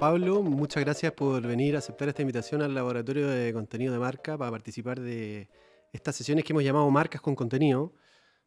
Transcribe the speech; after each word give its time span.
Pablo, 0.00 0.42
muchas 0.42 0.82
gracias 0.82 1.12
por 1.12 1.46
venir 1.46 1.76
a 1.76 1.80
aceptar 1.80 2.08
esta 2.08 2.22
invitación 2.22 2.62
al 2.62 2.74
laboratorio 2.74 3.28
de 3.28 3.52
contenido 3.52 3.92
de 3.92 3.98
marca 3.98 4.38
para 4.38 4.50
participar 4.50 4.98
de 4.98 5.50
estas 5.92 6.16
sesiones 6.16 6.42
que 6.42 6.54
hemos 6.54 6.64
llamado 6.64 6.90
Marcas 6.90 7.20
con 7.20 7.34
Contenido. 7.34 7.92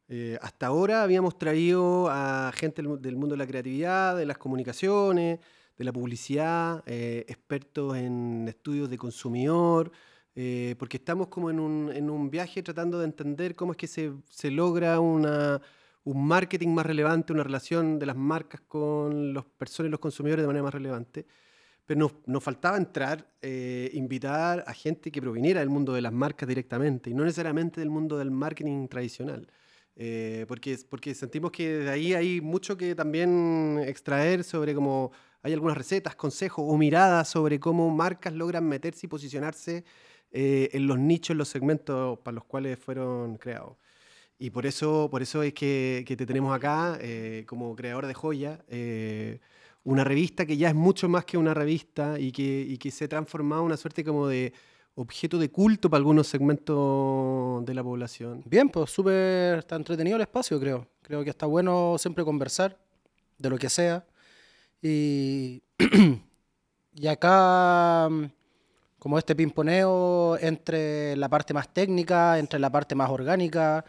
Eh, 0.07 0.35
hasta 0.41 0.65
ahora 0.65 1.03
habíamos 1.03 1.37
traído 1.37 2.07
a 2.09 2.51
gente 2.55 2.81
del 2.81 3.15
mundo 3.17 3.35
de 3.35 3.37
la 3.37 3.45
creatividad, 3.45 4.17
de 4.17 4.25
las 4.25 4.39
comunicaciones, 4.39 5.41
de 5.77 5.83
la 5.83 5.93
publicidad, 5.93 6.81
eh, 6.87 7.23
expertos 7.27 7.97
en 7.97 8.47
estudios 8.47 8.89
de 8.89 8.97
consumidor, 8.97 9.91
eh, 10.33 10.75
porque 10.79 10.97
estamos 10.97 11.27
como 11.27 11.51
en 11.51 11.59
un, 11.59 12.29
viaje 12.31 12.63
tratando 12.63 12.97
de 12.97 13.05
entender 13.05 13.55
cómo 13.55 13.73
es 13.73 13.77
que 13.77 13.85
se, 13.85 14.11
se 14.27 14.49
logra 14.49 14.99
una, 14.99 15.61
un 16.03 16.25
marketing 16.27 16.69
más 16.69 16.85
relevante, 16.85 17.31
una 17.31 17.43
relación 17.43 17.99
de 17.99 18.05
las 18.07 18.15
marcas 18.15 18.61
con 18.61 19.35
las 19.35 19.45
personas 19.45 19.89
y 19.89 19.91
los 19.91 19.99
consumidores 19.99 20.43
de 20.43 20.47
manera 20.47 20.63
más 20.63 20.73
relevante. 20.73 21.27
Pero 21.85 21.99
nos, 21.99 22.13
nos 22.25 22.43
faltaba 22.43 22.77
entrar, 22.77 23.29
eh, 23.41 23.89
invitar 23.93 24.63
a 24.67 24.73
gente 24.73 25.11
que 25.11 25.21
proviniera 25.21 25.59
del 25.59 25.69
mundo 25.69 25.93
de 25.93 26.01
las 26.01 26.13
marcas 26.13 26.47
directamente 26.47 27.09
y 27.09 27.13
no 27.13 27.23
necesariamente 27.23 27.81
del 27.81 27.89
mundo 27.89 28.17
del 28.17 28.31
marketing 28.31 28.87
tradicional. 28.87 29.47
Eh, 29.95 30.45
porque, 30.47 30.77
porque 30.89 31.13
sentimos 31.13 31.51
que 31.51 31.67
de 31.69 31.89
ahí 31.89 32.13
hay 32.13 32.41
mucho 32.41 32.75
que 32.77 32.95
también 32.95 33.79
extraer 33.85 34.43
sobre 34.43 34.73
cómo 34.73 35.11
hay 35.43 35.53
algunas 35.53 35.77
recetas, 35.77 36.15
consejos 36.15 36.65
o 36.67 36.77
miradas 36.77 37.29
sobre 37.29 37.59
cómo 37.59 37.89
marcas 37.91 38.33
logran 38.33 38.67
meterse 38.67 39.05
y 39.05 39.09
posicionarse 39.09 39.83
eh, 40.31 40.69
en 40.73 40.87
los 40.87 40.97
nichos, 40.97 41.31
en 41.31 41.37
los 41.37 41.49
segmentos 41.49 42.17
para 42.19 42.35
los 42.35 42.45
cuales 42.45 42.79
fueron 42.79 43.37
creados. 43.37 43.77
Y 44.39 44.49
por 44.49 44.65
eso, 44.65 45.09
por 45.11 45.21
eso 45.21 45.43
es 45.43 45.53
que, 45.53 46.03
que 46.07 46.17
te 46.17 46.25
tenemos 46.25 46.55
acá 46.55 46.97
eh, 47.01 47.45
como 47.47 47.75
creador 47.75 48.07
de 48.07 48.13
joya, 48.13 48.63
eh, 48.67 49.39
una 49.83 50.03
revista 50.03 50.45
que 50.45 50.57
ya 50.57 50.69
es 50.69 50.75
mucho 50.75 51.09
más 51.09 51.25
que 51.25 51.37
una 51.37 51.53
revista 51.53 52.19
y 52.19 52.31
que, 52.31 52.65
y 52.67 52.77
que 52.77 52.91
se 52.91 53.05
ha 53.05 53.07
transformado 53.07 53.61
en 53.61 53.67
una 53.67 53.77
suerte 53.77 54.03
como 54.03 54.27
de 54.27 54.53
objeto 54.95 55.37
de 55.37 55.49
culto 55.49 55.89
para 55.89 55.99
algunos 55.99 56.27
segmentos 56.27 57.65
de 57.65 57.73
la 57.73 57.83
población. 57.83 58.43
Bien, 58.45 58.69
pues 58.69 58.91
súper 58.91 59.59
está 59.59 59.75
entretenido 59.75 60.15
el 60.15 60.21
espacio, 60.21 60.59
creo. 60.59 60.87
Creo 61.01 61.23
que 61.23 61.31
está 61.31 61.45
bueno 61.45 61.97
siempre 61.97 62.23
conversar 62.23 62.77
de 63.37 63.49
lo 63.49 63.57
que 63.57 63.69
sea. 63.69 64.05
Y, 64.81 65.63
y 66.93 67.07
acá, 67.07 68.07
como 68.99 69.17
este 69.17 69.35
pimponeo 69.35 70.37
entre 70.39 71.15
la 71.17 71.27
parte 71.27 71.53
más 71.53 71.73
técnica, 71.73 72.37
entre 72.37 72.59
la 72.59 72.71
parte 72.71 72.95
más 72.95 73.09
orgánica, 73.09 73.83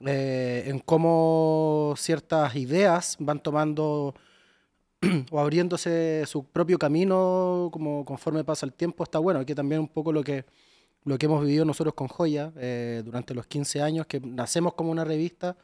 eh, 0.00 0.64
en 0.66 0.78
cómo 0.80 1.94
ciertas 1.96 2.54
ideas 2.56 3.16
van 3.18 3.42
tomando 3.42 4.14
o 5.30 5.40
abriéndose 5.40 6.24
su 6.26 6.44
propio 6.44 6.78
camino 6.78 7.68
como 7.72 8.04
conforme 8.04 8.44
pasa 8.44 8.66
el 8.66 8.72
tiempo, 8.72 9.04
está 9.04 9.18
bueno. 9.18 9.40
Aquí 9.40 9.54
también 9.54 9.80
un 9.80 9.88
poco 9.88 10.12
lo 10.12 10.22
que, 10.22 10.44
lo 11.04 11.18
que 11.18 11.26
hemos 11.26 11.44
vivido 11.44 11.64
nosotros 11.64 11.94
con 11.94 12.08
Joya 12.08 12.52
eh, 12.56 13.02
durante 13.04 13.34
los 13.34 13.46
15 13.46 13.82
años, 13.82 14.06
que 14.06 14.20
nacemos 14.20 14.74
como 14.74 14.90
una 14.90 15.04
revista 15.04 15.56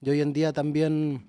y 0.00 0.10
hoy 0.10 0.20
en 0.20 0.32
día 0.32 0.52
también 0.52 1.26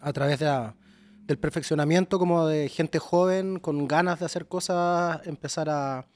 a 0.00 0.12
través 0.12 0.38
del 0.40 1.38
perfeccionamiento 1.38 2.18
como 2.18 2.46
de 2.46 2.68
gente 2.68 2.98
joven 2.98 3.58
con 3.58 3.88
ganas 3.88 4.20
de 4.20 4.26
hacer 4.26 4.46
cosas, 4.46 5.26
empezar 5.26 5.70
a, 5.70 6.06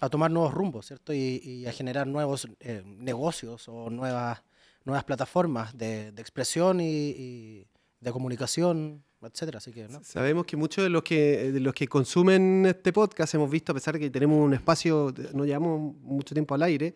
a 0.00 0.08
tomar 0.10 0.30
nuevos 0.30 0.52
rumbos, 0.52 0.86
¿cierto? 0.86 1.14
Y, 1.14 1.66
a 1.66 1.72
generar 1.72 2.06
nuevos 2.06 2.48
eh, 2.60 2.82
negocios 2.84 3.68
o 3.68 3.88
nuevas 3.90 4.42
nuevas 4.86 5.04
plataformas 5.04 5.76
de, 5.76 6.08
expresión 6.16 6.80
y, 6.80 7.66
de 8.00 8.12
comunicación, 8.12 9.04
etcétera. 9.22 9.58
Así 9.58 9.72
que, 9.72 9.86
Sabemos 10.02 10.46
que 10.46 10.56
muchos 10.56 10.84
de 10.84 10.90
los 10.90 11.02
que, 11.02 11.52
de 11.52 11.60
los 11.60 11.74
que 11.74 11.86
consumen 11.88 12.66
este 12.66 12.92
podcast 12.92 13.34
hemos 13.34 13.50
visto, 13.50 13.72
a 13.72 13.74
pesar 13.74 13.94
de 13.94 14.00
que 14.00 14.10
tenemos 14.10 14.38
un 14.38 14.54
espacio, 14.54 15.12
no 15.32 15.44
llevamos 15.44 15.94
mucho 16.00 16.34
tiempo 16.34 16.54
al 16.54 16.62
aire, 16.62 16.94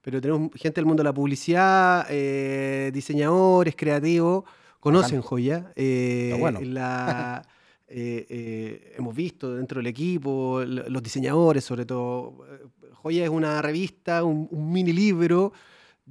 pero 0.00 0.20
tenemos 0.20 0.50
gente 0.54 0.80
del 0.80 0.86
mundo 0.86 1.02
de 1.02 1.08
la 1.08 1.14
publicidad, 1.14 2.06
eh, 2.10 2.90
diseñadores, 2.92 3.74
creativos, 3.76 4.44
conocen 4.78 5.20
Joya. 5.20 5.72
Eh, 5.76 6.36
bueno. 6.38 6.60
Eh, 7.92 8.94
hemos 8.96 9.16
visto 9.16 9.56
dentro 9.56 9.80
del 9.80 9.88
equipo, 9.88 10.62
los 10.64 11.02
diseñadores 11.02 11.64
sobre 11.64 11.84
todo. 11.84 12.46
Joya 12.92 13.24
es 13.24 13.30
una 13.30 13.60
revista, 13.60 14.22
un 14.22 14.48
mini 14.72 14.92
libro 14.92 15.52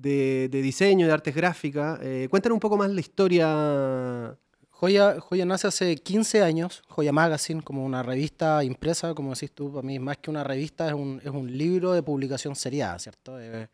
de, 0.01 0.61
diseño, 0.61 1.07
de 1.07 1.13
artes 1.13 1.35
gráficas. 1.35 1.99
Eh, 2.01 2.27
cuéntanos 2.29 2.55
un 2.55 2.59
poco 2.59 2.77
más 2.77 2.89
la 2.89 3.01
historia. 3.01 4.37
Joya, 4.79 5.19
Joya 5.19 5.43
nace 5.43 5.67
hace 5.67 5.97
15 5.97 6.41
años, 6.41 6.83
Joya 6.87 7.11
Magazine, 7.11 7.61
como 7.61 7.83
una 7.83 8.01
revista 8.01 8.63
impresa, 8.63 9.13
como 9.13 9.33
decís 9.33 9.51
tú, 9.51 9.73
para 9.73 9.85
mí 9.85 9.99
más 9.99 10.19
que 10.19 10.29
una 10.29 10.41
revista 10.41 10.87
es 10.87 10.93
un, 10.93 11.19
es 11.21 11.31
un 11.31 11.57
libro 11.57 11.91
de 11.91 12.01
publicación 12.01 12.55
seriada, 12.55 12.97
¿cierto? 12.97 13.37
es 13.37 13.67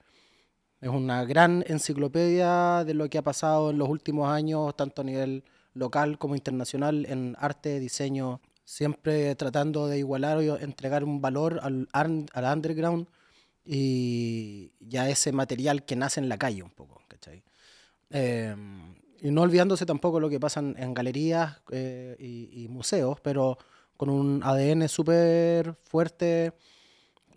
una 0.81 1.23
gran 1.23 1.63
enciclopedia 1.67 2.83
de 2.83 2.95
lo 2.95 3.07
que 3.07 3.19
ha 3.19 3.21
pasado 3.21 3.69
en 3.69 3.77
los 3.77 3.87
últimos 3.87 4.31
años, 4.31 4.75
tanto 4.75 5.03
a 5.03 5.05
nivel 5.05 5.43
local 5.75 6.17
como 6.17 6.33
internacional, 6.33 7.05
en 7.05 7.35
arte, 7.37 7.79
diseño, 7.79 8.41
siempre 8.63 9.35
tratando 9.35 9.85
de 9.85 9.99
igualar 9.99 10.37
o 10.37 10.57
entregar 10.57 11.03
un 11.03 11.21
valor 11.21 11.59
al, 11.61 11.87
al 11.91 12.45
underground 12.51 13.07
y 13.63 14.71
ya 14.79 15.07
ese 15.07 15.31
material 15.31 15.85
que 15.85 15.95
nace 15.95 16.19
en 16.19 16.29
la 16.29 16.39
calle 16.39 16.63
un 16.63 16.71
poco, 16.71 17.03
¿cachai? 17.07 17.43
Em, 18.09 18.95
y 19.21 19.31
no 19.31 19.41
olvidándose 19.41 19.85
tampoco 19.85 20.19
lo 20.19 20.29
que 20.29 20.39
pasa 20.39 20.59
en, 20.59 20.93
galerías 20.93 21.61
eh, 21.71 22.15
y, 22.19 22.67
museos, 22.67 23.19
pero 23.21 23.57
con 23.97 24.09
un 24.09 24.41
ADN 24.43 24.87
súper 24.89 25.75
fuerte 25.83 26.53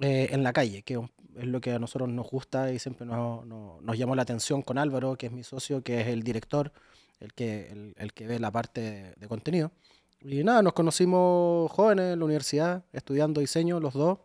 eh, 0.01 0.29
en 0.31 0.43
la 0.43 0.53
calle, 0.53 0.83
que 0.83 0.95
es 0.95 1.47
lo 1.47 1.61
que 1.61 1.73
a 1.73 1.79
nosotros 1.79 2.09
nos 2.09 2.29
gusta 2.29 2.73
y 2.73 2.79
siempre 2.79 3.07
nos, 3.07 3.47
nos, 3.47 3.99
llamó 3.99 4.17
la 4.17 4.23
atención 4.23 4.63
con 4.63 4.79
Álvaro, 4.79 5.17
que 5.17 5.27
es 5.27 5.33
mi 5.33 5.45
socio, 5.45 5.83
que 5.83 6.01
es 6.01 6.09
el 6.09 6.23
director, 6.23 6.73
el 7.21 7.33
que, 7.33 7.93
el, 7.97 8.13
que 8.13 8.27
ve 8.27 8.39
la 8.39 8.51
parte 8.51 9.15
de 9.17 9.29
contenido. 9.29 9.73
Y 10.21 10.43
nada, 10.43 10.63
nos 10.63 10.73
conocimos 10.73 11.71
jóvenes 11.71 12.13
en 12.15 12.19
la 12.19 12.25
universidad, 12.25 12.85
estudiando 12.93 13.41
diseño 13.41 13.79
los 13.79 13.95
dos 13.95 14.19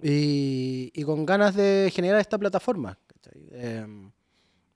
y, 0.00 1.02
con 1.04 1.24
ganas 1.24 1.54
de 1.54 1.90
generar 1.94 2.20
esta 2.20 2.38
plataforma. 2.38 2.98
Em, 3.52 4.10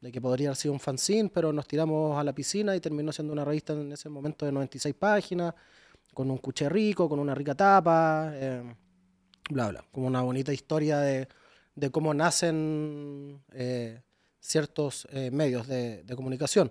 de 0.01 0.13
que 0.13 0.21
podría 0.21 0.49
haber 0.49 0.57
sido 0.57 0.73
un 0.73 0.81
fanzine, 0.81 1.29
pero 1.29 1.53
nos 1.53 1.67
tiramos 1.67 2.19
a 2.19 2.25
la 2.25 2.33
piscina 2.33 2.75
y 2.77 2.81
terminó 2.81 3.13
siendo 3.13 3.33
una 3.33 3.45
revista 3.45 3.73
en 3.73 3.93
ese 3.93 4.09
momento 4.09 4.47
de 4.47 4.53
96 4.53 4.95
páginas, 4.95 5.55
con 6.15 6.31
un 6.31 6.39
cuché 6.39 6.69
rico, 6.69 7.09
con 7.09 7.19
una 7.19 7.35
rica 7.35 7.55
tapa, 7.55 8.33
em, 8.35 8.75
bla, 9.51 9.69
bla. 9.69 9.85
Como 9.91 10.07
una 10.07 10.23
bonita 10.23 10.53
historia 10.53 10.99
de, 10.99 11.29
de 11.75 11.91
cómo 11.91 12.15
nacen 12.15 13.43
eh, 13.53 14.03
ciertos 14.41 15.07
eh, 15.11 15.31
medios 15.31 15.67
de, 15.67 16.05
de 16.05 16.17
comunicación. 16.17 16.71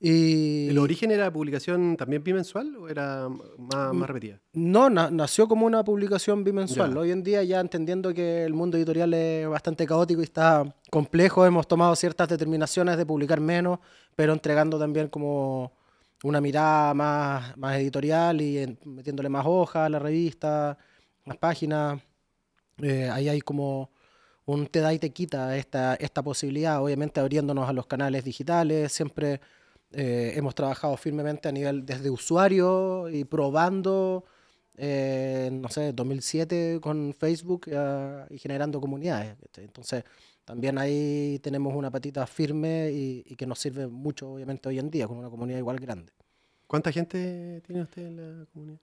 Y... 0.00 0.68
¿El 0.68 0.78
origen 0.78 1.10
era 1.10 1.32
publicación 1.32 1.96
también 1.96 2.22
bimensual 2.22 2.76
o 2.76 2.88
era 2.88 3.28
más, 3.28 3.92
más 3.92 4.08
repetida? 4.08 4.40
No, 4.52 4.88
nació 4.88 5.48
como 5.48 5.66
una 5.66 5.82
publicación 5.82 6.44
bimensual. 6.44 6.96
Hoy 6.96 7.10
en 7.10 7.22
día, 7.22 7.42
ya 7.42 7.60
entendiendo 7.60 8.14
que 8.14 8.44
el 8.44 8.54
mundo 8.54 8.76
editorial 8.76 9.12
es 9.14 9.48
bastante 9.48 9.86
caótico 9.86 10.20
y 10.20 10.24
está 10.24 10.72
complejo, 10.90 11.44
hemos 11.44 11.66
tomado 11.66 11.96
ciertas 11.96 12.28
determinaciones 12.28 12.96
de 12.96 13.06
publicar 13.06 13.40
menos, 13.40 13.80
pero 14.14 14.32
entregando 14.32 14.78
también 14.78 15.08
como 15.08 15.72
una 16.22 16.40
mirada 16.40 16.94
más, 16.94 17.56
más 17.56 17.76
editorial 17.76 18.40
y 18.40 18.78
metiéndole 18.84 19.28
más 19.28 19.44
hojas 19.46 19.86
a 19.86 19.88
la 19.88 19.98
revista, 19.98 20.78
más 21.24 21.36
páginas. 21.38 22.00
Eh, 22.80 23.10
ahí 23.10 23.28
hay 23.28 23.40
como 23.40 23.90
un 24.44 24.66
te 24.66 24.80
da 24.80 24.94
y 24.94 24.98
te 24.98 25.10
quita 25.10 25.56
esta, 25.56 25.94
esta 25.96 26.22
posibilidad, 26.22 26.82
obviamente 26.82 27.20
abriéndonos 27.20 27.68
a 27.68 27.72
los 27.72 27.86
canales 27.86 28.24
digitales, 28.24 28.92
siempre 28.92 29.40
eh, 29.90 30.32
hemos 30.36 30.54
trabajado 30.54 30.96
firmemente 30.96 31.48
a 31.48 31.52
nivel 31.52 31.86
desde 31.86 32.10
usuario 32.10 33.08
y 33.08 33.24
probando, 33.24 34.24
eh, 34.76 35.48
no 35.50 35.68
sé, 35.70 35.92
2007 35.92 36.78
con 36.82 37.14
Facebook 37.14 37.66
eh, 37.70 38.26
y 38.30 38.38
generando 38.38 38.80
comunidades. 38.80 39.36
Entonces, 39.56 40.04
también 40.44 40.78
ahí 40.78 41.38
tenemos 41.42 41.74
una 41.74 41.90
patita 41.90 42.26
firme 42.26 42.90
y, 42.92 43.34
que 43.36 43.46
nos 43.46 43.58
sirve 43.58 43.86
mucho, 43.86 44.32
obviamente, 44.32 44.68
hoy 44.68 44.78
en 44.78 44.90
día, 44.90 45.06
con 45.06 45.18
una 45.18 45.30
comunidad 45.30 45.58
igual 45.58 45.78
grande. 45.78 46.12
¿Cuánta 46.66 46.92
gente 46.92 47.62
tiene 47.66 47.80
usted 47.80 48.02
en 48.02 48.16
la 48.16 48.44
comunidad? 48.52 48.78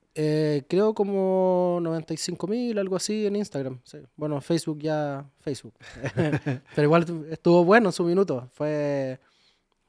creo 0.66 0.92
como 0.92 1.78
95 1.82 2.48
mil, 2.48 2.76
algo 2.78 2.96
así 2.96 3.26
en 3.26 3.36
Instagram. 3.36 3.78
Bueno, 4.16 4.40
Facebook 4.40 4.80
ya, 4.80 5.24
Facebook. 5.38 5.74
Pero 6.74 6.82
igual 6.82 7.26
estuvo 7.30 7.64
bueno 7.64 7.90
en 7.90 7.92
su 7.92 8.02
minuto. 8.02 8.48
Fue 8.54 9.20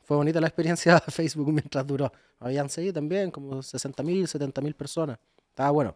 fue 0.07 0.15
bonita 0.15 0.39
la 0.39 0.47
experiencia 0.47 1.03
de 1.05 1.11
Facebook 1.11 1.51
mientras 1.51 1.85
duró. 1.85 2.09
Habían 2.39 2.69
seguido 2.69 2.93
también 2.93 3.29
como 3.29 3.57
60.000, 3.57 4.23
70.000 4.23 4.73
personas. 4.73 5.19
Estaba 5.49 5.71
bueno. 5.71 5.95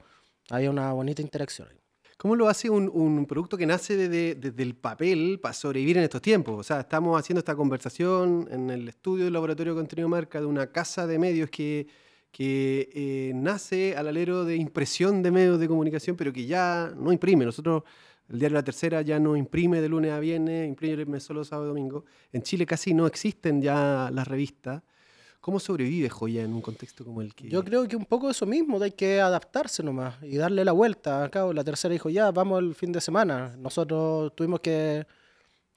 Había 0.49 0.69
una 0.69 0.91
bonita 0.91 1.21
interacción 1.21 1.69
ahí. 1.69 1.77
¿Cómo 2.17 2.35
lo 2.35 2.49
hace 2.49 2.69
un, 2.69 3.25
producto 3.25 3.57
que 3.57 3.65
nace 3.65 3.95
desde, 3.95 4.61
el 4.61 4.75
papel 4.75 5.39
para 5.41 5.53
sobrevivir 5.53 5.97
en 5.97 6.03
estos 6.03 6.21
tiempos? 6.21 6.59
O 6.59 6.61
sea, 6.61 6.81
estamos 6.81 7.17
haciendo 7.17 7.39
esta 7.39 7.55
conversación 7.55 8.49
en 8.51 8.69
el 8.69 8.89
estudio 8.89 9.23
del 9.23 9.33
Laboratorio 9.33 9.73
de 9.73 9.79
Contenido 9.79 10.09
Marca 10.09 10.41
de 10.41 10.45
una 10.45 10.67
casa 10.73 11.07
de 11.07 11.17
medios 11.17 11.49
que, 11.49 11.87
que 12.31 12.89
eh, 12.93 13.31
nace 13.33 13.95
al 13.95 14.09
alero 14.09 14.43
de 14.43 14.57
impresión 14.57 15.23
de 15.23 15.31
medios 15.31 15.57
de 15.57 15.69
comunicación, 15.69 16.17
pero 16.17 16.33
que 16.33 16.45
ya 16.45 16.93
no 16.97 17.13
imprime. 17.13 17.45
Nosotros, 17.45 17.83
el 18.31 18.39
diario 18.39 18.55
La 18.55 18.63
Tercera 18.63 19.01
ya 19.01 19.19
no 19.19 19.35
imprime 19.35 19.81
de 19.81 19.89
lunes 19.89 20.11
a 20.11 20.19
viernes, 20.19 20.67
imprime 20.67 21.19
solo 21.19 21.43
sábado 21.43 21.67
y 21.67 21.69
domingo. 21.69 22.05
En 22.31 22.41
Chile 22.41 22.65
casi 22.65 22.93
no 22.93 23.05
existen 23.05 23.61
ya 23.61 24.09
las 24.11 24.27
revistas. 24.27 24.81
¿Cómo 25.41 25.59
sobrevive 25.59 26.07
Joya 26.07 26.43
en 26.43 26.53
un 26.53 26.61
contexto 26.61 27.03
como 27.03 27.21
el 27.21 27.33
que...? 27.33 27.49
Yo 27.49 27.63
creo 27.63 27.87
que 27.87 27.95
un 27.95 28.05
poco 28.05 28.29
eso 28.29 28.45
mismo, 28.45 28.81
hay 28.81 28.91
que 28.91 29.19
adaptarse 29.19 29.83
nomás 29.83 30.15
y 30.23 30.37
darle 30.37 30.63
la 30.63 30.71
vuelta. 30.71 31.25
Acá 31.25 31.51
la 31.51 31.63
tercera 31.63 31.91
dijo, 31.91 32.09
ya, 32.09 32.31
vamos 32.31 32.59
el 32.59 32.73
fin 32.73 32.91
de 32.91 33.01
semana. 33.01 33.55
Nosotros 33.57 34.33
tuvimos 34.35 34.61
que, 34.61 35.05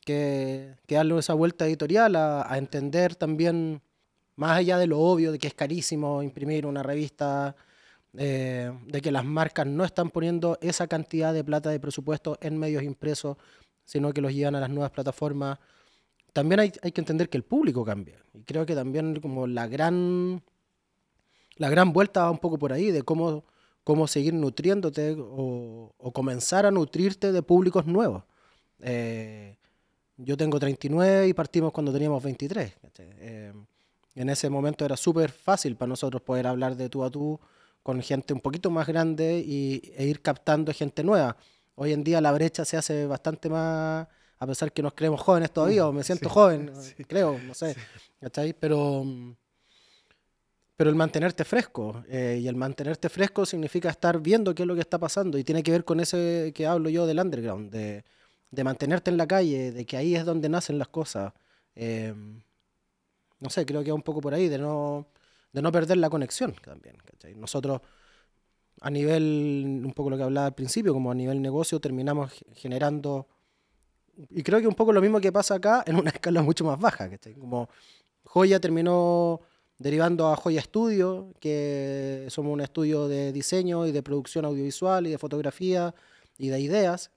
que, 0.04 0.76
darle 0.86 1.18
esa 1.18 1.34
vuelta 1.34 1.66
editorial 1.66 2.14
a, 2.14 2.52
a, 2.52 2.58
entender 2.58 3.16
también, 3.16 3.80
más 4.36 4.58
allá 4.58 4.78
de 4.78 4.86
lo 4.86 5.00
obvio, 5.00 5.32
de 5.32 5.38
que 5.38 5.48
es 5.48 5.54
carísimo 5.54 6.22
imprimir 6.22 6.66
una 6.66 6.82
revista, 6.82 7.56
eh, 8.16 8.72
de 8.86 9.00
que 9.00 9.10
las 9.12 9.24
marcas 9.24 9.66
no 9.66 9.84
están 9.84 10.10
poniendo 10.10 10.58
esa 10.60 10.86
cantidad 10.86 11.34
de 11.34 11.44
plata 11.44 11.70
de 11.70 11.80
presupuesto 11.80 12.38
en 12.40 12.58
medios 12.58 12.82
impresos, 12.82 13.36
sino 13.84 14.12
que 14.12 14.20
los 14.20 14.32
llevan 14.32 14.54
a 14.54 14.60
las 14.60 14.70
nuevas 14.70 14.90
plataformas 14.90 15.58
también 16.34 16.58
hay, 16.58 16.70
que 16.70 17.00
entender 17.00 17.30
que 17.30 17.38
el 17.38 17.44
público 17.44 17.84
cambia. 17.84 18.18
Y 18.34 18.42
creo 18.42 18.66
que 18.66 18.74
también 18.74 19.20
como 19.20 19.46
la 19.46 19.68
gran, 19.68 20.42
la 21.54 21.70
gran 21.70 21.92
vuelta 21.92 22.24
va 22.24 22.30
un 22.32 22.38
poco 22.38 22.58
por 22.58 22.72
ahí, 22.72 22.90
de 22.90 23.02
cómo, 23.02 23.44
cómo 23.84 24.08
seguir 24.08 24.34
nutriéndote 24.34 25.16
o, 25.16 25.94
comenzar 26.12 26.66
a 26.66 26.72
nutrirte 26.72 27.30
de 27.30 27.40
públicos 27.42 27.86
nuevos. 27.86 28.24
Eh, 28.80 29.56
yo 30.16 30.36
tengo 30.36 30.58
39 30.58 31.28
y 31.28 31.34
partimos 31.34 31.72
cuando 31.72 31.92
teníamos 31.92 32.20
23. 32.20 32.72
Eh, 32.98 33.52
en 34.16 34.28
ese 34.28 34.50
momento 34.50 34.84
era 34.84 34.96
súper 34.96 35.30
fácil 35.30 35.76
para 35.76 35.90
nosotros 35.90 36.20
poder 36.20 36.48
hablar 36.48 36.74
de 36.74 36.88
tú 36.88 37.04
a 37.04 37.10
tú 37.10 37.38
con 37.84 38.02
gente 38.02 38.34
un 38.34 38.40
poquito 38.40 38.70
más 38.70 38.88
grande 38.88 39.38
y, 39.46 39.92
e 39.96 40.06
ir 40.06 40.20
captando 40.22 40.72
gente 40.72 41.04
nueva. 41.04 41.36
Hoy 41.76 41.92
en 41.92 42.02
día 42.02 42.20
la 42.20 42.32
brecha 42.32 42.64
se 42.64 42.76
hace 42.76 43.06
bastante 43.06 43.48
más 43.48 44.08
a 44.38 44.46
pesar 44.46 44.72
que 44.72 44.82
nos 44.82 44.94
creemos 44.94 45.20
jóvenes 45.20 45.50
todavía, 45.52 45.86
o 45.86 45.92
me 45.92 46.02
siento 46.02 46.28
joven, 46.28 46.70
creo, 47.08 47.38
no 47.38 47.54
sé, 47.54 47.76
Pero, 48.60 49.06
pero 50.76 50.90
el 50.90 50.96
mantenerte 50.96 51.44
fresco, 51.44 52.04
eh, 52.08 52.40
y 52.42 52.48
el 52.48 52.56
mantenerte 52.56 53.08
fresco 53.08 53.46
significa 53.46 53.90
estar 53.90 54.20
viendo 54.20 54.54
qué 54.54 54.62
es 54.62 54.66
lo 54.66 54.74
que 54.74 54.80
está 54.80 54.98
pasando, 54.98 55.38
y 55.38 55.44
tiene 55.44 55.62
que 55.62 55.70
ver 55.70 55.84
con 55.84 56.00
ese 56.00 56.52
que 56.54 56.66
hablo 56.66 56.90
yo 56.90 57.06
del 57.06 57.20
underground, 57.20 57.70
de, 57.70 58.04
de 58.50 58.64
mantenerte 58.64 59.10
en 59.10 59.16
la 59.16 59.26
calle, 59.26 59.72
de 59.72 59.86
que 59.86 59.96
ahí 59.96 60.14
es 60.14 60.24
donde 60.24 60.48
nacen 60.48 60.78
las 60.78 60.88
cosas. 60.88 61.32
Em, 61.74 62.40
no 63.40 63.50
sé, 63.50 63.64
creo 63.66 63.82
que 63.82 63.90
va 63.90 63.96
un 63.96 64.02
poco 64.02 64.20
por 64.20 64.34
ahí, 64.34 64.48
de 64.48 64.58
no, 64.58 65.06
de 65.54 65.62
no 65.62 65.72
perder 65.72 65.96
la 65.96 66.10
conexión 66.10 66.54
también. 66.62 66.96
Nosotros, 67.36 67.80
a 68.80 68.90
nivel, 68.90 69.82
un 69.84 69.92
poco 69.92 70.10
lo 70.10 70.16
que 70.16 70.24
hablaba 70.24 70.48
al 70.48 70.54
principio, 70.54 70.92
como 70.92 71.10
a 71.10 71.14
nivel 71.14 71.40
negocio, 71.40 71.80
terminamos 71.80 72.32
generando 72.54 73.28
y 74.30 74.42
creo 74.42 74.60
que 74.60 74.68
un 74.68 74.74
poco 74.74 74.92
lo 74.92 75.00
mismo 75.00 75.20
que 75.20 75.32
pasa 75.32 75.54
acá 75.54 75.82
en 75.86 75.96
una 75.96 76.10
escala 76.14 76.42
mucho 76.42 76.64
más 76.64 76.78
baja. 76.78 77.08
Como 77.38 77.68
Joya 78.24 78.60
terminó 78.60 79.40
derivando 79.78 80.28
a 80.28 80.36
Joya 80.36 80.62
Studio, 80.62 81.32
que 81.40 82.26
somos 82.28 82.52
un 82.52 82.60
estudio 82.60 83.08
de 83.08 83.32
diseño 83.32 83.86
y 83.86 83.92
de 83.92 84.02
producción 84.02 84.44
audiovisual 84.44 85.06
y 85.06 85.10
de 85.10 85.18
fotografía 85.18 85.94
y 86.36 86.48
de 86.48 86.60
ideas, 86.60 87.10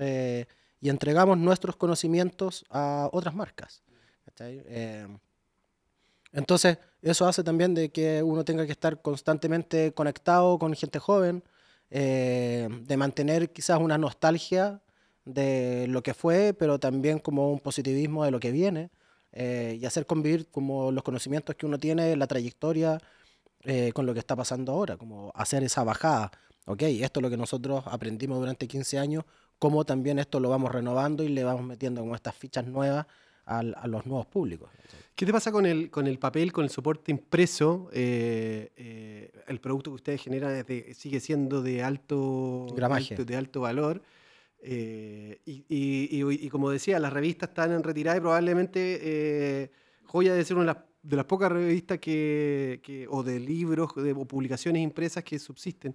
eh, 0.00 0.46
y 0.80 0.88
entregamos 0.88 1.38
nuestros 1.38 1.76
conocimientos 1.76 2.64
a 2.70 3.08
otras 3.12 3.34
marcas. 3.34 3.82
Eh, 4.38 5.06
entonces, 6.32 6.78
eso 7.10 7.26
hace 7.26 7.44
también 7.44 7.74
de 7.74 7.90
que 7.90 8.22
uno 8.22 8.44
tenga 8.44 8.66
que 8.66 8.72
estar 8.72 9.00
constantemente 9.02 9.92
conectado 9.92 10.58
con 10.58 10.74
gente 10.74 10.98
joven, 10.98 11.44
eh, 11.90 12.68
de 12.86 12.96
mantener 12.96 13.52
quizás 13.52 13.78
una 13.78 13.98
nostalgia 13.98 14.80
de 15.24 15.86
lo 15.88 16.02
que 16.02 16.14
fue, 16.14 16.54
pero 16.58 16.78
también 16.80 17.18
como 17.18 17.52
un 17.52 17.60
positivismo 17.60 18.24
de 18.24 18.30
lo 18.30 18.40
que 18.40 18.52
viene 18.52 18.90
eh, 19.32 19.78
y 19.80 19.84
hacer 19.86 20.06
convivir 20.06 20.48
como 20.50 20.92
los 20.92 21.04
conocimientos 21.04 21.56
que 21.56 21.66
uno 21.66 21.78
tiene, 21.78 22.16
la 22.16 22.26
trayectoria 22.26 22.98
eh, 23.64 23.92
con 23.92 24.06
lo 24.06 24.14
que 24.14 24.20
está 24.20 24.36
pasando 24.36 24.72
ahora, 24.72 24.96
como 24.96 25.32
hacer 25.34 25.62
esa 25.64 25.84
bajada. 25.84 26.30
Ok, 26.66 26.82
esto 26.82 27.20
es 27.20 27.22
lo 27.22 27.30
que 27.30 27.36
nosotros 27.36 27.84
aprendimos 27.86 28.38
durante 28.38 28.66
15 28.66 28.98
años, 28.98 29.24
como 29.58 29.84
también 29.84 30.18
esto 30.18 30.40
lo 30.40 30.48
vamos 30.48 30.72
renovando 30.72 31.22
y 31.22 31.28
le 31.28 31.44
vamos 31.44 31.64
metiendo 31.64 32.00
como 32.00 32.14
estas 32.14 32.34
fichas 32.34 32.66
nuevas 32.66 33.06
a, 33.46 33.62
los 33.62 34.06
nuevos 34.06 34.26
públicos. 34.26 34.70
¿Qué 35.14 35.24
te 35.24 35.32
pasa 35.32 35.52
con 35.52 35.66
el, 35.66 35.90
con 35.90 36.06
el 36.06 36.18
papel, 36.18 36.52
con 36.52 36.64
el 36.64 36.70
soporte 36.70 37.12
impreso? 37.12 37.88
Eh, 37.92 39.30
el 39.46 39.60
producto 39.60 39.90
que 39.90 39.94
ustedes 39.96 40.22
generan 40.22 40.64
sigue 40.94 41.20
siendo 41.20 41.62
de 41.62 41.82
alto, 41.82 42.66
de 42.74 43.36
alto 43.36 43.60
valor. 43.60 44.02
Eh, 44.66 45.40
y, 45.44 46.48
como 46.48 46.70
decía, 46.70 46.98
las 46.98 47.12
revistas 47.12 47.50
están 47.50 47.72
en 47.72 47.82
retirada 47.82 48.16
y 48.16 48.20
probablemente 48.20 48.98
eh, 49.02 49.70
Joya 50.06 50.32
debe 50.32 50.44
ser 50.44 50.56
una 50.56 50.86
de 51.02 51.16
las, 51.16 51.26
pocas 51.26 51.52
revistas 51.52 51.98
que, 51.98 53.06
o 53.10 53.22
de 53.22 53.40
libros 53.40 53.90
o 53.94 54.24
publicaciones 54.24 54.82
impresas 54.82 55.22
que 55.22 55.38
subsisten. 55.38 55.94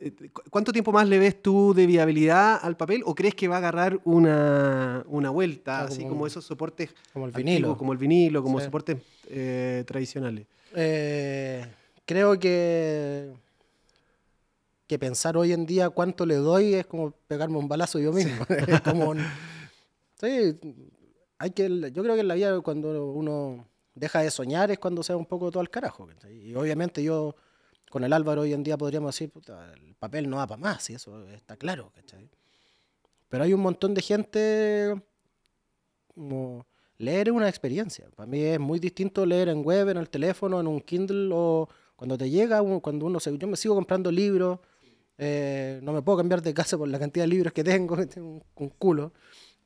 Eh, 0.00 0.12
¿Cuánto 0.50 0.72
tiempo 0.72 0.92
más 0.92 1.08
le 1.08 1.18
ves 1.18 1.42
tú 1.42 1.74
de 1.74 1.86
viabilidad 1.86 2.60
al 2.62 2.76
papel 2.76 3.02
o 3.04 3.14
crees 3.14 3.34
que 3.34 3.48
va 3.48 3.56
a 3.56 3.58
agarrar 3.58 4.00
una, 4.04 5.02
vuelta, 5.30 5.82
así 5.82 6.04
como, 6.04 6.26
esos 6.26 6.44
soportes 6.44 6.94
como 7.12 7.26
el 7.26 7.32
vinilo, 7.32 7.76
como 7.76 7.92
el 7.92 7.98
vinilo, 7.98 8.42
como 8.42 8.60
soportes 8.60 8.98
tradicionales? 9.86 10.46
creo 12.04 12.38
que 12.38 13.32
que 14.88 14.98
pensar 14.98 15.36
hoy 15.36 15.52
en 15.52 15.66
día 15.66 15.90
cuánto 15.90 16.24
le 16.24 16.36
doy 16.36 16.74
es 16.74 16.86
como 16.86 17.12
pegarme 17.28 17.58
un 17.58 17.68
balazo 17.68 18.00
yo 18.00 18.10
mismo. 18.10 18.44
es 18.48 18.80
como 18.80 19.14
sí, 20.20 20.58
hay 21.38 21.50
que, 21.50 21.68
yo 21.92 22.02
creo 22.02 22.14
que 22.14 22.22
en 22.22 22.28
la 22.28 22.34
vida 22.34 22.58
cuando 22.62 23.12
uno 23.12 23.68
deja 23.94 24.22
de 24.22 24.30
soñar 24.30 24.70
es 24.70 24.78
cuando 24.78 25.02
se 25.02 25.12
va 25.12 25.18
un 25.18 25.26
poco 25.26 25.50
todo 25.50 25.60
al 25.60 25.70
carajo. 25.70 26.08
Y 26.30 26.54
obviamente 26.54 27.02
yo 27.02 27.36
con 27.90 28.04
el 28.04 28.12
Álvaro 28.12 28.42
hoy 28.42 28.52
en 28.52 28.62
día 28.62 28.76
podríamos 28.76 29.14
decir, 29.14 29.32
el 29.74 29.94
papel 29.94 30.28
no 30.28 30.36
va 30.36 30.46
para 30.46 30.60
más, 30.60 30.90
y 30.90 30.94
eso 30.94 31.28
está 31.30 31.56
claro. 31.56 31.92
Pero 33.28 33.44
hay 33.44 33.52
un 33.52 33.60
montón 33.60 33.94
de 33.94 34.02
gente 34.02 35.02
como 36.14 36.66
leer 36.98 37.28
es 37.28 37.34
una 37.34 37.48
experiencia. 37.48 38.06
Para 38.16 38.26
mí 38.26 38.40
es 38.40 38.58
muy 38.58 38.78
distinto 38.78 39.24
leer 39.24 39.48
en 39.48 39.64
web, 39.64 39.88
en 39.90 39.98
el 39.98 40.08
teléfono, 40.08 40.60
en 40.60 40.66
un 40.66 40.80
Kindle 40.80 41.30
o 41.32 41.68
cuando 41.96 42.16
te 42.18 42.28
llega, 42.30 42.62
cuando 42.80 43.06
uno 43.06 43.20
se, 43.20 43.36
yo 43.36 43.46
me 43.46 43.56
sigo 43.56 43.74
comprando 43.74 44.10
libros 44.10 44.58
eh, 45.20 45.80
no 45.82 45.92
me 45.92 46.00
puedo 46.00 46.18
cambiar 46.18 46.40
de 46.40 46.54
casa 46.54 46.78
por 46.78 46.88
la 46.88 46.98
cantidad 46.98 47.24
de 47.24 47.28
libros 47.28 47.52
que 47.52 47.64
tengo, 47.64 47.96
tengo 48.06 48.42
un, 48.54 48.68
culo. 48.70 49.12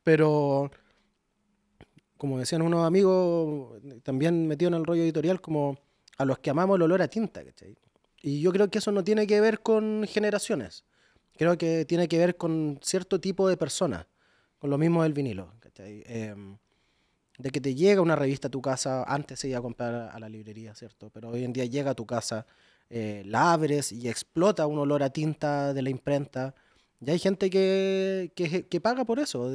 Pero, 0.03 0.71
como 2.17 2.39
decían 2.39 2.63
unos 2.63 2.87
amigos, 2.87 3.81
también 4.03 4.49
metido 4.49 4.69
en 4.69 4.75
el 4.75 4.85
rollo 4.85 5.03
editorial, 5.03 5.41
como 5.41 5.79
a 6.19 6.25
los 6.25 6.39
que 6.39 6.51
amamos 6.51 6.77
el 6.77 6.83
olor 6.83 7.03
a 7.03 7.09
tinta, 7.09 7.43
Y 8.23 8.41
yo 8.41 8.53
creo 8.53 8.71
que 8.71 8.79
eso 8.79 8.93
no 8.93 9.03
tiene 9.03 9.27
que 9.27 9.41
ver 9.41 9.61
con 9.61 10.05
generaciones. 10.09 10.85
Creo 11.37 11.59
que 11.59 11.85
tiene 11.85 12.09
que 12.09 12.19
ver 12.19 12.37
con 12.37 12.79
cierto 12.83 13.21
tipo 13.21 13.49
de 13.49 13.57
personas, 13.57 14.07
con 14.59 14.71
lo 14.71 14.79
mismo 14.79 15.03
del 15.03 15.13
vinilo, 15.13 15.53
em, 15.77 16.57
de 17.39 17.51
que 17.51 17.61
te 17.61 17.75
llega 17.75 18.01
una 18.01 18.15
revista 18.15 18.49
a 18.49 18.51
tu 18.51 18.63
casa, 18.63 19.03
antes 19.05 19.41
se 19.41 19.49
iba 19.49 19.59
a 19.59 19.63
comprar 19.63 20.11
a 20.13 20.19
la 20.21 20.29
librería, 20.29 20.75
¿cierto? 20.75 21.11
Pero 21.11 21.31
hoy 21.31 21.45
en 21.45 21.53
día 21.53 21.65
llega 21.65 21.91
a 21.91 21.95
tu 21.95 22.07
casa 22.07 22.47
eh, 22.95 23.23
la 23.25 23.55
abres 23.55 23.91
y 23.91 24.07
explota 24.07 24.67
un 24.67 24.79
olor 24.79 25.03
a 25.03 25.09
tinta 25.09 25.73
de 25.73 25.81
la 25.81 25.89
imprenta. 25.89 26.55
Y 27.01 27.11
hay 27.11 27.19
gente 27.19 27.49
que, 27.49 28.33
que, 28.37 28.81
paga 28.83 29.07
por 29.07 29.19
eso. 29.19 29.51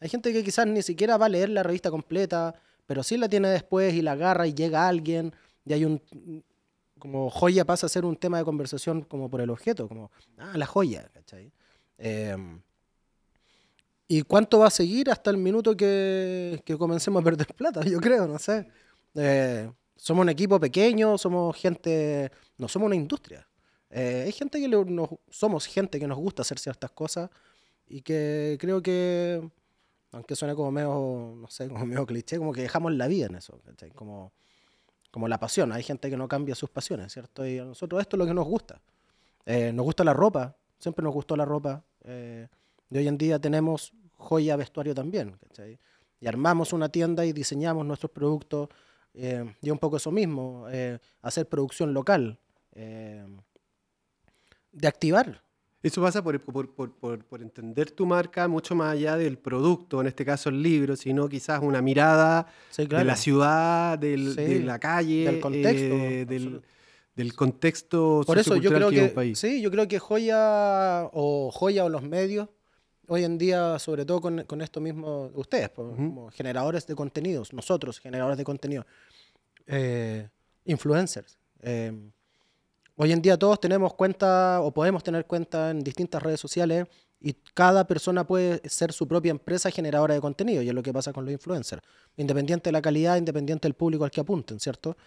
hay 0.00 0.08
gente 0.08 0.32
que 0.32 0.42
quizás 0.42 0.66
ni 0.66 0.80
siquiera 0.80 1.18
va 1.18 1.26
a 1.26 1.28
leer 1.28 1.50
la 1.50 1.62
revista 1.62 1.90
completa, 1.90 2.54
pero 2.86 3.02
sí 3.02 3.18
la 3.18 3.28
tiene 3.28 3.48
después 3.48 3.92
y 3.92 4.00
la 4.00 4.12
agarra 4.12 4.46
y 4.46 4.54
llega 4.54 4.88
alguien 4.88 5.34
y 5.66 5.74
hay 5.74 5.84
un... 5.84 6.00
Como 7.00 7.30
joya 7.30 7.64
pasa 7.64 7.86
a 7.86 7.88
ser 7.88 8.04
un 8.04 8.14
tema 8.16 8.38
de 8.38 8.44
conversación 8.44 9.02
como 9.02 9.28
por 9.28 9.40
el 9.40 9.50
objeto, 9.50 9.88
como, 9.88 10.12
ah, 10.38 10.56
la 10.56 10.66
joya, 10.66 11.10
¿cachai? 11.12 11.50
Em, 11.98 12.60
¿Y 14.06 14.22
cuánto 14.22 14.60
va 14.60 14.68
a 14.68 14.70
seguir 14.70 15.10
hasta 15.10 15.30
el 15.30 15.36
minuto 15.36 15.76
que, 15.76 16.62
que, 16.64 16.76
comencemos 16.76 17.20
a 17.20 17.24
perder 17.24 17.46
plata? 17.56 17.82
Yo 17.84 18.00
creo, 18.00 18.26
no 18.28 18.38
sé. 18.38 18.68
Eh, 19.14 19.70
somos 19.96 20.22
un 20.22 20.28
equipo 20.30 20.58
pequeño, 20.58 21.18
somos 21.18 21.56
gente, 21.56 22.30
no 22.58 22.68
somos 22.68 22.86
una 22.86 22.96
industria. 22.96 23.46
Eh, 23.90 24.24
hay 24.26 24.32
gente 24.32 24.60
que 24.60 25.08
somos 25.30 25.66
gente 25.66 25.98
que 25.98 26.06
nos 26.06 26.18
gusta 26.18 26.42
hacer 26.42 26.58
ciertas 26.58 26.90
cosas 26.92 27.28
y 27.88 28.02
que 28.02 28.56
creo 28.60 28.80
que, 28.82 29.48
aunque 30.12 30.36
suene 30.36 30.54
como 30.54 30.70
medio, 30.70 31.34
no 31.36 31.48
sé, 31.50 31.68
como 31.68 31.84
medio 31.86 32.06
cliché, 32.06 32.38
como 32.38 32.52
que 32.52 32.62
dejamos 32.62 32.92
la 32.94 33.08
vida 33.08 33.26
en 33.26 33.34
eso, 33.34 33.60
como, 33.94 34.32
como 35.10 35.28
la 35.28 35.38
pasión. 35.38 35.72
Hay 35.72 35.82
gente 35.82 36.08
que 36.10 36.16
no 36.16 36.28
cambia 36.28 36.54
sus 36.54 36.70
pasiones, 36.70 37.12
¿cierto? 37.12 37.46
Y 37.46 37.58
a 37.58 37.64
nosotros 37.64 38.00
esto 38.00 38.16
es 38.16 38.18
lo 38.18 38.26
que 38.26 38.34
nos 38.34 38.46
gusta. 38.46 38.80
Eh, 39.46 39.72
nos 39.72 39.84
gusta 39.84 40.04
la 40.04 40.12
ropa, 40.14 40.56
siempre 40.78 41.02
nos 41.02 41.12
gustó 41.14 41.36
la 41.36 41.44
ropa. 41.44 41.82
Eh, 42.04 42.48
y 42.90 42.98
hoy 42.98 43.08
en 43.08 43.18
día 43.18 43.38
tenemos 43.38 43.92
joya 44.16 44.56
vestuario 44.56 44.94
también, 44.94 45.38
Y 46.20 46.26
armamos 46.26 46.72
una 46.72 46.88
tienda 46.88 47.24
y 47.24 47.32
diseñamos 47.32 47.86
nuestros 47.86 48.10
productos 48.12 48.68
Eh, 49.14 49.44
y 49.60 49.70
un 49.70 49.78
poco 49.78 49.96
eso 49.96 50.10
mismo, 50.12 50.66
eh, 50.70 50.98
hacer 51.22 51.48
producción 51.48 51.92
local, 51.92 52.38
eh, 52.72 53.26
de 54.72 54.88
activar. 54.88 55.42
Eso 55.82 56.02
pasa 56.02 56.22
por, 56.22 56.38
por, 56.40 56.74
por, 56.74 57.24
por, 57.24 57.40
entender 57.40 57.90
tu 57.90 58.04
marca 58.04 58.46
mucho 58.48 58.74
más 58.74 58.92
allá 58.92 59.16
del 59.16 59.38
producto, 59.38 60.02
en 60.02 60.08
este 60.08 60.26
caso 60.26 60.50
el 60.50 60.62
libro, 60.62 60.94
sino 60.94 61.26
quizás 61.26 61.62
una 61.62 61.80
mirada 61.80 62.46
de 62.76 63.04
la 63.04 63.16
ciudad, 63.16 63.98
del, 63.98 64.36
de 64.36 64.60
la 64.60 64.78
calle, 64.78 65.24
del 65.24 65.40
contexto. 65.40 65.96
del, 65.96 66.62
del, 67.16 67.34
contexto 67.34 68.22
Por 68.26 68.38
eso 68.38 68.56
yo 68.56 68.70
creo 68.70 68.90
que, 68.90 68.96
que, 68.96 69.02
un 69.04 69.10
país. 69.10 69.38
Sí, 69.38 69.62
yo 69.62 69.70
creo 69.70 69.88
que 69.88 69.98
Joya 69.98 71.08
o 71.12 71.50
Joya 71.50 71.86
o 71.86 71.88
los 71.88 72.02
medios 72.02 72.48
hoy 73.10 73.24
en 73.24 73.38
día, 73.38 73.78
sobre 73.78 74.04
todo 74.04 74.20
con, 74.20 74.44
con 74.44 74.60
esto 74.60 74.80
mismo, 74.80 75.32
ustedes, 75.34 75.70
como 75.70 76.30
generadores 76.30 76.86
de 76.86 76.94
contenidos, 76.94 77.52
nosotros, 77.52 77.98
generadores 77.98 78.38
de 78.38 78.44
contenido, 78.44 78.86
eh, 79.66 80.28
influencers. 80.64 81.36
Eh, 81.62 81.92
hoy 83.02 83.12
en 83.12 83.22
día 83.22 83.38
todos 83.38 83.58
tenemos 83.58 83.94
cuenta 83.94 84.60
o 84.60 84.72
podemos 84.72 85.02
tener 85.02 85.24
cuenta 85.24 85.70
en 85.70 85.82
distintas 85.82 86.22
redes 86.22 86.38
sociales 86.38 86.86
y 87.18 87.32
cada 87.54 87.86
persona 87.86 88.26
puede 88.26 88.60
ser 88.68 88.92
su 88.92 89.08
propia 89.08 89.30
empresa 89.30 89.70
generadora 89.70 90.14
de 90.14 90.20
contenido, 90.20 90.60
y 90.60 90.68
es 90.68 90.74
lo 90.74 90.82
que 90.82 90.92
pasa 90.92 91.10
con 91.12 91.24
los 91.24 91.32
influencers, 91.32 91.82
independiente 92.18 92.68
de 92.68 92.72
la 92.72 92.82
calidad, 92.82 93.16
independiente 93.16 93.68
del 93.68 93.74
público 93.74 94.04
al 94.04 94.10
que 94.10 94.20
apunten, 94.20 94.60
¿cierto? 94.60 94.98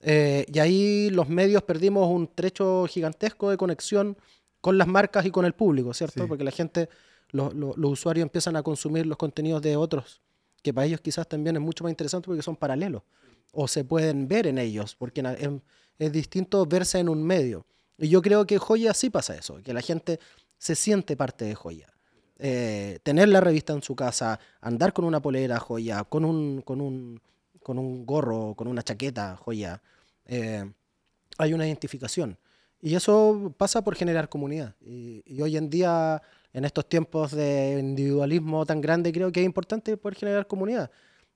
Eh, 0.00 0.46
y 0.52 0.58
ahí 0.60 1.10
los 1.10 1.28
medios 1.28 1.62
perdimos 1.62 2.08
un 2.08 2.28
trecho 2.32 2.86
gigantesco 2.88 3.50
de 3.50 3.56
conexión 3.56 4.16
con 4.60 4.78
las 4.78 4.86
marcas 4.86 5.26
y 5.26 5.32
con 5.32 5.44
el 5.44 5.52
público, 5.52 5.92
¿cierto? 5.92 6.28
Porque 6.28 6.44
la 6.44 6.52
gente 6.52 6.88
los, 7.30 7.52
usuarios 7.76 8.22
empiezan 8.22 8.54
a 8.54 8.62
consumir 8.62 9.06
los 9.06 9.18
contenidos 9.18 9.60
de 9.60 9.74
otros, 9.74 10.20
que 10.62 10.72
para 10.72 10.86
ellos 10.86 11.00
quizás 11.00 11.28
también 11.28 11.56
es 11.56 11.62
mucho 11.62 11.82
más 11.82 11.90
interesante 11.90 12.26
porque 12.26 12.42
son 12.42 12.54
paralelos, 12.54 13.02
o 13.52 13.66
se 13.66 13.84
pueden 13.84 14.28
ver 14.28 14.46
en 14.46 14.58
ellos, 14.58 14.94
porque 14.94 15.22
es, 16.00 16.12
distinto 16.12 16.66
verse 16.66 16.98
en 16.98 17.08
un 17.08 17.22
medio. 17.22 17.64
Y 17.98 18.08
yo 18.08 18.22
creo 18.22 18.46
que 18.46 18.58
Joya 18.58 18.94
sí 18.94 19.10
pasa 19.10 19.36
eso, 19.36 19.62
que 19.62 19.72
la 19.72 19.82
gente 19.82 20.18
se 20.58 20.74
siente 20.74 21.16
parte 21.16 21.44
de 21.44 21.54
Joya. 21.54 21.86
Eh, 22.38 22.98
tener 23.02 23.28
la 23.28 23.40
revista 23.40 23.72
en 23.72 23.82
su 23.82 23.94
casa, 23.94 24.40
andar 24.60 24.92
con 24.92 25.04
una 25.04 25.20
polera 25.20 25.58
Joya, 25.58 26.04
con 26.04 26.24
un, 26.24 26.62
con 26.62 26.80
un, 26.80 27.20
con 27.62 27.78
un 27.78 28.06
gorro, 28.06 28.54
con 28.54 28.66
una 28.66 28.82
chaqueta 28.82 29.36
Joya, 29.36 29.82
eh, 30.26 30.64
hay 31.38 31.52
una 31.52 31.66
identificación. 31.66 32.38
Y 32.80 32.94
eso 32.94 33.54
pasa 33.58 33.82
por 33.82 33.94
generar 33.94 34.28
comunidad. 34.28 34.74
y 34.80 35.40
hoy 35.42 35.56
en 35.58 35.68
día 35.68 36.22
en 36.52 36.64
estos 36.64 36.88
tiempos 36.88 37.32
de 37.32 37.78
individualismo 37.78 38.66
tan 38.66 38.80
grande, 38.80 39.12
creo 39.12 39.30
que 39.30 39.40
es 39.40 39.46
importante 39.46 39.96
poder 39.96 40.16
generar 40.16 40.46
comunidad. 40.46 40.90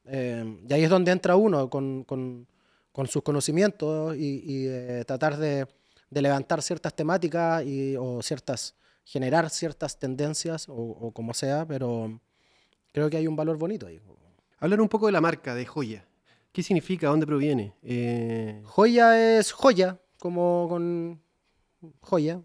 Eh, 0.06 0.58
y 0.68 0.72
ahí 0.72 0.84
es 0.84 0.90
donde 0.90 1.12
entra 1.12 1.36
uno 1.36 1.70
con, 1.70 2.04
con, 2.04 2.46
con 2.94 3.08
sus 3.08 3.24
conocimientos 3.24 4.14
y, 4.14 4.40
y 4.46 4.66
eh, 4.68 5.02
tratar 5.04 5.36
de, 5.36 5.66
de, 6.10 6.22
levantar 6.22 6.62
ciertas 6.62 6.94
temáticas 6.94 7.66
y, 7.66 7.96
o 7.96 8.22
ciertas, 8.22 8.76
generar 9.02 9.50
ciertas 9.50 9.98
tendencias 9.98 10.68
o, 10.68 10.74
o, 10.74 11.10
como 11.10 11.34
sea, 11.34 11.66
pero 11.66 12.20
creo 12.92 13.10
que 13.10 13.16
hay 13.16 13.26
un 13.26 13.34
valor 13.34 13.58
bonito 13.58 13.88
ahí. 13.88 14.00
Hablar 14.58 14.80
un 14.80 14.88
poco 14.88 15.06
de 15.06 15.12
la 15.12 15.20
marca 15.20 15.56
de 15.56 15.66
Joya. 15.66 16.06
¿Qué 16.52 16.62
significa? 16.62 17.08
¿Dónde 17.08 17.26
proviene? 17.26 17.74
Eh... 17.82 18.62
Joya 18.64 19.38
es 19.38 19.50
joya, 19.50 19.98
como 20.20 20.68
con 20.68 21.20
joya, 22.00 22.40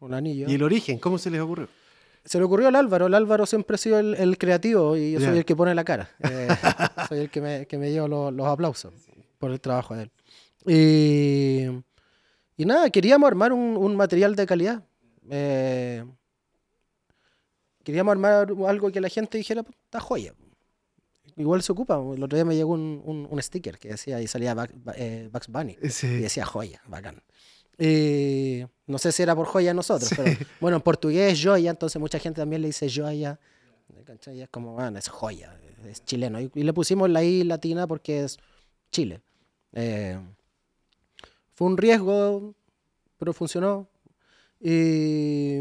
un 0.00 0.12
anillo. 0.12 0.50
¿Y 0.50 0.54
el 0.56 0.62
origen? 0.62 0.98
¿Cómo 0.98 1.16
se 1.16 1.30
les 1.30 1.40
ocurrió? 1.40 1.66
Se 2.26 2.36
le 2.36 2.44
ocurrió 2.44 2.68
al 2.68 2.76
Álvaro. 2.76 3.06
El 3.06 3.14
Álvaro 3.14 3.46
siempre 3.46 3.76
ha 3.76 3.78
sido 3.78 3.98
el, 3.98 4.36
creativo 4.36 4.98
y 4.98 5.12
yo 5.12 5.20
soy 5.20 5.38
el 5.38 5.44
que 5.46 5.56
pone 5.56 5.74
la 5.74 5.82
cara. 5.82 6.10
Eh, 6.18 6.46
soy 7.08 7.20
el 7.20 7.30
que 7.30 7.40
me, 7.40 7.66
que 7.66 7.78
me 7.78 7.90
lleva 7.90 8.06
los, 8.06 8.46
aplausos 8.46 8.92
por 9.40 9.50
el 9.50 9.60
trabajo 9.60 9.96
de 9.96 10.02
él. 10.04 10.10
Y, 10.66 12.62
y 12.62 12.66
nada, 12.66 12.90
queríamos 12.90 13.26
armar 13.26 13.52
un, 13.52 13.96
material 13.96 14.36
de 14.36 14.46
calidad. 14.46 14.84
Eh, 15.28 16.04
queríamos 17.82 18.12
armar 18.12 18.52
algo 18.68 18.92
que 18.92 19.00
la 19.00 19.08
gente 19.08 19.38
dijera, 19.38 19.64
está 19.84 19.98
joya. 19.98 20.34
Igual 21.36 21.62
se 21.62 21.72
ocupa. 21.72 21.94
El 21.94 22.22
otro 22.22 22.36
día 22.36 22.44
me 22.44 22.54
llegó 22.54 22.74
un, 22.74 23.26
un, 23.28 23.42
sticker 23.42 23.78
que 23.78 23.88
decía, 23.88 24.20
y 24.20 24.26
salía 24.26 24.54
eh, 24.94 25.30
Bugs 25.32 25.48
Bunny. 25.48 25.76
Y 25.82 26.06
decía 26.20 26.44
joya, 26.44 26.82
bacán. 26.86 27.22
Y 27.78 28.62
no 28.86 28.98
sé 28.98 29.10
si 29.10 29.22
era 29.22 29.34
por 29.34 29.46
joya 29.46 29.72
nosotros, 29.72 30.10
pero 30.14 30.36
bueno, 30.60 30.76
en 30.76 30.82
portugués 30.82 31.32
es 31.32 31.42
joya, 31.42 31.70
entonces 31.70 31.98
mucha 31.98 32.18
gente 32.18 32.42
también 32.42 32.60
le 32.60 32.68
dice 32.68 32.90
joya. 32.94 33.40
Es 34.26 34.48
como, 34.50 34.74
bueno, 34.74 34.98
es 34.98 35.08
joya, 35.08 35.58
es 35.88 36.04
chileno. 36.04 36.40
Y, 36.40 36.50
le 36.52 36.72
pusimos 36.74 37.08
la 37.08 37.24
I 37.24 37.44
latina 37.44 37.86
porque 37.86 38.24
es 38.24 38.38
Chile. 38.92 39.22
Eh, 39.72 40.18
fue 41.54 41.66
un 41.66 41.76
riesgo, 41.76 42.54
pero 43.18 43.32
funcionó. 43.32 43.88
Y, 44.60 45.60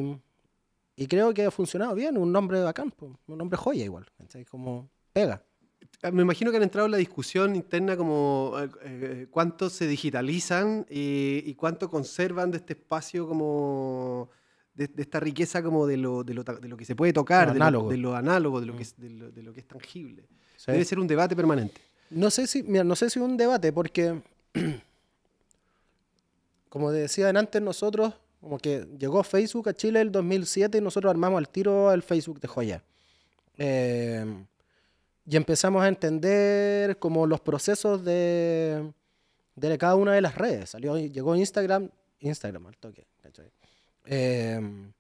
y, 0.95 1.07
creo 1.07 1.33
que 1.33 1.45
ha 1.45 1.51
funcionado 1.51 1.95
bien, 1.95 2.17
un 2.17 2.31
nombre 2.31 2.61
bacán, 2.61 2.93
un 2.99 3.37
nombre 3.37 3.57
joya 3.57 3.85
igual, 3.85 4.05
como 4.49 4.89
pega. 5.13 5.41
Ah, 6.01 6.11
me 6.11 6.21
imagino 6.21 6.51
que 6.51 6.57
han 6.57 6.63
entrado 6.63 6.85
en 6.85 6.91
la 6.91 6.97
discusión 6.97 7.55
interna 7.55 7.97
como 7.97 8.53
eh, 8.57 8.69
eh, 8.83 9.27
cuánto 9.29 9.69
se 9.69 9.85
digitalizan 9.85 10.85
y, 10.89 11.53
cuánto 11.55 11.89
conservan 11.89 12.51
de 12.51 12.57
este 12.57 12.73
espacio 12.73 13.27
como 13.27 14.29
de, 14.73 14.89
esta 14.97 15.19
riqueza 15.19 15.61
como 15.61 15.85
de 15.85 15.97
lo, 15.97 16.23
de 16.23 16.33
lo, 16.33 16.43
de 16.43 16.67
lo 16.67 16.77
que 16.77 16.85
se 16.85 16.95
puede 16.95 17.11
tocar, 17.11 17.51
de 17.51 17.59
lo, 17.59 17.89
de 17.89 17.97
lo, 17.97 18.15
análogo, 18.15 18.61
de 18.61 18.67
lo, 18.67 18.75
que 18.77 18.83
es, 18.83 18.95
de 18.97 19.09
lo, 19.43 19.53
que 19.53 19.59
es 19.59 19.67
tangible. 19.67 20.25
Debe 20.67 20.85
ser 20.85 20.99
un 20.99 21.07
debate 21.07 21.35
permanente. 21.35 21.81
No 22.09 22.31
sé 22.31 22.47
si, 22.47 22.63
mira, 22.63 22.83
no 22.83 22.95
sé 22.95 23.09
si 23.09 23.19
un 23.19 23.37
debate, 23.37 23.71
porque 23.71 24.21
como 26.69 26.91
decían 26.91 27.37
antes 27.37 27.61
nosotros, 27.61 28.13
como 28.41 28.57
que 28.57 28.87
llegó 28.97 29.23
Facebook 29.23 29.69
a 29.69 29.73
Chile 29.73 30.01
el 30.01 30.11
2007 30.11 30.77
y 30.77 30.81
nosotros 30.81 31.11
armamos 31.11 31.37
al 31.37 31.49
tiro 31.49 31.91
el 31.91 32.03
Facebook 32.03 32.39
de 32.39 32.47
Joya. 32.47 32.83
Eh, 33.57 34.25
y 35.25 35.35
empezamos 35.35 35.83
a 35.83 35.87
entender 35.87 36.97
como 36.97 37.27
los 37.27 37.41
procesos 37.41 38.03
de, 38.03 38.91
de 39.55 39.77
cada 39.77 39.95
una 39.95 40.13
de 40.13 40.21
las 40.21 40.35
redes. 40.35 40.71
Salió, 40.71 40.97
llegó 40.97 41.35
Instagram, 41.35 41.89
Instagram 42.19 42.67
al 42.67 42.77
toque. 42.77 43.05
Em, 44.05 44.91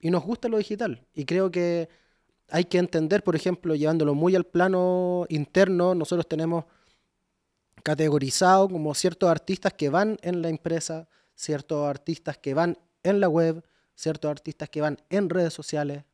y 0.00 0.10
nos 0.10 0.24
gusta 0.24 0.48
lo 0.48 0.58
digital. 0.58 1.00
Y 1.14 1.24
creo 1.24 1.50
que 1.50 1.88
hay 2.50 2.64
que 2.64 2.78
entender, 2.78 3.22
por 3.22 3.36
ejemplo, 3.36 3.74
llevándolo 3.74 4.14
muy 4.14 4.34
al 4.34 4.44
plano 4.44 5.26
interno, 5.28 5.94
nosotros 5.94 6.26
tenemos 6.26 6.64
categorizado 7.82 8.68
como 8.68 8.94
ciertos 8.94 9.28
artistas 9.28 9.72
que 9.74 9.88
van 9.88 10.18
en 10.22 10.42
la 10.42 10.48
empresa, 10.48 11.08
ciertos 11.34 11.86
artistas 11.86 12.38
que 12.38 12.54
van 12.54 12.78
en 13.02 13.20
la 13.20 13.28
web, 13.28 13.64
ciertos 13.94 14.30
artistas 14.30 14.68
que 14.68 14.80
van 14.80 14.98
en 15.10 15.28
redes 15.28 15.52
sociales. 15.52 16.04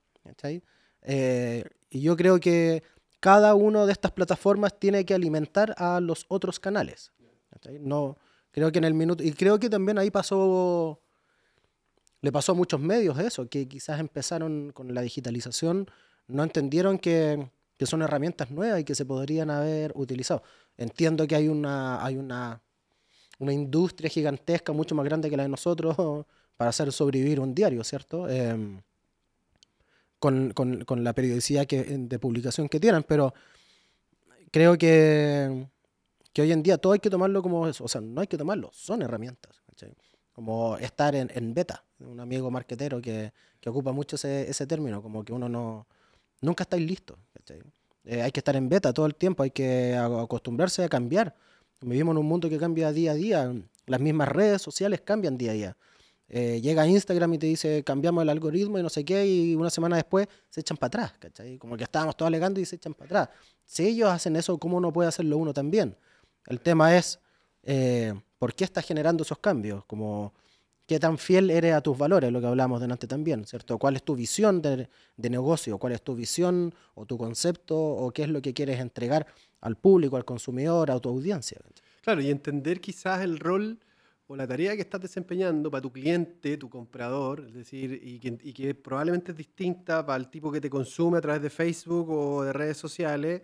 Eh, 1.02 1.64
y 1.90 2.00
yo 2.00 2.16
creo 2.16 2.40
que 2.40 2.82
cada 3.20 3.54
una 3.54 3.86
de 3.86 3.92
estas 3.92 4.12
plataformas 4.12 4.78
tiene 4.78 5.04
que 5.04 5.14
alimentar 5.14 5.74
a 5.78 6.00
los 6.00 6.26
otros 6.28 6.60
canales. 6.60 7.12
No, 7.80 8.18
creo 8.50 8.70
que 8.72 8.78
en 8.78 8.84
el 8.84 8.94
minuto, 8.94 9.22
y 9.22 9.32
creo 9.32 9.58
que 9.58 9.70
también 9.70 9.98
ahí 9.98 10.10
pasó, 10.10 11.00
le 12.20 12.32
pasó 12.32 12.52
a 12.52 12.54
muchos 12.54 12.80
medios 12.80 13.18
eso, 13.18 13.48
que 13.48 13.66
quizás 13.66 14.00
empezaron 14.00 14.72
con 14.72 14.92
la 14.92 15.00
digitalización, 15.00 15.88
no 16.28 16.42
entendieron 16.42 16.98
que, 16.98 17.48
que 17.76 17.86
son 17.86 18.02
herramientas 18.02 18.50
nuevas 18.50 18.80
y 18.80 18.84
que 18.84 18.94
se 18.94 19.04
podrían 19.04 19.50
haber 19.50 19.92
utilizado. 19.94 20.42
Entiendo 20.76 21.26
que 21.26 21.36
hay 21.36 21.48
una, 21.48 22.04
hay 22.04 22.16
una, 22.16 22.60
una 23.38 23.52
industria 23.52 24.10
gigantesca, 24.10 24.72
mucho 24.72 24.94
más 24.94 25.04
grande 25.04 25.30
que 25.30 25.36
la 25.36 25.44
de 25.44 25.48
nosotros, 25.48 25.96
para 26.56 26.70
hacer 26.70 26.92
sobrevivir 26.92 27.40
un 27.40 27.54
diario, 27.54 27.82
¿cierto? 27.84 28.28
Eh, 28.28 28.80
con, 30.18 30.52
con, 30.52 30.84
con 30.84 31.04
la 31.04 31.12
periodicidad 31.12 31.66
de 31.66 32.18
publicación 32.18 32.68
que 32.68 32.80
tienen, 32.80 33.02
pero 33.02 33.34
creo 34.50 34.78
que, 34.78 35.66
que 36.32 36.42
hoy 36.42 36.52
en 36.52 36.62
día 36.62 36.78
todo 36.78 36.92
hay 36.92 37.00
que 37.00 37.10
tomarlo 37.10 37.42
como 37.42 37.66
eso. 37.66 37.84
O 37.84 37.88
sea, 37.88 38.00
no 38.00 38.20
hay 38.20 38.26
que 38.26 38.38
tomarlo, 38.38 38.70
son 38.72 39.02
herramientas. 39.02 39.60
Como 40.32 40.76
estar 40.78 41.14
en, 41.14 41.30
en, 41.34 41.54
beta. 41.54 41.84
Un 42.00 42.20
amigo 42.20 42.50
marquetero 42.50 43.00
que, 43.00 43.32
que 43.60 43.70
ocupa 43.70 43.92
mucho 43.92 44.16
ese, 44.16 44.48
ese, 44.50 44.66
término, 44.66 45.02
como 45.02 45.24
que 45.24 45.32
uno 45.32 45.48
no. 45.48 45.86
Nunca 46.44 46.64
estáis 46.64 46.86
listos. 46.86 47.16
Eh, 48.04 48.20
hay 48.20 48.30
que 48.30 48.40
estar 48.40 48.54
en 48.54 48.68
beta 48.68 48.92
todo 48.92 49.06
el 49.06 49.14
tiempo, 49.14 49.42
hay 49.42 49.50
que 49.50 49.96
acostumbrarse 49.96 50.84
a 50.84 50.88
cambiar. 50.88 51.34
Vivimos 51.80 52.12
en 52.12 52.18
un 52.18 52.26
mundo 52.26 52.50
que 52.50 52.58
cambia 52.58 52.92
día 52.92 53.12
a 53.12 53.14
día. 53.14 53.54
Las 53.86 54.00
mismas 54.00 54.28
redes 54.28 54.60
sociales 54.60 55.00
cambian 55.00 55.38
día 55.38 55.52
a 55.52 55.54
día. 55.54 55.76
Eh, 56.28 56.60
llega 56.60 56.86
Instagram 56.86 57.34
y 57.34 57.38
te 57.38 57.46
dice 57.46 57.84
cambiamos 57.84 58.22
el 58.22 58.28
algoritmo 58.28 58.78
y 58.78 58.82
no 58.82 58.88
sé 58.88 59.04
qué, 59.04 59.26
y 59.26 59.54
una 59.54 59.70
semana 59.70 59.96
después 59.96 60.26
se 60.48 60.60
echan 60.60 60.76
para 60.76 60.88
atrás, 60.88 61.18
¿cachai? 61.18 61.58
Como 61.58 61.76
que 61.76 61.84
estábamos 61.84 62.16
todos 62.16 62.28
alegando 62.28 62.60
y 62.60 62.64
se 62.64 62.76
echan 62.76 62.94
para 62.94 63.06
atrás. 63.06 63.28
Si 63.64 63.86
ellos 63.86 64.10
hacen 64.10 64.36
eso, 64.36 64.58
¿cómo 64.58 64.80
no 64.80 64.92
puede 64.92 65.08
hacerlo 65.08 65.36
uno 65.38 65.52
también? 65.52 65.96
El 66.46 66.60
tema 66.60 66.96
es, 66.96 67.20
eh, 67.62 68.14
¿por 68.38 68.54
qué 68.54 68.64
está 68.64 68.82
generando 68.82 69.22
esos 69.22 69.38
cambios? 69.38 69.84
Como, 69.84 70.32
qué 70.86 70.98
tan 70.98 71.18
fiel 71.18 71.50
eres 71.50 71.74
a 71.74 71.80
tus 71.80 71.96
valores, 71.96 72.30
lo 72.30 72.40
que 72.40 72.46
hablamos 72.46 72.80
delante 72.80 73.06
también, 73.06 73.44
¿cierto? 73.46 73.78
¿Cuál 73.78 73.96
es 73.96 74.02
tu 74.02 74.14
visión 74.14 74.60
de, 74.60 74.88
negocio? 75.16 75.78
¿Cuál 75.78 75.94
es 75.94 76.02
tu 76.02 76.14
visión 76.14 76.74
o 76.94 77.06
tu 77.06 77.16
concepto 77.16 77.76
o 77.76 78.10
qué 78.10 78.24
es 78.24 78.28
lo 78.28 78.42
que 78.42 78.52
quieres 78.52 78.80
entregar 78.80 79.26
al 79.60 79.76
público, 79.76 80.16
al 80.16 80.24
consumidor, 80.24 80.90
a 80.90 80.98
tu 80.98 81.08
audiencia? 81.08 81.58
Claro, 82.02 82.20
y 82.20 82.30
entender 82.30 82.80
quizás 82.80 83.22
el 83.22 83.38
rol 83.38 83.78
o 84.26 84.36
la 84.36 84.46
tarea 84.46 84.74
que 84.74 84.82
estás 84.82 85.00
desempeñando 85.00 85.70
para 85.70 85.82
tu 85.82 85.92
cliente, 85.92 86.56
tu 86.56 86.68
comprador, 86.68 87.44
es 87.46 87.54
decir, 87.54 88.00
y 88.02 88.18
que, 88.18 88.38
y 88.42 88.52
que 88.52 88.74
probablemente 88.74 89.32
es 89.32 89.38
distinta 89.38 90.04
para 90.04 90.16
el 90.16 90.28
tipo 90.28 90.50
que 90.50 90.60
te 90.60 90.70
consume 90.70 91.18
a 91.18 91.20
través 91.20 91.42
de 91.42 91.50
Facebook 91.50 92.10
o 92.10 92.42
de 92.42 92.52
redes 92.52 92.76
sociales, 92.76 93.42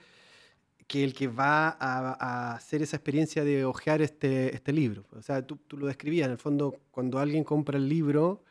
que 0.91 1.05
el 1.05 1.15
que 1.15 1.29
va 1.29 1.77
a, 1.79 2.53
hacer 2.57 2.83
esa 2.83 2.97
experiencia 2.97 3.45
de 3.45 3.65
hojear 3.65 4.03
este, 4.03 4.53
este 4.53 4.73
libro. 4.73 5.05
O 5.17 5.23
sea, 5.23 5.41
tú, 5.41 5.55
tú, 5.69 5.77
lo 5.77 5.87
describías, 5.87 6.27
en 6.27 6.33
el 6.33 6.39
fondo, 6.39 6.75
cuando 6.91 7.21
alguien 7.21 7.45
compra 7.45 7.79
el 7.79 7.89
libro, 7.89 8.43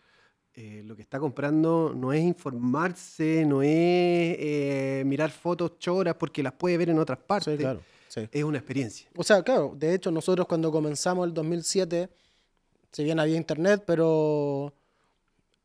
eh, 0.53 0.81
lo 0.86 0.96
que 0.96 1.01
está 1.01 1.19
comprando 1.19 1.91
no 1.93 2.13
es 2.13 2.24
informarse, 2.24 3.43
no 3.46 3.62
es 3.62 3.67
eh, 3.69 5.03
mirar 5.05 5.31
fotos 5.31 5.79
choras 5.79 6.15
porque 6.15 6.41
las 6.41 6.53
puede 6.53 6.77
ver 6.77 6.91
en 6.91 7.00
otras 7.00 7.19
partes. 7.19 7.55
Sí, 7.55 7.60
claro. 7.60 7.81
Es 8.31 8.43
una 8.46 8.58
experiencia. 8.58 9.10
O 9.17 9.24
sea, 9.24 9.43
claro, 9.43 9.75
de 9.77 9.96
hecho 9.96 10.10
nosotros 10.10 10.48
cuando 10.48 10.72
comenzamos 10.72 11.27
el 11.27 11.34
2007, 11.34 12.10
si 12.93 13.03
bien 13.03 13.19
había 13.19 13.36
internet, 13.36 13.84
pero 13.86 14.74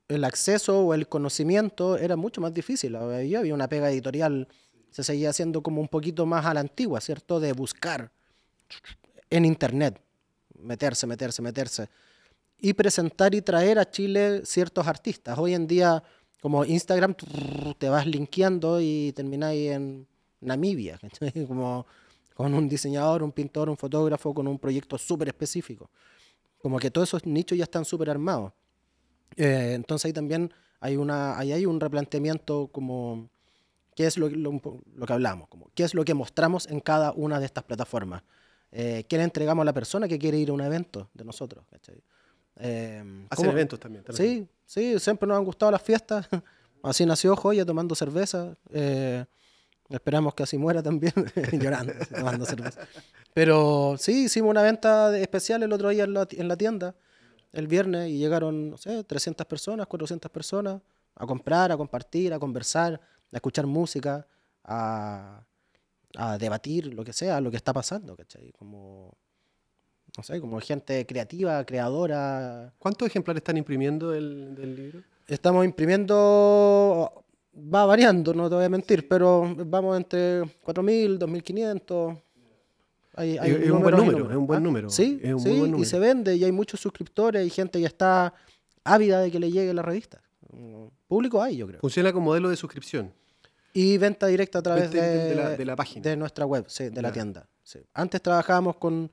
el 0.09 0.25
acceso 0.25 0.81
o 0.81 0.93
el 0.93 1.07
conocimiento 1.07 1.97
era 1.97 2.16
mucho 2.16 2.40
más 2.40 2.52
difícil. 2.52 2.97
Había 2.97 3.54
una 3.54 3.69
pega 3.69 3.93
editorial 3.93 4.49
se 4.95 5.03
seguía 5.03 5.31
haciendo 5.31 5.61
como 5.61 5.81
un 5.81 5.89
poquito 5.89 6.25
más 6.25 6.47
a 6.47 6.55
la 6.55 6.61
antigua, 6.61 7.01
¿cierto? 7.01 7.41
De 7.41 7.53
buscar 7.53 8.13
en 9.29 9.45
Internet, 9.45 10.01
meterse, 10.57 11.05
meterse, 11.09 11.43
meterse, 11.43 11.89
y 12.61 12.75
presentar 12.75 13.35
y 13.35 13.43
traer 13.43 13.81
a 13.81 13.91
Chile 13.91 14.43
ciertos 14.45 14.87
artistas. 14.87 15.37
Hoy 15.37 15.53
en 15.53 15.67
día, 15.67 16.01
como 16.41 16.65
Instagram, 16.65 17.17
te 17.77 17.89
vas 17.89 18.07
linkeando 18.07 18.81
y 18.81 19.11
termináis 19.17 19.73
en 19.73 20.07
Namibia, 20.41 21.01
como 21.49 21.87
con 22.33 22.55
un 22.55 22.69
diseñador, 22.69 23.25
un 23.25 23.33
pintor, 23.33 23.69
un 23.69 23.77
fotógrafo, 23.77 24.33
con 24.33 24.47
un 24.47 24.61
proyecto 24.61 24.97
súper 24.97 25.27
específico. 25.27 25.91
Como 26.59 26.79
que 26.79 26.93
todos 26.93 27.09
esos 27.09 27.27
nichos 27.27 27.59
ya 27.59 27.65
están 27.65 27.85
súper 27.85 28.11
armados. 28.11 28.53
Eh, 29.35 29.73
entonces 29.75 30.05
ahí 30.05 30.13
también 30.13 30.55
hay, 30.79 30.97
una, 30.97 31.37
ahí 31.37 31.51
hay 31.51 31.67
un 31.67 31.81
replanteamiento 31.81 32.69
como 32.69 33.29
qué 33.95 34.07
es 34.07 34.19
lo, 34.19 34.29
que 34.29 35.13
hablamos, 35.13 35.49
como, 35.49 35.71
qué 35.75 35.85
es 35.85 35.95
lo 35.95 36.05
que 36.05 36.15
mostramos 36.15 36.67
en 36.67 36.81
cada 36.81 37.13
una 37.13 37.39
de 37.39 37.47
estas 37.47 37.65
plataformas. 37.65 38.23
Eh, 38.73 39.05
¿Qué 39.09 39.17
le 39.17 39.25
entregamos 39.25 39.63
a 39.63 39.65
la 39.67 39.73
persona 39.73 40.09
que 40.09 40.19
quiere 40.19 40.39
ir 40.39 40.51
a 40.51 40.53
un 40.53 40.61
evento 40.61 41.09
de 41.15 41.25
nosotros? 41.25 41.65
Eh, 42.57 43.27
Hacer 43.31 43.49
eventos 43.49 43.79
también, 43.79 44.05
Sí, 44.11 44.49
sí, 44.67 44.99
siempre 44.99 45.29
nos 45.29 45.39
han 45.39 45.45
gustado 45.45 45.71
las 45.71 45.83
fiestas. 45.83 46.29
Así 46.83 47.07
nació 47.07 47.35
Joya 47.37 47.65
tomando 47.65 47.95
cerveza. 47.95 48.57
Eh, 48.71 49.25
esperamos 49.89 50.35
que 50.35 50.43
así 50.43 50.59
muera 50.59 50.83
también, 50.83 51.15
llorando, 51.53 51.95
tomando 52.15 52.45
cerveza. 52.45 52.87
Pero 53.33 53.97
sí, 53.99 54.25
hicimos 54.25 54.51
una 54.51 54.63
venta 54.63 55.17
especial 55.19 55.63
el 55.63 55.73
otro 55.73 55.89
día 55.89 56.05
en 56.05 56.13
la, 56.13 56.29
en 56.31 56.49
la 56.49 56.57
tienda, 56.57 56.95
el 57.53 57.69
viernes, 57.69 58.11
y 58.11 58.19
llegaron, 58.19 58.71
no 58.71 58.77
sé, 58.77 59.03
300 59.03 59.47
personas, 59.47 59.87
400 59.87 60.31
personas 60.31 60.83
a 61.15 61.27
comprar, 61.27 61.73
a 61.73 61.77
compartir, 61.77 62.35
a 62.35 62.39
conversar 62.39 63.01
a 63.35 63.38
escuchar 63.38 63.67
música, 63.67 64.26
a, 64.64 65.45
debatir 66.38 66.95
lo 66.95 67.05
que 67.05 67.12
sea, 67.12 67.41
lo 67.41 67.50
que 67.50 67.57
está 67.57 67.73
pasando, 67.73 68.17
¿cachai? 68.17 68.53
Como, 68.53 69.17
no 70.17 70.23
sé, 70.23 70.41
como 70.41 70.61
gente 70.61 71.05
creativa, 71.07 71.64
creadora. 71.64 72.73
¿Cuántos 72.79 73.09
ejemplares 73.09 73.41
están 73.41 73.57
imprimiendo 73.57 74.12
del, 74.12 74.76
libro? 74.76 75.00
Estamos 75.26 75.64
imprimiendo, 75.64 77.25
va 77.57 77.85
variando, 77.85 78.33
no 78.33 78.49
te 78.49 78.55
voy 78.55 78.64
a 78.64 78.69
mentir, 78.69 79.09
pero 79.09 79.57
vamos 79.67 79.97
entre 79.97 80.43
4.000, 80.43 81.18
2.500. 81.18 82.23
Hay, 83.16 83.38
hay 83.38 83.51
es, 83.51 83.70
un 83.70 83.83
buen 83.83 83.97
número, 83.97 84.31
es 84.31 84.37
un 84.37 84.47
buen 84.47 84.62
número. 84.62 84.90
Sí, 84.90 85.20
sí 85.38 85.73
y 85.79 85.85
se 85.85 85.99
vende 85.99 86.37
y 86.37 86.44
hay 86.44 86.53
muchos 86.53 86.79
suscriptores 86.79 87.44
y 87.44 87.51
gente 87.51 87.81
que 87.81 87.87
está 87.87 88.35
ávida 88.85 89.20
de 89.20 89.33
que 89.33 89.40
le 89.40 89.51
llegue 89.51 89.75
la 89.75 89.83
revista. 89.83 90.20
Público 91.09 91.42
hay, 91.42 91.57
yo 91.57 91.66
creo. 91.66 91.81
Funciona 91.81 92.12
como 92.12 92.27
modelo 92.27 92.49
de 92.49 92.57
suscripción. 92.57 93.12
Y 93.77 93.99
venta 93.99 94.29
directa 94.29 94.61
a 94.61 94.63
través 94.63 94.93
de, 94.93 95.65
la, 95.65 95.75
página. 95.75 96.03
De 96.03 96.17
nuestra 96.17 96.47
web, 96.47 96.65
sí, 96.69 96.91
de 96.91 97.03
la 97.03 97.13
tienda. 97.13 97.49
Antes 97.93 98.23
trabajábamos 98.23 98.77
con, 98.77 99.11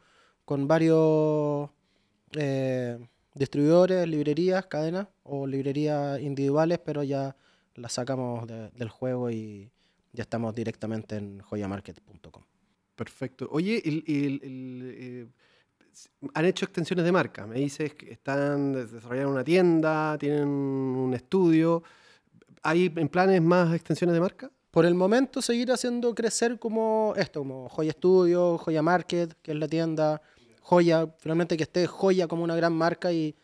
varios 0.68 1.70
eh, 2.34 3.00
distribuidores, 3.34 4.08
librerías, 4.08 4.68
cadenas 4.68 5.08
o 5.24 5.48
librerías 5.48 6.22
individuales, 6.22 6.78
pero 6.78 7.02
ya 7.02 7.36
las 7.74 7.94
sacamos 7.94 8.48
del 8.48 8.90
juego 8.90 9.32
y 9.32 9.72
ya 10.14 10.22
estamos 10.22 10.54
directamente 10.54 11.16
en 11.16 11.40
joyamarket.com. 11.40 12.44
Perfecto. 12.96 13.48
Oye, 13.52 13.82
eh, 13.84 15.28
han 16.36 16.46
hecho 16.46 16.66
extensiones 16.66 17.04
de 17.04 17.12
marca. 17.12 17.48
Me 17.48 17.56
dices 17.60 17.96
que 17.96 18.12
están 18.12 18.74
desarrollando 18.74 19.32
una 19.32 19.44
tienda, 19.44 20.18
tienen 20.20 20.48
un 20.48 21.14
estudio. 21.16 21.82
¿Hay 22.64 22.92
en 22.96 23.10
planes 23.10 23.42
más 23.42 23.74
extensiones 23.74 24.14
de 24.14 24.20
marca? 24.20 24.52
Por 24.70 24.86
el 24.86 24.94
momento 24.94 25.42
seguir 25.42 25.72
haciendo 25.72 26.14
crecer 26.16 26.60
como 26.60 27.14
esto, 27.18 27.42
como 27.42 27.68
Joya 27.70 27.92
Studio, 27.92 28.58
Joya 28.58 28.82
Market, 28.82 29.34
que 29.42 29.52
es 29.52 29.58
la 29.58 29.68
tienda, 29.68 30.22
Joya, 30.62 31.08
finalmente 31.18 31.58
que 31.58 31.64
esté 31.64 31.88
Joya 31.88 32.28
como 32.28 32.44
una 32.44 32.56
gran 32.56 32.74
marca 32.74 33.12
y, 33.12 33.36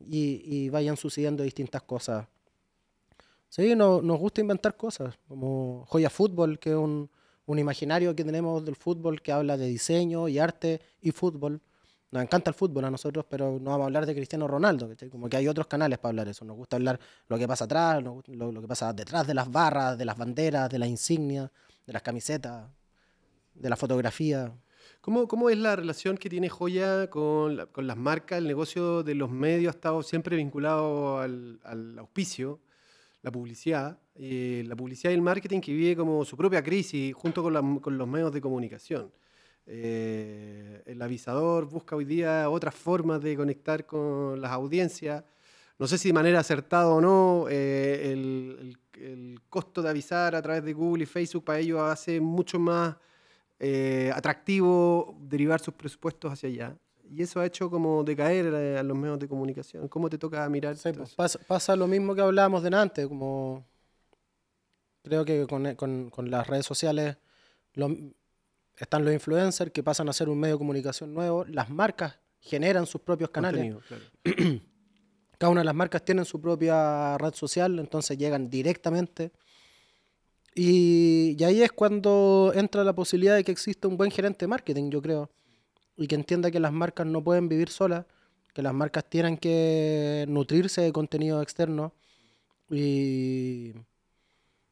y, 0.00 0.68
vayan 0.68 0.96
sucediendo 0.96 1.42
distintas 1.42 1.82
cosas. 1.82 2.26
Sí, 3.48 3.74
nos 3.76 4.18
gusta 4.18 4.40
inventar 4.40 4.76
cosas, 4.76 5.14
como 5.28 5.86
Joya 5.86 6.10
Fútbol, 6.10 6.58
que 6.58 6.70
es 6.70 6.76
un, 6.76 7.08
un 7.46 7.58
imaginario 7.58 8.14
que 8.14 8.24
tenemos 8.24 8.64
del 8.64 8.76
fútbol 8.76 9.22
que 9.22 9.32
habla 9.32 9.56
de 9.56 9.66
diseño 9.66 10.28
y 10.28 10.38
arte 10.38 10.80
y 11.00 11.12
fútbol 11.12 11.60
nos 12.14 12.22
encanta 12.22 12.48
el 12.48 12.54
fútbol 12.54 12.84
a 12.84 12.90
nosotros, 12.92 13.26
pero 13.28 13.58
no 13.60 13.70
vamos 13.70 13.82
a 13.82 13.86
hablar 13.86 14.06
de 14.06 14.14
Cristiano 14.14 14.46
Ronaldo, 14.46 14.88
como 15.10 15.28
que 15.28 15.36
hay 15.36 15.48
otros 15.48 15.66
canales 15.66 15.98
para 15.98 16.10
hablar 16.10 16.28
eso. 16.28 16.44
Nos 16.44 16.56
gusta 16.56 16.76
hablar 16.76 17.00
lo 17.26 17.36
que 17.36 17.48
pasa 17.48 17.64
atrás, 17.64 18.00
lo, 18.04 18.60
que 18.60 18.68
pasa 18.68 18.92
detrás 18.92 19.26
de 19.26 19.34
las 19.34 19.50
barras, 19.50 19.98
de 19.98 20.04
las 20.04 20.16
banderas, 20.16 20.70
de 20.70 20.78
las 20.78 20.88
insignias, 20.88 21.50
de 21.84 21.92
las 21.92 22.02
camisetas, 22.02 22.68
de 23.52 23.68
la 23.68 23.74
fotografía. 23.74 24.52
¿Cómo, 25.00 25.26
¿Cómo, 25.26 25.50
es 25.50 25.58
la 25.58 25.74
relación 25.74 26.16
que 26.16 26.30
tiene 26.30 26.48
Joya 26.48 27.10
con, 27.10 27.66
con, 27.72 27.88
las 27.88 27.96
marcas? 27.96 28.38
El 28.38 28.46
negocio 28.46 29.02
de 29.02 29.16
los 29.16 29.28
medios 29.28 29.74
ha 29.74 29.76
estado 29.76 30.00
siempre 30.04 30.36
vinculado 30.36 31.18
al, 31.18 31.58
al 31.64 31.98
auspicio, 31.98 32.60
la 33.22 33.32
publicidad. 33.32 33.98
Eh, 34.14 34.62
la 34.68 34.76
publicidad 34.76 35.10
y 35.10 35.14
el 35.14 35.22
marketing 35.22 35.60
que 35.60 35.72
vive 35.72 35.96
como 35.96 36.24
su 36.24 36.36
propia 36.36 36.62
crisis 36.62 37.12
junto 37.12 37.42
con, 37.42 37.80
con 37.80 37.98
los 37.98 38.06
medios 38.06 38.32
de 38.32 38.40
comunicación. 38.40 39.10
Eh, 39.66 40.82
el 40.84 41.00
avisador 41.00 41.64
busca 41.66 41.96
hoy 41.96 42.04
día 42.04 42.50
otras 42.50 42.74
formas 42.74 43.22
de 43.22 43.36
conectar 43.36 43.86
con 43.86 44.40
las 44.40 44.50
audiencias. 44.52 45.24
No 45.78 45.86
sé 45.86 45.98
si 45.98 46.08
de 46.08 46.12
manera 46.14 46.40
acertada 46.40 46.88
o 46.88 47.00
no, 47.00 47.46
eh, 47.48 48.12
el, 48.12 48.78
costo 49.48 49.82
de 49.82 49.90
avisar 49.90 50.34
a 50.34 50.42
través 50.42 50.64
de 50.64 50.72
Google 50.72 51.02
y 51.02 51.06
Facebook 51.06 51.44
para 51.44 51.58
ellos 51.58 51.80
hace 51.80 52.20
mucho 52.20 52.58
más 52.58 52.96
eh, 53.58 54.10
atractivo 54.14 55.16
derivar 55.20 55.60
sus 55.60 55.74
presupuestos 55.74 56.32
hacia 56.32 56.48
allá. 56.48 56.76
Y 57.10 57.22
eso 57.22 57.40
ha 57.40 57.46
hecho 57.46 57.70
como 57.70 58.04
decaer 58.04 58.54
a, 58.54 58.82
los 58.82 58.96
medios 58.96 59.18
de 59.18 59.28
comunicación. 59.28 59.88
¿Cómo 59.88 60.08
te 60.08 60.16
toca 60.16 60.48
mirar? 60.48 60.76
Pues, 60.80 61.14
pasa, 61.14 61.38
pasa, 61.46 61.76
lo 61.76 61.86
mismo 61.86 62.14
que 62.14 62.20
hablábamos 62.20 62.62
delante, 62.62 63.06
como 63.08 63.64
creo 65.02 65.24
que 65.24 65.46
con, 65.46 65.74
con, 65.74 66.10
con 66.10 66.30
las 66.30 66.46
redes 66.46 66.66
sociales 66.66 67.16
lo, 67.74 67.88
están 68.76 69.04
los 69.04 69.12
influencers 69.12 69.70
que 69.70 69.82
pasan 69.82 70.08
a 70.08 70.12
ser 70.12 70.28
un 70.28 70.38
medio 70.38 70.54
de 70.54 70.58
comunicación 70.58 71.14
nuevo, 71.14 71.44
las 71.44 71.70
marcas 71.70 72.18
generan 72.40 72.86
sus 72.86 73.00
propios 73.00 73.30
canales. 73.30 73.76
Cada 75.38 75.50
una 75.50 75.60
de 75.62 75.64
las 75.64 75.74
marcas 75.74 76.04
tiene 76.04 76.24
su 76.24 76.40
propia 76.40 77.16
red 77.18 77.34
social, 77.34 77.78
entonces 77.78 78.16
llegan 78.16 78.48
directamente. 78.48 79.32
Y, 80.54 81.42
ahí 81.42 81.62
es 81.62 81.72
cuando 81.72 82.52
entra 82.54 82.84
la 82.84 82.94
posibilidad 82.94 83.34
de 83.34 83.42
que 83.42 83.50
exista 83.50 83.88
un 83.88 83.96
buen 83.96 84.10
gerente 84.10 84.44
de 84.44 84.48
marketing, 84.48 84.90
yo 84.90 85.02
creo, 85.02 85.30
y 85.96 86.06
que 86.06 86.14
entienda 86.14 86.50
que 86.50 86.60
las 86.60 86.72
marcas 86.72 87.06
no 87.06 87.24
pueden 87.24 87.48
vivir 87.48 87.70
solas, 87.70 88.06
que 88.52 88.62
las 88.62 88.72
marcas 88.72 89.04
tienen 89.08 89.36
que 89.36 90.24
nutrirse 90.28 90.82
de 90.82 90.92
contenido 90.92 91.42
externo 91.42 91.92
y 92.70 93.72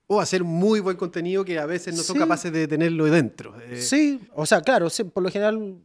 o 0.06 0.20
hacer 0.20 0.44
muy 0.44 0.80
buen 0.80 0.96
contenido 0.96 1.44
que 1.44 1.58
a 1.58 1.66
veces 1.66 1.96
no 1.96 2.02
son 2.02 2.18
capaces 2.18 2.52
de 2.52 2.68
tenerlo 2.68 3.06
dentro. 3.06 3.58
Eh. 3.60 3.80
Sí, 3.80 4.20
o 4.34 4.44
sea, 4.44 4.60
claro, 4.60 4.88
por 5.12 5.22
lo 5.22 5.30
general 5.30 5.78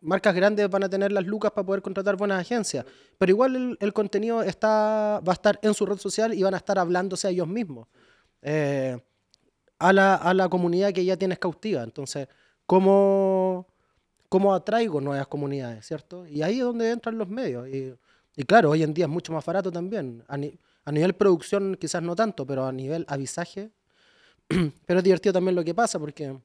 marcas 0.00 0.34
grandes 0.34 0.68
van 0.68 0.84
a 0.84 0.88
tener 0.88 1.12
las 1.12 1.24
lucas 1.24 1.50
para 1.52 1.64
poder 1.64 1.82
contratar 1.82 2.16
buenas 2.16 2.40
agencias, 2.40 2.84
pero 3.16 3.30
igual 3.30 3.78
el, 3.80 3.92
contenido 3.92 4.42
está, 4.42 5.20
va 5.26 5.32
a 5.32 5.34
estar 5.34 5.58
en 5.62 5.72
su 5.72 5.86
red 5.86 5.96
social 5.96 6.34
y 6.34 6.42
van 6.42 6.54
a 6.54 6.58
estar 6.58 6.78
hablándose 6.78 7.26
a 7.26 7.30
ellos 7.30 7.48
mismos, 7.48 7.88
eh, 8.42 8.98
a, 9.78 9.92
la, 9.92 10.16
a, 10.16 10.34
la, 10.34 10.48
comunidad 10.48 10.92
que 10.92 11.04
ya 11.04 11.16
tienes 11.16 11.38
cautiva. 11.38 11.82
Entonces, 11.82 12.28
¿cómo, 12.66 13.66
¿cómo 14.28 14.54
atraigo 14.54 15.00
nuevas 15.00 15.26
comunidades, 15.26 15.86
cierto? 15.86 16.26
Y 16.26 16.42
ahí 16.42 16.58
es 16.58 16.64
donde 16.64 16.90
entran 16.90 17.16
los 17.16 17.28
medios. 17.28 17.66
Y 17.68 17.94
Y 18.36 18.44
claro, 18.44 18.70
hoy 18.70 18.82
en 18.82 18.92
día 18.92 19.06
es 19.06 19.10
mucho 19.10 19.32
más 19.32 19.44
barato 19.44 19.70
también. 19.70 20.22
A, 20.28 20.36
a 20.84 20.92
nivel 20.92 21.14
producción 21.14 21.76
quizás 21.80 22.02
no 22.02 22.14
tanto, 22.16 22.46
pero 22.46 22.66
a 22.66 22.72
nivel 22.72 23.04
avisaje. 23.08 23.70
pero 24.86 24.98
es 25.00 25.04
divertido 25.04 25.32
también 25.32 25.54
lo 25.54 25.64
que 25.64 25.74
pasa 25.74 25.98
porque 25.98 26.36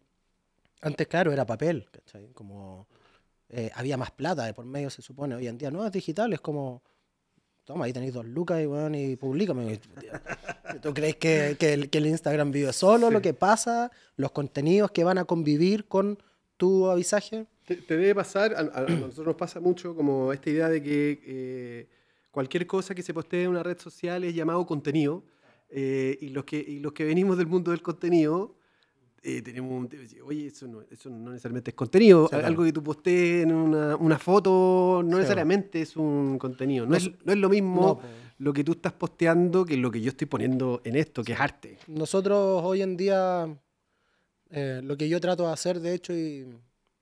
antes, 0.81 1.07
claro, 1.07 1.31
era 1.33 1.45
papel, 1.45 1.87
¿cachai? 1.91 2.29
Como 2.33 2.87
eh, 3.49 3.69
había 3.75 3.97
más 3.97 4.11
plata 4.11 4.45
de 4.45 4.53
por 4.53 4.65
medio, 4.65 4.89
se 4.89 5.01
supone. 5.01 5.35
Hoy 5.35 5.47
en 5.47 5.57
día 5.57 5.71
no, 5.71 5.85
es 5.85 5.91
digital, 5.91 6.31
es 6.33 6.39
como... 6.41 6.81
Toma, 7.65 7.85
ahí 7.85 7.93
tenéis 7.93 8.13
dos 8.13 8.25
lucas 8.25 8.61
y, 8.63 8.65
weón, 8.65 8.95
y 8.95 9.15
publícame. 9.15 9.79
¿Tú 10.81 10.91
crees 10.93 11.17
que, 11.17 11.55
que 11.59 11.73
el, 11.73 11.89
que 11.89 11.99
el 11.99 12.07
Instagram 12.07 12.51
vive 12.51 12.73
solo 12.73 13.11
lo 13.11 13.21
que 13.21 13.33
pasa? 13.35 13.91
¿Los 14.15 14.31
contenidos 14.31 14.89
que 14.91 15.03
van 15.03 15.17
a 15.19 15.25
convivir 15.25 15.85
con 15.87 16.17
tu 16.57 16.89
avisaje? 16.89 17.45
Te, 17.65 17.75
te 17.75 17.95
debe 17.97 18.15
pasar, 18.15 18.53
a, 18.55 18.59
a- 18.59 18.85
a 18.85 18.89
nosotros 18.89 19.27
nos 19.27 19.35
pasa 19.35 19.59
mucho 19.59 19.95
como 19.95 20.33
esta 20.33 20.49
idea 20.49 20.67
de 20.69 20.81
que 20.81 21.21
eh, 21.23 21.87
cualquier 22.31 22.65
cosa 22.67 22.93
que 22.95 23.01
se 23.03 23.13
postee 23.13 23.43
en 23.43 23.49
una 23.49 23.63
red 23.63 23.77
social 23.79 24.23
es 24.23 24.33
llamado 24.35 24.65
contenido. 24.65 25.23
eh, 25.69 26.17
y, 26.21 26.29
los 26.29 26.45
que, 26.45 26.57
y 26.57 26.79
los 26.79 26.93
que 26.93 27.03
venimos 27.05 27.37
del 27.37 27.45
mundo 27.47 27.69
del 27.71 27.81
contenido, 27.83 28.55
eh, 29.21 29.41
tenemos 29.41 29.71
un... 29.71 29.89
Oye, 30.25 30.47
eso 30.47 30.67
no, 30.67 30.81
eso 30.89 31.09
no 31.09 31.29
necesariamente 31.31 31.71
es 31.71 31.75
contenido. 31.75 32.23
Sí, 32.25 32.29
claro. 32.29 32.47
Algo 32.47 32.63
que 32.63 32.71
tú 32.73 32.81
postees 32.81 33.43
en 33.43 33.53
una, 33.53 33.95
una 33.97 34.17
foto 34.17 35.01
no 35.03 35.11
Sí, 35.11 35.15
necesariamente 35.17 35.81
es 35.81 35.95
un 35.97 36.39
contenido. 36.39 36.85
No, 36.85 36.91
No 36.91 36.97
es, 36.97 37.11
no 37.23 37.33
es 37.33 37.37
lo 37.37 37.49
mismo 37.49 38.01
lo 38.39 38.53
que 38.53 38.63
tú 38.63 38.71
estás 38.71 38.93
posteando 38.93 39.65
que 39.65 39.75
lo 39.77 39.91
que 39.91 39.99
yo 40.01 40.09
estoy 40.09 40.25
poniendo 40.27 40.81
en 40.85 40.95
esto, 40.95 41.23
que 41.23 41.33
es 41.33 41.39
arte. 41.39 41.77
Nosotros 41.87 42.61
hoy 42.63 42.81
en 42.81 42.95
día, 42.95 43.45
eh, 44.49 44.79
lo 44.83 44.95
que 44.97 45.09
yo 45.09 45.19
trato 45.19 45.45
de 45.47 45.51
hacer, 45.53 45.79
de 45.81 45.93
hecho, 45.93 46.13
y 46.13 46.47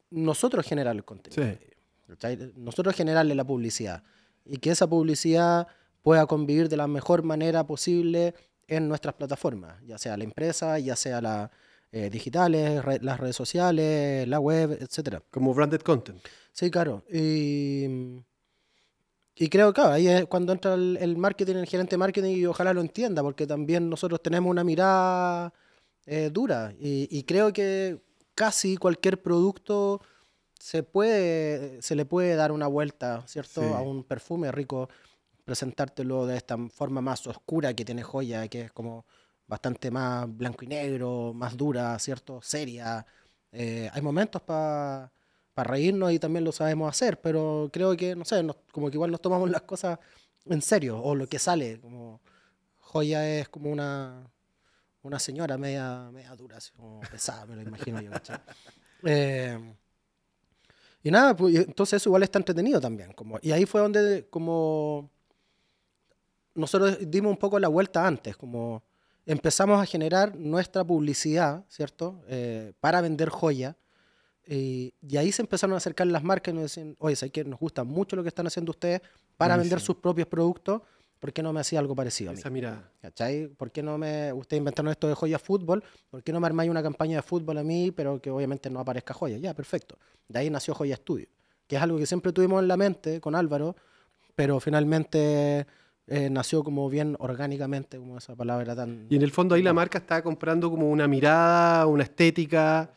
nosotros 0.10 0.66
generar 0.66 0.96
el 0.96 1.06
contenido. 1.06 1.44
Sí. 1.44 2.52
Nosotros 2.56 2.96
generarle 2.96 3.36
la 3.36 3.46
publicidad. 3.46 4.04
Y 4.50 4.58
que 4.58 4.72
esa 4.72 4.88
publicidad 4.88 5.68
pueda 6.02 6.26
convivir 6.26 6.70
de 6.70 6.78
la 6.78 6.88
mejor 6.88 7.24
manera 7.24 7.66
posible 7.66 8.34
en 8.68 8.88
nuestras 8.88 9.16
plataformas, 9.16 9.82
ya 9.86 9.98
sea 9.98 10.18
la 10.18 10.24
empresa, 10.24 10.78
ya 10.80 10.96
sea 10.96 11.22
las 11.22 11.50
digitales, 12.12 12.84
re- 12.84 13.00
las 13.02 13.20
redes 13.20 13.36
sociales, 13.36 14.28
la 14.28 14.40
web, 14.40 14.78
etcétera. 14.80 15.24
Como 15.32 15.54
branded 15.54 15.82
content. 15.82 16.20
Sí, 16.52 16.70
claro. 16.70 17.04
Y, 17.12 17.86
y 19.36 19.50
creo 19.50 19.74
que 19.74 19.82
ahí 19.82 20.08
es 20.08 20.26
cuando 20.26 20.52
entra 20.54 20.74
el, 20.74 20.98
el 21.00 21.18
marketing, 21.18 21.56
el 21.56 21.66
gerente 21.66 21.92
de 21.92 21.98
marketing, 21.98 22.36
y 22.38 22.46
ojalá 22.46 22.74
lo 22.74 22.82
entienda, 22.82 23.22
porque 23.24 23.48
también 23.48 23.90
nosotros 23.90 24.22
tenemos 24.22 24.52
una 24.52 24.64
mirada 24.64 25.54
eh, 26.06 26.30
dura. 26.32 26.74
Y, 26.80 27.08
y 27.10 27.24
creo 27.24 27.54
que 27.54 28.02
casi 28.36 28.78
cualquier 28.78 29.22
producto 29.22 30.02
se 30.60 30.84
puede, 30.84 31.82
se 31.82 31.96
le 31.96 32.06
puede 32.06 32.36
dar 32.36 32.52
una 32.52 32.68
vuelta, 32.68 33.24
¿cierto? 33.28 33.62
Sí. 33.62 33.68
A 33.68 33.82
un 33.82 34.04
perfume 34.04 34.52
rico, 34.52 34.90
presentártelo 35.46 36.26
de 36.26 36.38
esta 36.38 36.58
forma 36.70 37.02
más 37.02 37.26
oscura 37.28 37.74
que 37.74 37.86
tiene 37.86 38.04
joya, 38.04 38.48
que 38.48 38.62
es 38.64 38.72
como 38.72 39.06
bastante 39.48 39.92
más 39.92 40.28
blanco 40.36 40.66
y 40.66 40.68
negro, 40.68 41.34
más 41.34 41.56
dura, 41.56 41.98
¿cierto? 42.00 42.42
Seria. 42.42 43.06
Eh, 43.52 43.90
hay 43.94 44.02
momentos 44.02 44.42
para 44.42 45.12
reírnos 45.56 46.12
y 46.12 46.20
también 46.20 46.44
lo 46.44 46.52
sabemos 46.52 46.90
hacer, 46.90 47.20
pero 47.22 47.70
creo 47.72 47.96
que, 47.96 48.16
no 48.16 48.26
sé, 48.26 48.44
nos- 48.44 48.58
como 48.72 48.90
que 48.90 48.98
igual 48.98 49.10
nos 49.12 49.22
tomamos 49.22 49.50
las 49.50 49.62
cosas 49.64 49.98
en 50.46 50.62
serio, 50.62 51.02
o 51.02 51.16
lo 51.16 51.28
que 51.28 51.40
sale, 51.40 51.80
como 51.80 52.22
joya 52.80 53.28
es 53.40 53.50
como 53.50 53.72
una, 53.72 54.30
una 55.02 55.20
señora 55.20 55.58
media, 55.58 56.10
media 56.12 56.36
dura, 56.36 56.58
así 56.58 56.72
como 56.74 57.00
pesada, 57.02 57.46
me 57.46 57.56
lo 57.56 57.62
imagino 57.62 58.02
yo. 58.02 58.12
Eh, 59.04 59.58
y 61.04 61.12
nada, 61.12 61.36
pues, 61.36 61.56
entonces 61.56 62.02
eso 62.02 62.10
igual 62.10 62.24
está 62.24 62.40
entretenido 62.40 62.82
también. 62.82 63.14
Como, 63.14 63.40
y 63.42 63.52
ahí 63.52 63.66
fue 63.66 63.82
donde 63.82 64.28
como 64.30 65.10
nosotros 66.56 66.98
dimos 67.02 67.32
un 67.32 67.38
poco 67.38 67.60
la 67.60 67.68
vuelta 67.68 68.06
antes, 68.06 68.36
como 68.36 68.84
empezamos 69.26 69.82
a 69.82 69.86
generar 69.86 70.36
nuestra 70.36 70.84
publicidad, 70.84 71.66
¿cierto? 71.70 72.22
Eh, 72.28 72.74
para 72.80 73.02
vender 73.02 73.30
joya. 73.30 73.78
Y, 74.46 74.94
y 75.02 75.18
ahí 75.18 75.32
se 75.32 75.42
empezaron 75.42 75.74
a 75.74 75.78
acercar 75.78 76.08
las 76.08 76.24
marcas 76.24 76.54
y 76.54 76.56
nos 76.56 76.64
decían, 76.64 76.96
oye, 77.00 77.16
¿sabes 77.16 77.34
que 77.34 77.44
nos 77.44 77.60
gusta 77.60 77.84
mucho 77.84 78.16
lo 78.16 78.24
que 78.24 78.30
están 78.30 78.48
haciendo 78.48 78.72
ustedes 78.72 79.02
para 79.36 79.58
vender 79.58 79.82
sus 79.82 79.98
propios 79.98 80.28
productos? 80.28 80.82
¿Por 81.20 81.34
qué 81.34 81.42
no 81.42 81.52
me 81.52 81.60
hacía 81.60 81.80
algo 81.80 81.96
parecido 81.96 82.32
a 82.32 82.34
mí? 82.34 82.40
Esa 82.40 82.50
mirada. 82.50 82.92
¿Cachai? 83.02 83.48
¿Por 83.48 83.72
qué 83.72 83.82
no 83.82 83.98
me. 83.98 84.32
Ustedes 84.34 84.60
inventaron 84.60 84.92
esto 84.92 85.08
de 85.08 85.16
joya 85.16 85.40
fútbol, 85.40 85.84
¿por 86.10 86.24
qué 86.24 86.32
no 86.32 86.40
me 86.40 86.48
armáis 86.48 86.70
una 86.70 86.84
campaña 86.84 87.18
de 87.18 87.22
fútbol 87.22 87.58
a 87.58 87.64
mí, 87.64 87.92
pero 87.92 88.22
que 88.22 88.30
obviamente 88.30 88.70
no 88.70 88.80
aparezca 88.80 89.14
joya? 89.14 89.38
Ya, 89.38 89.54
perfecto. 89.54 89.98
De 90.28 90.40
ahí 90.40 90.50
nació 90.50 90.74
Joya 90.74 90.96
Studio, 90.96 91.28
que 91.68 91.78
es 91.78 91.82
algo 91.82 91.98
que 91.98 92.06
siempre 92.06 92.32
tuvimos 92.32 92.62
en 92.62 92.68
la 92.68 92.78
mente 92.78 93.20
con 93.22 93.34
Álvaro, 93.34 93.76
pero 94.36 94.60
finalmente 94.60 95.66
eh, 96.08 96.30
nació 96.30 96.64
como 96.64 96.90
bien 96.90 97.16
orgánicamente, 97.20 97.98
como 97.98 98.18
esa 98.18 98.36
palabra 98.36 98.76
tan. 98.76 99.08
Y 99.10 99.16
en 99.16 99.22
el 99.24 99.32
fondo 99.32 99.56
ahí 99.56 99.64
la 99.64 99.74
marca 99.74 99.98
está 99.98 100.22
comprando 100.22 100.70
como 100.70 100.90
una 100.90 101.08
mirada, 101.08 101.86
una 101.86 102.04
estética, 102.04 102.92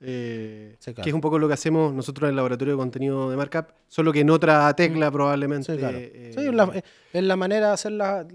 eh, 0.00 0.76
Sí, 0.78 0.92
claro. 0.92 1.04
que 1.04 1.10
es 1.10 1.14
un 1.14 1.20
poco 1.20 1.38
lo 1.38 1.48
que 1.48 1.54
hacemos 1.54 1.92
nosotros 1.94 2.26
en 2.28 2.30
el 2.30 2.36
laboratorio 2.36 2.74
de 2.74 2.78
contenido 2.78 3.30
de 3.30 3.36
markup, 3.36 3.66
solo 3.88 4.12
que 4.12 4.20
en 4.20 4.30
otra 4.30 4.74
tecla 4.74 5.10
probablemente. 5.10 5.72
Mm. 5.72 5.74
Sí, 5.74 5.78
claro. 5.78 5.98
eh, 5.98 6.32
Sí, 6.36 6.46
es 6.46 6.54
la, 6.54 6.82
eh, 7.12 7.22
la 7.22 7.36
manera 7.36 7.68
de 7.68 7.72
hacer 7.74 7.92
las. 7.92 8.26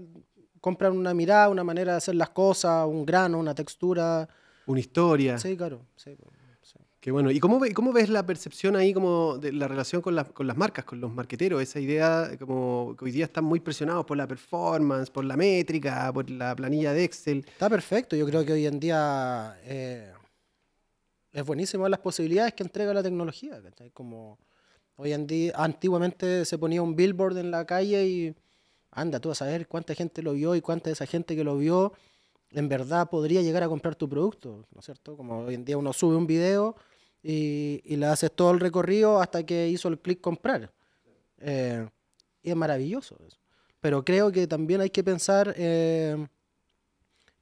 Comprar 0.60 0.92
una 0.92 1.14
mirada, 1.14 1.48
una 1.48 1.64
manera 1.64 1.92
de 1.92 1.98
hacer 1.98 2.14
las 2.16 2.30
cosas, 2.30 2.86
un 2.86 3.06
grano, 3.06 3.38
una 3.38 3.54
textura. 3.54 4.28
una 4.66 4.78
historia. 4.80 5.38
Sí, 5.38 5.56
claro. 5.56 5.86
Sí. 5.96 6.16
Qué 7.00 7.10
bueno. 7.10 7.30
¿Y 7.30 7.40
cómo, 7.40 7.58
ve- 7.58 7.72
cómo 7.72 7.94
ves 7.94 8.10
la 8.10 8.26
percepción 8.26 8.76
ahí 8.76 8.92
como 8.92 9.38
de 9.38 9.52
la 9.52 9.66
relación 9.66 10.02
con, 10.02 10.14
las- 10.14 10.28
con 10.32 10.46
las 10.46 10.58
marcas, 10.58 10.84
con 10.84 11.00
los 11.00 11.10
marqueteros? 11.10 11.62
Esa 11.62 11.80
idea 11.80 12.28
de 12.28 12.36
como 12.36 12.94
que 12.98 13.06
hoy 13.06 13.10
día 13.10 13.24
están 13.24 13.42
muy 13.44 13.58
presionados 13.60 14.04
por 14.04 14.18
la 14.18 14.28
performance, 14.28 15.08
por 15.10 15.24
la 15.24 15.34
métrica, 15.34 16.12
por 16.12 16.28
la 16.28 16.54
planilla 16.54 16.92
de 16.92 17.04
Excel. 17.04 17.38
Está 17.48 17.70
perfecto. 17.70 18.16
Yo 18.16 18.26
creo 18.26 18.44
que 18.44 18.52
hoy 18.52 18.66
en 18.66 18.78
día 18.78 19.56
eh, 19.64 20.12
es 21.32 21.44
buenísimo 21.44 21.88
las 21.88 22.00
posibilidades 22.00 22.54
que 22.54 22.62
entrega 22.62 22.94
la 22.94 23.02
tecnología. 23.02 23.62
¿cachai? 23.62 23.90
Como 23.90 24.38
hoy 24.96 25.12
en 25.12 25.26
día, 25.26 25.52
antiguamente 25.56 26.44
se 26.44 26.58
ponía 26.58 26.82
un 26.82 26.96
billboard 26.96 27.38
en 27.38 27.50
la 27.50 27.64
calle 27.64 28.06
y 28.06 28.34
anda 28.90 29.20
tú 29.20 29.30
a 29.30 29.34
saber 29.34 29.68
cuánta 29.68 29.94
gente 29.94 30.22
lo 30.22 30.32
vio 30.32 30.54
y 30.54 30.60
cuánta 30.60 30.90
de 30.90 30.94
esa 30.94 31.06
gente 31.06 31.36
que 31.36 31.44
lo 31.44 31.56
vio 31.56 31.92
en 32.50 32.68
verdad 32.68 33.08
podría 33.08 33.42
llegar 33.42 33.62
a 33.62 33.68
comprar 33.68 33.94
tu 33.94 34.08
producto, 34.08 34.66
¿no 34.72 34.80
es 34.80 34.84
cierto? 34.84 35.16
Como 35.16 35.44
hoy 35.44 35.54
en 35.54 35.64
día 35.64 35.78
uno 35.78 35.92
sube 35.92 36.16
un 36.16 36.26
video 36.26 36.74
y, 37.22 37.80
y 37.84 37.96
le 37.96 38.06
haces 38.06 38.32
todo 38.32 38.50
el 38.50 38.58
recorrido 38.58 39.20
hasta 39.20 39.44
que 39.44 39.68
hizo 39.68 39.88
el 39.88 40.00
clic 40.00 40.20
comprar. 40.20 40.72
Eh, 41.38 41.88
y 42.42 42.50
es 42.50 42.56
maravilloso 42.56 43.16
eso. 43.26 43.38
Pero 43.80 44.04
creo 44.04 44.30
que 44.30 44.46
también 44.46 44.80
hay 44.80 44.90
que 44.90 45.04
pensar 45.04 45.54
eh, 45.56 46.26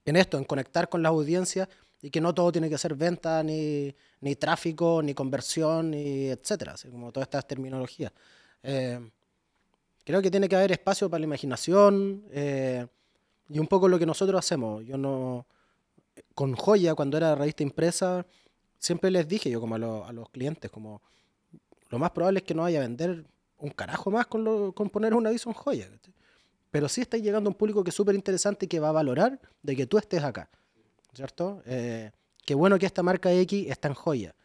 en 0.04 0.16
esto, 0.16 0.38
en 0.38 0.44
conectar 0.44 0.88
con 0.88 1.02
las 1.02 1.10
audiencias 1.10 1.68
y 2.02 2.10
que 2.10 2.20
no 2.20 2.34
todo 2.34 2.52
tiene 2.52 2.70
que 2.70 2.78
ser 2.78 2.94
venta, 2.94 3.42
ni, 3.42 3.94
ni 4.20 4.36
tráfico, 4.36 5.02
ni 5.02 5.14
conversión, 5.14 5.90
ni 5.90 6.28
etcétera, 6.28 6.72
así 6.72 6.88
como 6.88 7.10
todas 7.12 7.26
estas 7.26 7.46
terminologías. 7.46 8.12
Eh, 8.62 9.00
creo 10.04 10.22
que 10.22 10.30
tiene 10.30 10.48
que 10.48 10.56
haber 10.56 10.72
espacio 10.72 11.10
para 11.10 11.20
la 11.20 11.26
imaginación 11.26 12.24
eh, 12.30 12.86
y 13.48 13.58
un 13.58 13.66
poco 13.66 13.88
lo 13.88 13.98
que 13.98 14.06
nosotros 14.06 14.38
hacemos. 14.38 14.84
Yo 14.84 14.96
no, 14.96 15.46
con 16.34 16.54
Joya, 16.54 16.94
cuando 16.94 17.16
era 17.16 17.34
revista 17.34 17.62
impresa, 17.62 18.26
siempre 18.78 19.10
les 19.10 19.26
dije 19.28 19.50
yo 19.50 19.60
como 19.60 19.74
a, 19.74 19.78
lo- 19.78 20.04
a 20.06 20.12
los 20.12 20.28
clientes, 20.30 20.70
como 20.70 21.02
lo 21.90 21.98
más 21.98 22.10
probable 22.12 22.40
es 22.40 22.44
que 22.44 22.54
no 22.54 22.62
vaya 22.62 22.78
a 22.78 22.82
vender 22.82 23.24
un 23.58 23.70
carajo 23.70 24.10
más 24.10 24.26
con, 24.26 24.44
lo- 24.44 24.72
con 24.72 24.90
poner 24.90 25.14
un 25.14 25.26
aviso 25.26 25.50
en 25.50 25.54
Joya. 25.54 25.88
Pero 26.70 26.88
sí 26.88 27.00
está 27.00 27.16
llegando 27.16 27.48
un 27.50 27.54
público 27.56 27.82
que 27.82 27.90
es 27.90 27.96
súper 27.96 28.14
interesante 28.14 28.66
y 28.66 28.68
que 28.68 28.80
va 28.80 28.90
a 28.90 28.92
valorar 28.92 29.40
de 29.62 29.74
que 29.76 29.86
tú 29.86 29.98
estés 29.98 30.22
acá. 30.22 30.48
¿Cierto? 31.22 31.62
Eh, 31.66 32.12
qué 32.46 32.54
bueno 32.54 32.78
que 32.78 32.86
esta 32.86 33.02
marca 33.02 33.32
X 33.32 33.66
está 33.68 33.88
en 33.88 33.94
joya. 33.94 34.36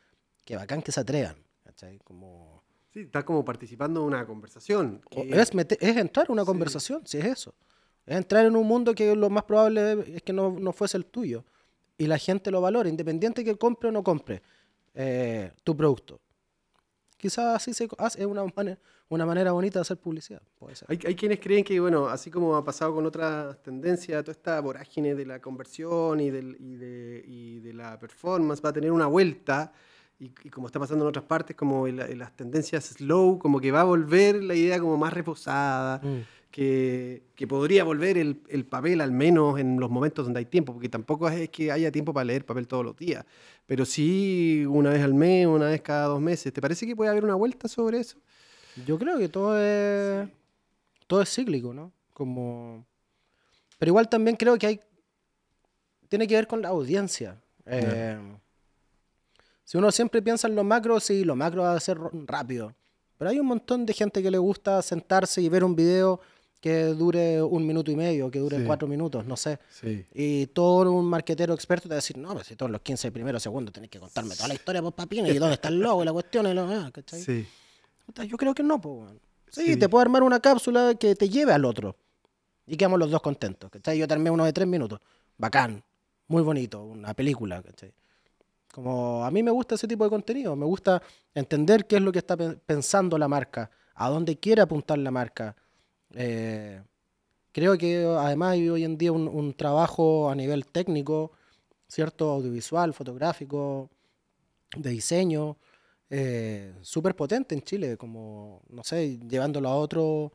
Qué 0.43 0.55
bacán 0.55 0.81
que 0.81 0.91
se 0.91 0.99
atrevan. 1.01 1.35
¿cachai? 1.63 1.99
Como, 1.99 2.63
Sí, 2.91 3.01
está 3.01 3.23
como 3.23 3.45
participando 3.45 3.99
en 4.01 4.07
una 4.07 4.25
conversación. 4.25 4.99
que- 5.11 5.29
es, 5.39 5.53
mete- 5.53 5.77
es 5.79 5.95
entrar 5.97 6.25
a 6.29 6.31
una 6.33 6.41
Sí. 6.41 6.47
conversación, 6.47 7.05
si 7.05 7.19
es 7.19 7.25
eso. 7.25 7.53
Es 8.07 8.17
entrar 8.17 8.43
en 8.47 8.55
un 8.55 8.65
mundo 8.65 8.95
que 8.95 9.15
lo 9.15 9.29
más 9.29 9.43
probable 9.43 10.15
es 10.15 10.23
que 10.23 10.33
no, 10.33 10.49
no 10.59 10.73
fuese 10.73 10.97
el 10.97 11.05
tuyo. 11.05 11.45
Y 11.95 12.07
la 12.07 12.17
gente 12.17 12.49
lo 12.49 12.59
valora, 12.59 12.89
independiente 12.89 13.43
que 13.43 13.55
compre 13.55 13.89
o 13.89 13.91
no 13.91 14.03
compre 14.03 14.41
eh, 14.95 15.51
tu 15.63 15.77
producto. 15.77 16.19
Quizás 17.23 17.55
así 17.55 17.73
se 17.73 17.87
hace, 17.99 18.19
es 18.19 18.25
una 18.25 18.43
manera, 18.57 18.77
una 19.07 19.25
manera 19.25 19.53
bonita 19.53 19.79
de 19.79 19.81
hacer 19.83 19.95
publicidad. 19.97 20.41
Puede 20.59 20.75
ser. 20.75 20.89
Hay, 20.91 20.99
hay 21.07 21.15
quienes 21.15 21.39
creen 21.39 21.63
que, 21.63 21.79
bueno, 21.79 22.07
así 22.07 22.29
como 22.29 22.53
ha 22.57 22.65
pasado 22.65 22.93
con 22.93 23.05
otras 23.05 23.63
tendencias, 23.63 24.21
toda 24.25 24.33
esta 24.33 24.59
vorágine 24.59 25.15
de 25.15 25.25
la 25.25 25.39
conversión 25.39 26.19
y, 26.19 26.29
del- 26.31 26.57
y 26.59 26.75
de, 26.75 27.23
y 27.25 27.59
de 27.61 27.73
la 27.73 27.97
performance 27.97 28.61
va 28.63 28.69
a 28.69 28.73
tener 28.73 28.91
una 28.91 29.07
vuelta. 29.07 29.71
Y, 30.19 30.25
y 30.43 30.49
como 30.49 30.67
está 30.67 30.79
pasando 30.81 31.05
en 31.05 31.09
otras 31.09 31.23
partes, 31.23 31.55
como 31.55 31.87
en, 31.87 31.95
la- 31.95 32.07
en 32.07 32.19
las 32.19 32.35
tendencias 32.35 32.83
slow, 32.97 33.39
como 33.39 33.61
que 33.61 33.71
va 33.71 33.81
a 33.81 33.85
volver 33.85 34.43
la 34.43 34.53
idea 34.55 34.77
como 34.81 34.97
más 34.97 35.13
reposada, 35.13 36.01
Mm. 36.03 36.19
Que, 36.53 37.23
que 37.33 37.47
podría 37.47 37.83
volver 37.83 38.15
el, 38.15 38.43
el 38.47 38.63
papel 38.63 39.01
al 39.01 39.11
menos 39.11 39.59
en 39.59 39.79
los 39.79 39.89
momentos 39.89 40.23
donde 40.23 40.37
hay 40.37 40.45
tiempo, 40.45 40.71
porque 40.71 40.87
tampoco 40.87 41.27
es 41.27 41.49
que 41.49 41.71
haya 41.71 41.91
tiempo 41.91 42.13
para 42.13 42.25
leer 42.25 42.45
papel 42.45 42.67
todos 42.67 42.85
los 42.85 42.95
días, 42.95 43.25
pero 43.65 43.85
sí 43.85 44.63
una 44.69 44.91
vez 44.91 45.01
al 45.01 45.15
mes, 45.15 45.47
una 45.47 45.65
vez 45.65 45.81
cada 45.81 46.05
dos 46.05 46.21
meses. 46.21 46.53
¿Te 46.53 46.61
parece 46.61 46.85
que 46.85 46.95
puede 46.95 47.09
haber 47.09 47.23
una 47.23 47.33
vuelta 47.33 47.67
sobre 47.67 47.97
eso? 47.97 48.19
Yo 48.85 48.99
creo 48.99 49.17
que 49.17 49.29
todo 49.29 49.59
es, 49.59 50.29
todo 51.07 51.23
es 51.23 51.33
cíclico, 51.33 51.73
¿no? 51.73 51.91
Como... 52.13 52.85
Pero 53.79 53.89
igual 53.89 54.07
también 54.07 54.35
creo 54.35 54.55
que 54.55 54.67
hay... 54.67 54.79
Tiene 56.07 56.27
que 56.27 56.35
ver 56.35 56.45
con 56.45 56.61
la 56.61 56.69
audiencia. 56.69 57.41
Eh, 57.65 58.15
si 59.63 59.75
uno 59.79 59.91
siempre 59.91 60.21
piensa 60.21 60.47
en 60.47 60.53
lo 60.53 60.63
macro, 60.63 60.99
sí, 60.99 61.23
lo 61.23 61.35
macro 61.35 61.63
va 61.63 61.73
a 61.73 61.79
ser 61.79 61.97
rápido. 62.27 62.75
Pero 63.17 63.31
hay 63.31 63.39
un 63.39 63.47
montón 63.47 63.87
de 63.87 63.93
gente 63.93 64.21
que 64.21 64.29
le 64.29 64.37
gusta 64.37 64.83
sentarse 64.83 65.41
y 65.41 65.49
ver 65.49 65.63
un 65.63 65.75
video 65.75 66.19
que 66.63 66.85
dure 66.85 67.41
un 67.41 67.67
minuto 67.67 67.91
y 67.91 67.95
medio, 67.97 68.31
que 68.31 68.39
dure 68.39 68.63
cuatro 68.63 68.87
minutos, 68.87 69.25
no 69.25 69.35
sé. 69.35 69.59
Y 70.13 70.45
todo 70.47 70.93
un 70.93 71.05
marquetero 71.05 71.53
experto 71.53 71.89
te 71.89 71.89
va 71.89 71.95
a 71.95 71.97
decir, 71.97 72.17
no, 72.17 72.29
pero 72.29 72.45
si 72.45 72.55
todos 72.55 72.71
los 72.71 72.79
15 72.79 73.11
primeros 73.11 73.43
segundos 73.43 73.73
tenés 73.73 73.89
que 73.89 73.99
contarme 73.99 74.33
toda 74.33 74.47
la 74.47 74.53
historia 74.53 74.81
por 74.81 74.93
papín 74.93 75.27
y 75.27 75.33
dónde 75.33 75.55
está 75.55 75.67
el 75.67 75.81
logo 75.81 76.03
y 76.03 76.05
la 76.05 76.13
cuestión 76.13 76.47
y 76.47 76.53
lo, 76.53 76.61
ah, 76.61 76.89
Sí. 77.05 77.45
Yo 78.29 78.37
creo 78.37 78.55
que 78.55 78.63
no, 78.63 78.79
pues. 78.79 79.11
Sí, 79.51 79.75
te 79.75 79.89
puedo 79.89 80.03
armar 80.03 80.23
una 80.23 80.39
cápsula 80.39 80.95
que 80.97 81.15
te 81.15 81.27
lleve 81.27 81.51
al 81.51 81.65
otro. 81.65 81.97
Y 82.65 82.77
quedamos 82.77 82.97
los 82.97 83.11
dos 83.11 83.21
contentos, 83.21 83.69
¿cachai? 83.69 83.97
Yo 83.97 84.07
terminé 84.07 84.31
uno 84.31 84.45
de 84.45 84.53
tres 84.53 84.65
minutos. 84.65 85.01
Bacán, 85.37 85.83
muy 86.29 86.43
bonito, 86.43 86.81
una 86.81 87.13
película, 87.13 87.61
¿cachai? 87.61 87.91
Como 88.71 89.25
a 89.25 89.31
mí 89.31 89.43
me 89.43 89.51
gusta 89.51 89.75
ese 89.75 89.85
tipo 89.85 90.05
de 90.05 90.09
contenido, 90.09 90.55
me 90.55 90.65
gusta 90.65 91.03
entender 91.35 91.87
qué 91.87 91.97
es 91.97 92.01
lo 92.01 92.13
que 92.13 92.19
está 92.19 92.37
pensando 92.37 93.17
la 93.17 93.27
marca, 93.27 93.69
a 93.95 94.09
dónde 94.09 94.37
quiere 94.37 94.61
apuntar 94.61 94.97
la 94.97 95.11
marca. 95.11 95.57
Eh, 96.13 96.81
creo 97.51 97.77
que 97.77 98.05
además 98.05 98.51
hay 98.51 98.69
hoy 98.69 98.83
en 98.83 98.97
día 98.97 99.11
un, 99.11 99.53
trabajo 99.53 100.29
a 100.29 100.35
nivel 100.35 100.65
técnico, 100.67 101.31
¿cierto? 101.87 102.31
Audiovisual, 102.31 102.93
fotográfico, 102.93 103.89
de 104.75 104.89
diseño, 104.89 105.57
eh, 106.09 106.73
súper 106.81 107.15
potente 107.15 107.55
en 107.55 107.61
Chile, 107.61 107.97
como, 107.97 108.61
no 108.69 108.83
sé, 108.83 109.19
llevándolo 109.19 109.69
a 109.69 109.75
otro, 109.75 110.33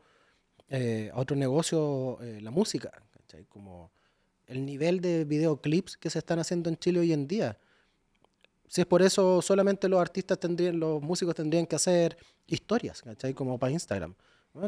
eh, 0.69 1.11
a 1.13 1.19
otro 1.19 1.35
negocio, 1.35 2.19
la 2.41 2.51
música, 2.51 2.91
Como 3.49 3.91
el 4.47 4.65
nivel 4.65 4.99
de 5.01 5.25
videoclips 5.25 5.97
que 5.97 6.09
se 6.09 6.19
están 6.19 6.39
haciendo 6.39 6.69
en 6.69 6.77
Chile 6.77 6.99
hoy 6.99 7.13
en 7.13 7.27
día 7.27 7.57
si 8.69 8.81
es 8.81 8.87
por 8.87 9.01
eso, 9.01 9.41
solamente 9.41 9.89
los 9.89 9.99
artistas 9.99 10.39
tendrían, 10.39 10.79
los 10.79 11.01
músicos 11.01 11.33
tendrían 11.33 11.65
que 11.65 11.75
hacer 11.75 12.15
historias, 12.45 13.01
¿cachai? 13.01 13.33
Como 13.33 13.57
para 13.57 13.71
Instagram. 13.73 14.13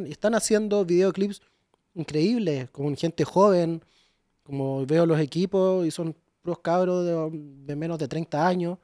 Y 0.05 0.11
están 0.11 0.35
haciendo 0.35 0.85
videoclips 0.85 1.41
increíbles, 1.93 2.69
con 2.69 2.95
gente 2.95 3.25
joven, 3.25 3.83
como 4.43 4.85
veo 4.85 5.05
los 5.05 5.19
equipos, 5.19 5.85
y 5.85 5.91
son 5.91 6.15
puros 6.41 6.59
cabros 6.59 7.05
de, 7.05 7.75
menos 7.75 7.99
de 7.99 8.07
30 8.07 8.47
años, 8.47 8.77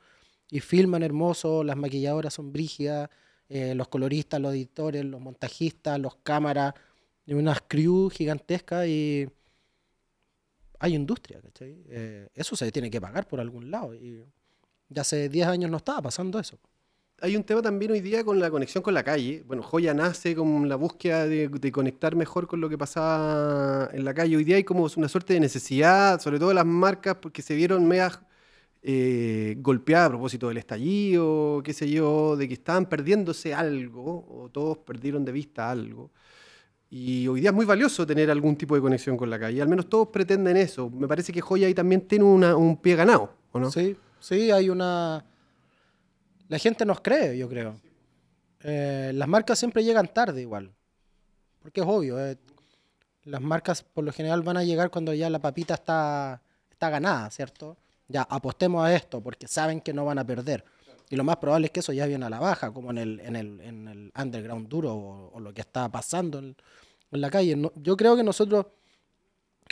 y 0.49 0.59
filman 0.59 1.03
hermoso, 1.03 1.63
las 1.63 1.77
maquilladoras 1.77 2.33
son 2.33 2.51
brígidas, 2.51 3.09
eh, 3.49 3.73
los 3.75 3.87
coloristas, 3.87 4.39
los 4.41 4.53
editores, 4.53 5.05
los 5.05 5.21
montajistas, 5.21 5.99
los 5.99 6.15
cámaras, 6.17 6.73
y 7.25 7.33
unas 7.33 7.61
crew 7.67 8.09
gigantescas, 8.09 8.87
y 8.87 9.27
hay 10.79 10.95
industria, 10.95 11.41
¿cachai? 11.41 11.83
Eh, 11.89 12.29
eso 12.33 12.55
se 12.55 12.71
tiene 12.71 12.89
que 12.89 13.01
pagar 13.01 13.27
por 13.27 13.39
algún 13.39 13.71
lado. 13.71 13.95
Y 13.95 14.23
ya 14.89 15.01
hace 15.01 15.29
10 15.29 15.47
años 15.47 15.71
no 15.71 15.77
estaba 15.77 16.03
pasando 16.03 16.39
eso. 16.39 16.57
Hay 17.19 17.35
un 17.35 17.43
tema 17.43 17.63
también 17.63 17.91
hoy 17.91 17.99
día 17.99 18.23
con 18.23 18.39
la 18.39 18.51
conexión 18.51 18.83
con 18.83 18.93
la 18.93 19.03
calle. 19.03 19.43
Bueno, 19.47 19.63
Joya 19.63 19.91
nace 19.95 20.35
con 20.35 20.69
la 20.69 20.75
búsqueda 20.75 21.25
de, 21.25 21.71
conectar 21.71 22.15
mejor 22.15 22.45
con 22.47 22.61
lo 22.61 22.69
que 22.69 22.77
pasaba 22.77 23.89
en 23.91 24.05
la 24.05 24.13
calle. 24.13 24.37
Hoy 24.37 24.43
día 24.43 24.57
hay 24.57 24.63
como 24.63 24.87
una 24.95 25.07
suerte 25.07 25.33
de 25.33 25.39
necesidad, 25.39 26.21
sobre 26.21 26.37
todo 26.37 26.53
las 26.53 26.65
marcas, 26.65 27.15
porque 27.15 27.41
se 27.41 27.55
vieron 27.55 27.87
medias 27.87 28.19
eh, 28.83 29.55
golpeadas 29.59 30.07
a 30.07 30.09
propósito 30.11 30.47
del 30.49 30.59
estallido, 30.59 31.61
qué 31.63 31.73
sé 31.73 31.89
yo, 31.89 32.35
de 32.35 32.47
que 32.47 32.53
estaban 32.53 32.85
perdiéndose 32.85 33.51
algo, 33.51 34.27
o 34.29 34.49
todos 34.51 34.77
perdieron 34.77 35.25
de 35.25 35.31
vista 35.31 35.71
algo. 35.71 36.11
Y 36.91 37.27
hoy 37.27 37.41
día 37.41 37.49
es 37.49 37.55
muy 37.55 37.65
valioso 37.65 38.05
tener 38.05 38.29
algún 38.29 38.55
tipo 38.55 38.75
de 38.75 38.81
conexión 38.81 39.17
con 39.17 39.31
la 39.31 39.39
calle. 39.39 39.59
Al 39.59 39.67
menos 39.67 39.89
todos 39.89 40.09
pretenden 40.09 40.55
eso. 40.55 40.89
Me 40.91 41.07
parece 41.07 41.33
que 41.33 41.41
Joya 41.41 41.65
ahí 41.65 41.73
también 41.73 42.01
tiene 42.01 42.25
un 42.25 42.77
pie 42.77 42.95
ganado, 42.95 43.33
¿o 43.51 43.59
no? 43.59 43.71
Sí, 43.71 43.97
Sí, 44.19 44.51
hay 44.51 44.69
una... 44.69 45.25
La 46.49 46.59
gente 46.59 46.85
nos 46.85 47.01
cree, 47.01 47.37
yo 47.37 47.49
creo. 47.49 47.79
Eh, 48.63 49.11
las 49.13 49.27
marcas 49.27 49.59
siempre 49.59 49.83
llegan 49.83 50.07
tarde 50.07 50.41
igual. 50.41 50.71
Porque 51.61 51.81
es 51.81 51.87
obvio. 51.87 52.19
Eh, 52.19 52.37
las 53.25 53.41
marcas 53.41 53.83
por 53.83 54.03
lo 54.03 54.13
general 54.13 54.41
van 54.41 54.57
a 54.57 54.63
llegar 54.63 54.89
cuando 54.89 55.13
ya 55.13 55.29
la 55.29 55.39
papita 55.39 55.73
está, 55.73 56.41
está 56.71 56.89
ganada, 56.89 57.29
¿cierto? 57.29 57.75
Ya 58.07 58.21
apostemos 58.21 58.85
a 58.85 58.95
esto 58.95 59.21
porque 59.21 59.47
saben 59.47 59.81
que 59.81 59.93
no 59.93 60.05
van 60.05 60.19
a 60.19 60.25
perder. 60.25 60.63
Y 61.09 61.15
lo 61.15 61.23
más 61.23 61.37
probable 61.37 61.67
es 61.67 61.71
que 61.71 61.81
eso 61.81 61.93
ya 61.93 62.05
viene 62.05 62.25
a 62.25 62.29
la 62.29 62.39
baja, 62.39 62.71
como 62.71 62.91
en 62.91 62.97
el, 62.97 63.19
en 63.21 63.35
el, 63.35 63.61
en 63.61 63.87
el 63.87 64.11
underground 64.17 64.67
duro 64.67 65.31
o, 65.33 65.39
lo 65.39 65.53
que 65.53 65.61
está 65.61 65.89
pasando 65.89 66.39
en, 66.39 66.55
la 67.11 67.29
calle. 67.29 67.57
yo 67.75 67.95
creo 67.95 68.17
que 68.17 68.23
nosotros 68.23 68.65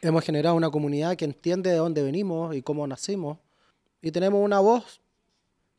hemos 0.01 0.23
generado 0.23 0.55
una 0.55 0.69
comunidad 0.69 1.15
que 1.15 1.25
entiende 1.25 1.69
de 1.69 1.77
dónde 1.77 2.01
venimos 2.01 2.55
y 2.55 2.61
cómo 2.61 2.87
nacimos 2.87 3.37
y 4.01 4.11
tenemos 4.11 4.41
una 4.41 4.59
voz 4.59 5.01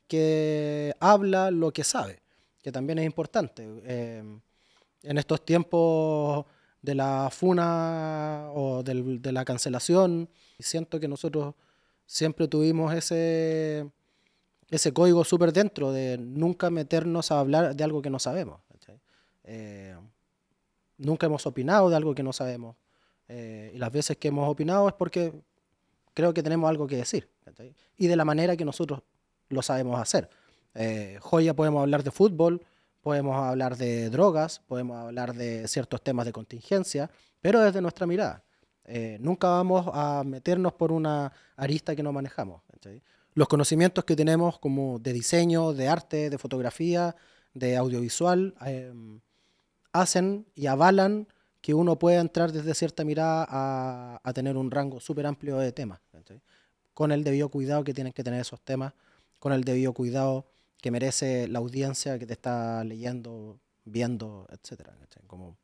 que 0.08 0.94
habla 1.00 1.50
lo 1.50 1.72
que 1.72 1.84
sabe, 1.84 2.20
que 2.62 2.72
también 2.72 2.98
es 2.98 3.06
importante. 3.06 3.62
Em, 3.84 4.40
en 5.02 5.18
estos 5.18 5.44
tiempos 5.44 6.46
de 6.82 6.94
la 6.94 7.28
funa 7.30 8.48
o 8.54 8.82
de 8.82 9.32
la 9.32 9.44
cancelación, 9.44 10.28
siento 10.58 11.00
que 11.00 11.08
nosotros 11.08 11.54
siempre 12.06 12.48
tuvimos 12.48 12.94
ese, 12.94 13.90
ese 14.70 14.92
código 14.92 15.24
súper 15.24 15.52
dentro 15.52 15.92
de 15.92 16.18
nunca 16.18 16.70
meternos 16.70 17.30
a 17.30 17.40
hablar 17.40 17.74
de 17.74 17.84
algo 17.84 18.02
que 18.02 18.10
no 18.10 18.18
sabemos. 18.18 18.60
Eh, 19.48 19.96
nunca 20.98 21.26
hemos 21.26 21.46
opinado 21.46 21.88
de 21.88 21.96
algo 21.96 22.14
que 22.14 22.22
no 22.22 22.32
sabemos. 22.32 22.76
Eh, 23.28 23.72
y 23.74 23.78
las 23.78 23.92
veces 23.92 24.16
que 24.16 24.28
hemos 24.28 24.48
opinado 24.48 24.88
es 24.88 24.94
porque 24.94 25.32
creo 26.14 26.34
que 26.34 26.42
tenemos 26.42 26.68
algo 26.68 26.86
que 26.86 26.96
decir. 26.96 27.28
Y 27.96 28.06
de 28.08 28.16
la 28.16 28.24
manera 28.24 28.56
que 28.56 28.64
nosotros 28.64 29.02
lo 29.48 29.62
sabemos 29.62 30.00
hacer. 30.00 30.28
Eh, 30.74 31.18
joya 31.20 31.54
podemos 31.54 31.82
hablar 31.82 32.02
de 32.02 32.10
fútbol, 32.10 32.62
podemos 33.00 33.36
hablar 33.36 33.76
de 33.76 34.10
drogas, 34.10 34.60
podemos 34.66 34.98
hablar 34.98 35.34
de 35.34 35.66
ciertos 35.68 36.02
temas 36.02 36.26
de 36.26 36.32
contingencia, 36.32 37.10
pero 37.40 37.60
desde 37.60 37.80
nuestra 37.80 38.06
mirada. 38.06 38.42
Eh, 38.84 39.18
nunca 39.20 39.48
vamos 39.48 39.86
a 39.92 40.22
meternos 40.24 40.72
por 40.74 40.92
una 40.92 41.32
arista 41.56 41.96
que 41.96 42.02
no 42.02 42.12
manejamos. 42.12 42.62
Los 43.34 43.48
conocimientos 43.48 44.04
que 44.04 44.16
tenemos 44.16 44.58
como 44.58 44.98
de 44.98 45.12
diseño, 45.12 45.72
de 45.72 45.88
arte, 45.88 46.30
de 46.30 46.38
fotografía, 46.38 47.16
de 47.52 47.76
audiovisual, 47.76 48.54
eh, 48.64 48.92
hacen 49.92 50.46
y 50.54 50.66
avalan 50.66 51.26
que 51.60 51.74
uno 51.74 51.98
pueda 51.98 52.20
entrar 52.20 52.52
desde 52.52 52.74
cierta 52.74 53.04
mirada 53.04 53.46
a, 53.50 54.32
tener 54.34 54.56
un 54.56 54.70
rango 54.70 55.00
súper 55.00 55.26
amplio 55.26 55.58
de 55.58 55.72
temas, 55.72 56.00
con 56.94 57.10
el 57.10 57.24
debido 57.24 57.48
cuidado 57.48 57.82
que 57.82 57.92
tienen 57.92 58.12
que 58.12 58.22
tener 58.22 58.40
esos 58.40 58.60
temas, 58.60 58.92
con 59.38 59.52
el 59.52 59.64
debido 59.64 59.92
cuidado 59.92 60.46
que 60.80 60.90
merece 60.90 61.48
la 61.48 61.58
audiencia 61.58 62.18
que 62.18 62.26
te 62.26 62.32
está 62.32 62.84
leyendo, 62.84 63.58
viendo, 63.84 64.46
etc. 64.50 64.88
Como, 65.26 65.56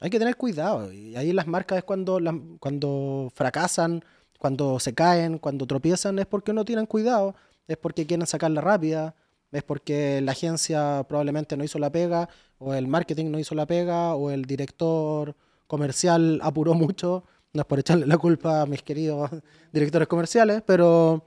hay 0.00 0.10
que 0.10 0.18
tener 0.18 0.36
cuidado, 0.36 0.92
y 0.92 1.16
ahí 1.16 1.32
las 1.32 1.46
marcas 1.46 1.78
es 1.78 1.84
cuando, 1.84 2.18
cuando 2.58 3.30
fracasan, 3.34 4.04
cuando 4.38 4.78
se 4.80 4.92
caen, 4.92 5.38
cuando 5.38 5.66
tropiezan, 5.66 6.18
es 6.18 6.26
porque 6.26 6.52
no 6.52 6.64
tienen 6.64 6.86
cuidado, 6.86 7.34
es 7.68 7.76
porque 7.76 8.06
quieren 8.06 8.26
sacarla 8.26 8.60
rápida, 8.60 9.14
es 9.52 9.62
porque 9.62 10.20
la 10.20 10.32
agencia 10.32 11.04
probablemente 11.08 11.56
no 11.56 11.64
hizo 11.64 11.78
la 11.78 11.90
pega, 11.90 12.28
o 12.58 12.74
el 12.74 12.88
marketing 12.88 13.30
no 13.30 13.38
hizo 13.38 13.54
la 13.54 13.66
pega, 13.66 14.14
o 14.14 14.30
el 14.30 14.44
director 14.44 15.36
comercial 15.66 16.40
apuró 16.42 16.74
mucho. 16.74 17.24
No 17.52 17.62
es 17.62 17.66
por 17.66 17.78
echarle 17.78 18.06
la 18.06 18.18
culpa 18.18 18.62
a 18.62 18.66
mis 18.66 18.82
queridos 18.82 19.30
directores 19.72 20.08
comerciales, 20.08 20.62
pero, 20.66 21.24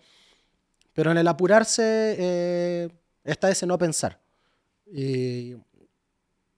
pero 0.98 1.12
en 1.12 1.20
el 1.20 1.28
apurarse 1.28 2.16
eh, 2.18 2.90
está 3.24 3.52
ese 3.52 3.68
no 3.68 3.78
pensar. 3.78 4.20
Y, 4.92 5.54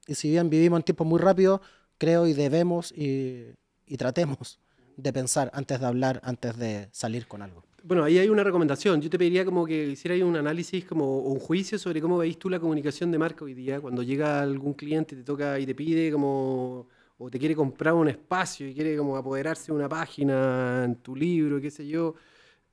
y, 0.08 0.16
si 0.16 0.30
bien 0.30 0.50
vivimos 0.50 0.80
en 0.80 0.84
tiempos 0.84 1.06
muy 1.06 1.20
rápidos, 1.20 1.60
creo 1.98 2.26
y 2.26 2.32
debemos 2.32 2.94
y, 2.94 3.48
y 3.86 3.98
tratemos 3.98 4.62
de 4.96 5.12
pensar 5.12 5.52
antes 5.54 5.82
de 5.82 5.86
hablar, 5.86 6.22
antes 6.24 6.56
de 6.58 6.88
salir 6.94 7.28
con 7.28 7.42
algo. 7.42 7.66
Bueno, 7.84 8.06
ahí 8.06 8.18
hay 8.18 8.30
una 8.30 8.46
recomendación. 8.46 9.02
Yo 9.02 9.10
te 9.10 9.18
pediría 9.18 9.44
como 9.44 9.66
que 9.66 9.88
hicieras 9.88 10.22
un 10.22 10.38
análisis 10.38 10.86
como 10.86 11.18
un 11.20 11.38
juicio 11.38 11.78
sobre 11.78 12.00
cómo 12.00 12.18
veis 12.20 12.40
tú 12.40 12.50
la 12.50 12.62
comunicación 12.62 13.12
de 13.12 13.18
marca 13.18 13.44
hoy 13.44 13.54
día. 13.54 13.82
Cuando 13.82 14.04
llega 14.04 14.42
algún 14.42 14.74
cliente 14.74 15.18
te 15.18 15.24
toca 15.24 15.60
y 15.60 15.66
te 15.66 15.76
pide 15.76 16.14
como 16.14 16.88
o 17.18 17.30
te 17.30 17.38
quiere 17.38 17.58
comprar 17.58 17.94
un 17.94 18.08
espacio 18.08 18.66
y 18.70 18.74
quiere 18.74 18.96
como 18.96 19.18
apoderarse 19.18 19.66
de 19.66 19.74
una 19.74 19.90
página 19.90 20.86
en 20.86 20.96
tu 20.96 21.14
libro, 21.14 21.60
qué 21.60 21.70
sé 21.70 21.86
yo, 21.86 22.16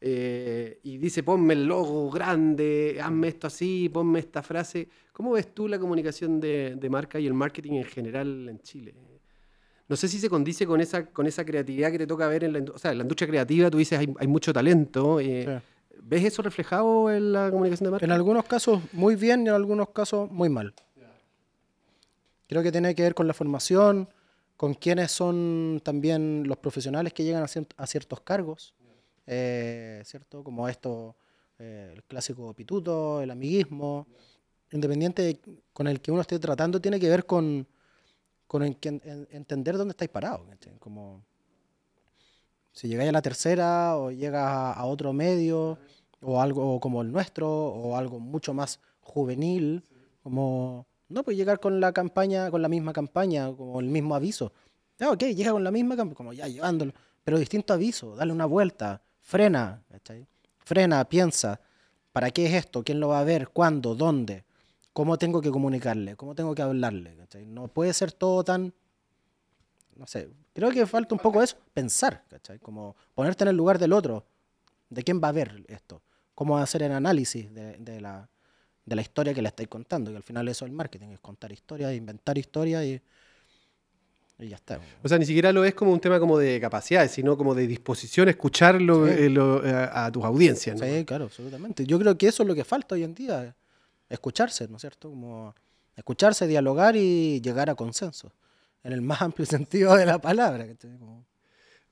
eh, 0.00 0.80
y 0.82 0.98
dice 0.98 1.22
ponme 1.22 1.54
el 1.54 1.66
logo 1.66 2.10
grande, 2.10 2.98
hazme 3.02 3.28
esto 3.28 3.46
así, 3.46 3.88
ponme 3.88 4.18
esta 4.18 4.42
frase. 4.42 4.88
¿Cómo 5.12 5.32
ves 5.32 5.54
tú 5.54 5.68
la 5.68 5.78
comunicación 5.78 6.40
de, 6.40 6.76
de 6.76 6.90
marca 6.90 7.18
y 7.18 7.26
el 7.26 7.34
marketing 7.34 7.72
en 7.72 7.84
general 7.84 8.48
en 8.48 8.60
Chile? 8.60 8.94
no 9.88 9.96
sé 9.96 10.08
si 10.08 10.18
se 10.18 10.28
condice 10.28 10.66
con 10.66 10.80
esa, 10.80 11.06
con 11.06 11.26
esa 11.26 11.44
creatividad 11.44 11.92
que 11.92 11.98
te 11.98 12.06
toca 12.06 12.26
ver 12.28 12.44
en 12.44 12.52
la, 12.52 12.72
o 12.72 12.78
sea, 12.78 12.92
en 12.92 12.98
la 12.98 13.02
industria 13.02 13.28
creativa, 13.28 13.70
tú 13.70 13.78
dices 13.78 13.98
hay, 13.98 14.12
hay 14.18 14.26
mucho 14.26 14.52
talento. 14.52 15.20
Eh, 15.20 15.60
¿Ves 16.02 16.24
eso 16.24 16.42
reflejado 16.42 17.10
en 17.10 17.32
la 17.32 17.50
comunicación 17.50 17.86
de 17.86 17.90
marca? 17.92 18.04
En 18.04 18.12
algunos 18.12 18.44
casos 18.44 18.82
muy 18.92 19.16
bien 19.16 19.46
y 19.46 19.48
en 19.48 19.54
algunos 19.54 19.90
casos 19.90 20.30
muy 20.30 20.48
mal. 20.48 20.74
Creo 22.48 22.62
que 22.62 22.70
tiene 22.70 22.94
que 22.94 23.02
ver 23.02 23.14
con 23.14 23.26
la 23.26 23.34
formación, 23.34 24.08
con 24.56 24.74
quiénes 24.74 25.10
son 25.10 25.80
también 25.82 26.44
los 26.46 26.58
profesionales 26.58 27.12
que 27.12 27.24
llegan 27.24 27.42
a, 27.42 27.86
ciertos 27.86 28.20
cargos, 28.20 28.74
eh, 29.26 30.02
¿cierto? 30.04 30.44
Como 30.44 30.68
esto, 30.68 31.16
eh, 31.58 31.92
el 31.94 32.04
clásico 32.04 32.52
pituto, 32.54 33.20
el 33.20 33.30
amiguismo, 33.30 34.06
independiente 34.72 35.40
con 35.72 35.86
el 35.86 36.00
que 36.00 36.12
uno 36.12 36.20
esté 36.20 36.38
tratando, 36.38 36.80
tiene 36.80 37.00
que 37.00 37.08
ver 37.08 37.26
con, 37.26 37.66
entender 38.52 39.76
dónde 39.76 39.92
estáis 39.92 40.10
parados. 40.10 40.46
Como 40.78 41.24
si 42.72 42.88
llegáis 42.88 43.08
a 43.08 43.12
la 43.12 43.22
tercera 43.22 43.96
o 43.96 44.10
llegas 44.10 44.76
a, 44.76 44.84
otro 44.84 45.12
medio 45.12 45.78
o 46.20 46.40
algo 46.40 46.80
como 46.80 47.02
el 47.02 47.10
nuestro 47.10 47.48
o 47.48 47.96
algo 47.96 48.20
mucho 48.20 48.54
más 48.54 48.80
juvenil, 49.00 49.82
como 50.22 50.86
no 51.08 51.22
pues 51.22 51.36
llegar 51.36 51.60
con 51.60 51.80
la 51.80 51.92
campaña, 51.92 52.50
con 52.50 52.62
la 52.62 52.68
misma 52.68 52.92
campaña, 52.92 53.52
como 53.54 53.80
el 53.80 53.86
mismo 53.86 54.14
aviso. 54.14 54.52
Ya, 54.98 55.10
ok, 55.10 55.24
llega 55.24 55.52
con 55.52 55.64
la 55.64 55.70
misma 55.70 55.96
campaña, 55.96 56.16
como 56.16 56.32
ya 56.32 56.48
llevándolo, 56.48 56.92
pero 57.22 57.38
distinto 57.38 57.72
aviso, 57.72 58.16
dale 58.16 58.32
una 58.32 58.46
vuelta, 58.46 59.02
frena, 59.26 59.82
frena, 60.64 61.04
piensa, 61.04 61.60
¿para 62.12 62.30
qué 62.30 62.46
es 62.46 62.54
esto? 62.54 62.82
¿Quién 62.82 63.00
lo 63.00 63.08
va 63.08 63.20
a 63.20 63.24
ver? 63.24 63.50
¿Cuándo? 63.50 63.94
¿Dónde? 63.94 64.44
¿Cómo 64.94 65.18
tengo 65.18 65.42
que 65.42 65.50
comunicarle? 65.50 66.16
¿Cómo 66.16 66.34
tengo 66.34 66.54
que 66.54 66.62
hablarle? 66.62 67.14
No 67.46 67.68
puede 67.68 67.92
ser 67.92 68.12
todo 68.12 68.42
tan 68.42 68.72
no 69.96 70.06
sé, 70.06 70.28
creo 70.52 70.70
que 70.70 70.86
falta 70.86 71.14
un 71.14 71.18
poco 71.18 71.42
eso, 71.42 71.56
pensar, 71.72 72.22
¿cachai? 72.28 72.58
Como 72.58 72.96
ponerte 73.14 73.44
en 73.44 73.48
el 73.48 73.56
lugar 73.56 73.78
del 73.78 73.92
otro, 73.92 74.26
de 74.90 75.02
quién 75.02 75.20
va 75.22 75.28
a 75.28 75.32
ver 75.32 75.64
esto, 75.68 76.02
cómo 76.34 76.58
hacer 76.58 76.82
el 76.82 76.92
análisis 76.92 77.52
de, 77.52 78.00
la, 78.00 78.28
historia 79.00 79.34
que 79.34 79.42
le 79.42 79.48
estáis 79.48 79.68
contando, 79.68 80.10
que 80.10 80.16
al 80.16 80.22
final 80.22 80.46
eso 80.48 80.64
es 80.64 80.70
el 80.70 80.76
marketing, 80.76 81.08
es 81.08 81.20
contar 81.20 81.50
historias, 81.50 81.94
inventar 81.94 82.38
historias 82.38 82.84
y, 82.84 83.00
y 84.38 84.48
ya 84.48 84.56
está. 84.56 84.80
O 85.02 85.08
sea, 85.08 85.18
ni 85.18 85.24
siquiera 85.24 85.52
lo 85.52 85.64
es 85.64 85.74
como 85.74 85.92
un 85.92 86.00
tema 86.00 86.20
como 86.20 86.38
de 86.38 86.60
capacidades, 86.60 87.10
sino 87.10 87.36
como 87.36 87.54
de 87.54 87.66
disposición 87.66 88.28
a 88.28 88.30
escucharlo 88.30 89.06
eh, 89.06 89.32
eh, 89.32 89.88
a, 89.92 90.10
tus 90.12 90.24
audiencias. 90.24 90.78
Sí, 90.78 91.04
claro, 91.04 91.24
absolutamente. 91.24 91.86
Yo 91.86 91.98
creo 91.98 92.16
que 92.18 92.28
eso 92.28 92.42
es 92.42 92.46
lo 92.46 92.54
que 92.54 92.64
falta 92.64 92.94
hoy 92.94 93.04
en 93.04 93.14
día, 93.14 93.54
escucharse, 94.08 94.68
¿no 94.68 94.76
es 94.76 94.82
cierto? 94.82 95.10
Como 95.10 95.54
escucharse, 95.94 96.46
dialogar 96.46 96.96
y 96.96 97.40
llegar 97.40 97.70
a 97.70 97.74
consenso 97.74 98.32
en 98.84 98.92
el 98.92 99.00
más 99.00 99.22
amplio 99.22 99.46
sentido 99.46 99.96
de 99.96 100.06
la 100.06 100.18
palabra. 100.18 100.66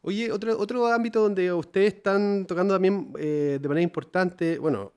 Oye, 0.03 0.31
otro, 0.31 0.59
otro 0.59 0.87
ámbito 0.89 1.23
donde 1.23 1.51
ustedes 1.51 1.95
están 1.95 2.45
tocando 2.47 2.75
también 2.75 3.11
eh, 3.19 3.59
de 3.61 3.69
manera 3.69 3.83
importante, 3.83 4.59
bueno, 4.59 4.93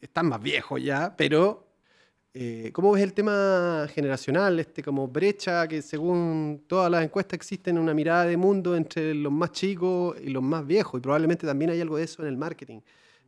están 0.00 0.26
más 0.26 0.42
viejos 0.42 0.82
ya, 0.82 1.14
pero 1.16 1.67
eh, 2.34 2.70
¿cómo 2.72 2.92
ves 2.92 3.02
el 3.02 3.14
tema 3.14 3.88
generacional, 3.92 4.60
este 4.60 4.82
como 4.82 5.08
brecha 5.08 5.66
que 5.66 5.80
según 5.80 6.64
todas 6.66 6.90
las 6.90 7.02
encuestas 7.02 7.34
existen 7.34 7.78
una 7.78 7.94
mirada 7.94 8.26
de 8.26 8.36
mundo 8.36 8.76
entre 8.76 9.14
los 9.14 9.32
más 9.32 9.52
chicos 9.52 10.16
y 10.22 10.28
los 10.28 10.42
más 10.42 10.66
viejos? 10.66 10.98
Y 10.98 11.02
probablemente 11.02 11.46
también 11.46 11.70
hay 11.70 11.80
algo 11.80 11.96
de 11.96 12.04
eso 12.04 12.22
en 12.22 12.28
el 12.28 12.36
marketing. 12.36 12.80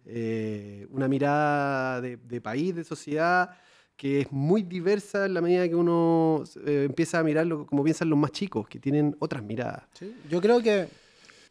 Eh, 0.05 0.87
una 0.91 1.09
mirada 1.09 2.01
de, 2.01 2.41
país, 2.41 2.75
de 2.75 2.85
sociedad 2.85 3.51
que 3.97 4.23
es 4.23 4.33
muy 4.33 4.63
diversa 4.63 5.27
en 5.27 5.35
la 5.35 5.43
medida 5.43 5.69
que 5.69 5.75
uno 5.75 6.45
eh, 6.65 6.85
empieza 6.87 7.19
a 7.19 7.23
mirarlo 7.23 7.67
como 7.67 7.85
piensan 7.85 8.09
los 8.09 8.19
más 8.19 8.33
chicos, 8.33 8.67
que 8.67 8.79
tienen 8.79 9.15
otras 9.19 9.43
miradas. 9.43 9.83
Yo 10.31 10.41
creo 10.41 10.63
que, 10.63 10.89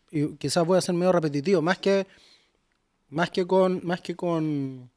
y 0.10 0.30
quizás 0.36 0.66
voy 0.66 0.78
a 0.78 0.82
ser 0.82 0.96
medio 0.96 1.12
repetitivo, 1.12 1.62
más 1.62 1.78
que, 1.78 2.08
más 3.10 3.30
que 3.30 3.46
con, 3.46 3.82
más 3.84 4.02
que 4.02 4.16
con, 4.16 4.90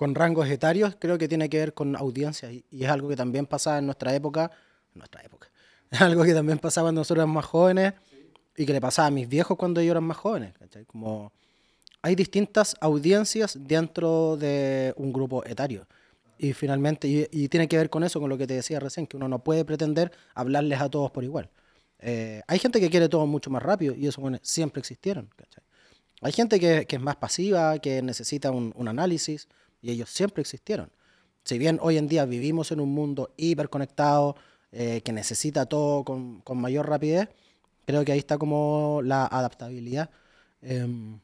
con 0.00 0.14
rangos 0.14 0.48
etarios, 0.48 0.96
creo 0.98 1.18
que 1.18 1.28
tiene 1.28 1.50
que 1.50 1.58
ver 1.58 1.74
con 1.74 1.94
audiencias, 1.94 2.50
y, 2.50 2.64
es 2.70 2.88
algo 2.88 3.10
que 3.10 3.16
también 3.16 3.44
pasaba 3.44 3.76
en 3.76 3.84
nuestra 3.84 4.14
época, 4.14 4.50
nuestra 4.94 5.20
época, 5.20 5.50
es 5.90 6.00
algo 6.00 6.24
que 6.24 6.32
también 6.32 6.58
pasaba 6.58 6.86
cuando 6.86 7.02
nosotros 7.02 7.18
éramos 7.18 7.34
más 7.34 7.44
jóvenes, 7.44 7.92
y 8.56 8.64
que 8.64 8.72
le 8.72 8.80
pasaba 8.80 9.08
a 9.08 9.10
mis 9.10 9.28
viejos 9.28 9.58
cuando 9.58 9.78
ellos 9.78 9.90
eran 9.90 10.04
más 10.04 10.16
jóvenes, 10.16 10.54
Como 10.86 11.32
hay 12.00 12.14
distintas 12.14 12.76
audiencias 12.80 13.58
dentro 13.60 14.38
de 14.38 14.94
un 14.96 15.12
grupo 15.12 15.44
etario. 15.44 15.86
Y 16.38 16.54
finalmente, 16.54 17.28
y, 17.30 17.48
tiene 17.48 17.68
que 17.68 17.76
ver 17.76 17.90
con 17.90 18.02
eso, 18.02 18.20
con 18.20 18.30
lo 18.30 18.38
que 18.38 18.46
te 18.46 18.54
decía 18.54 18.80
recién, 18.80 19.06
que 19.06 19.18
uno 19.18 19.28
no 19.28 19.44
puede 19.44 19.66
pretender 19.66 20.12
hablarles 20.34 20.80
a 20.80 20.88
todos 20.88 21.10
por 21.10 21.24
igual. 21.24 21.50
Eh, 21.98 22.40
hay 22.46 22.58
gente 22.58 22.80
que 22.80 22.88
quiere 22.88 23.10
todo 23.10 23.26
mucho 23.26 23.50
más 23.50 23.62
rápido 23.62 23.94
y 23.94 24.06
eso 24.06 24.22
bueno, 24.22 24.38
siempre 24.40 24.80
existieron. 24.80 25.28
Hay 26.22 26.32
gente 26.32 26.58
que, 26.58 26.86
que, 26.86 26.96
es 26.96 27.02
más 27.02 27.16
pasiva, 27.16 27.78
que 27.80 28.00
necesita 28.00 28.50
un, 28.50 28.72
un, 28.76 28.88
análisis 28.88 29.46
y 29.82 29.90
ellos 29.90 30.10
siempre 30.10 30.40
existieron. 30.40 30.90
Si 31.44 31.58
bien 31.58 31.78
hoy 31.82 31.96
en 31.96 32.08
día 32.08 32.24
vivimos 32.24 32.70
en 32.72 32.80
un 32.80 32.92
mundo 32.92 33.32
hiperconectado, 33.36 34.36
eh, 34.72 35.00
que 35.02 35.12
necesita 35.12 35.66
todo 35.66 36.04
con, 36.04 36.40
con, 36.42 36.58
mayor 36.60 36.88
rapidez, 36.88 37.28
creo 37.86 38.04
que 38.04 38.12
ahí 38.12 38.18
está 38.18 38.38
como 38.38 39.00
la 39.02 39.26
adaptabilidad 39.26 40.10
em, 40.62 41.18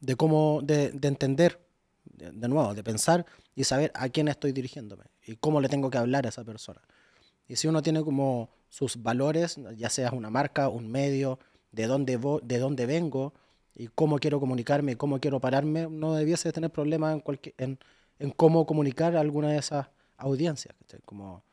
de 0.00 0.16
cómo, 0.16 0.60
de, 0.62 0.90
de 0.90 1.08
entender, 1.08 1.60
de 2.04 2.48
nuevo, 2.48 2.72
de 2.74 2.82
pensar 2.82 3.26
y 3.54 3.64
saber 3.64 3.92
a 3.94 4.08
quién 4.08 4.28
estoy 4.28 4.52
dirigiéndome 4.52 5.04
y 5.26 5.36
cómo 5.36 5.60
le 5.60 5.68
tengo 5.68 5.90
que 5.90 5.98
hablar 5.98 6.24
a 6.24 6.30
esa 6.30 6.44
persona. 6.44 6.80
Y 7.48 7.56
si 7.56 7.68
uno 7.68 7.82
tiene 7.82 8.02
como 8.02 8.50
sus 8.70 9.02
valores, 9.02 9.58
ya 9.76 9.90
sea 9.90 10.12
una 10.12 10.30
marca, 10.30 10.68
un 10.68 10.90
medio, 10.90 11.38
de 11.72 11.86
dónde, 11.86 12.18
de 12.42 12.58
dónde 12.58 12.86
vengo 12.86 13.34
y 13.76 13.88
cómo 13.88 14.18
quiero 14.18 14.40
comunicarme, 14.40 14.96
cómo 14.96 15.20
quiero 15.20 15.38
pararme, 15.38 15.86
no 15.88 16.14
debiese 16.14 16.50
tener 16.52 16.70
problemas 16.70 17.22
en, 17.58 17.78
en, 18.18 18.30
cómo 18.30 18.66
comunicar 18.66 19.16
a 19.16 19.20
alguna 19.20 19.50
de 19.50 19.58
esas 19.58 19.88
audiencias. 20.16 20.74
Como, 21.04 21.44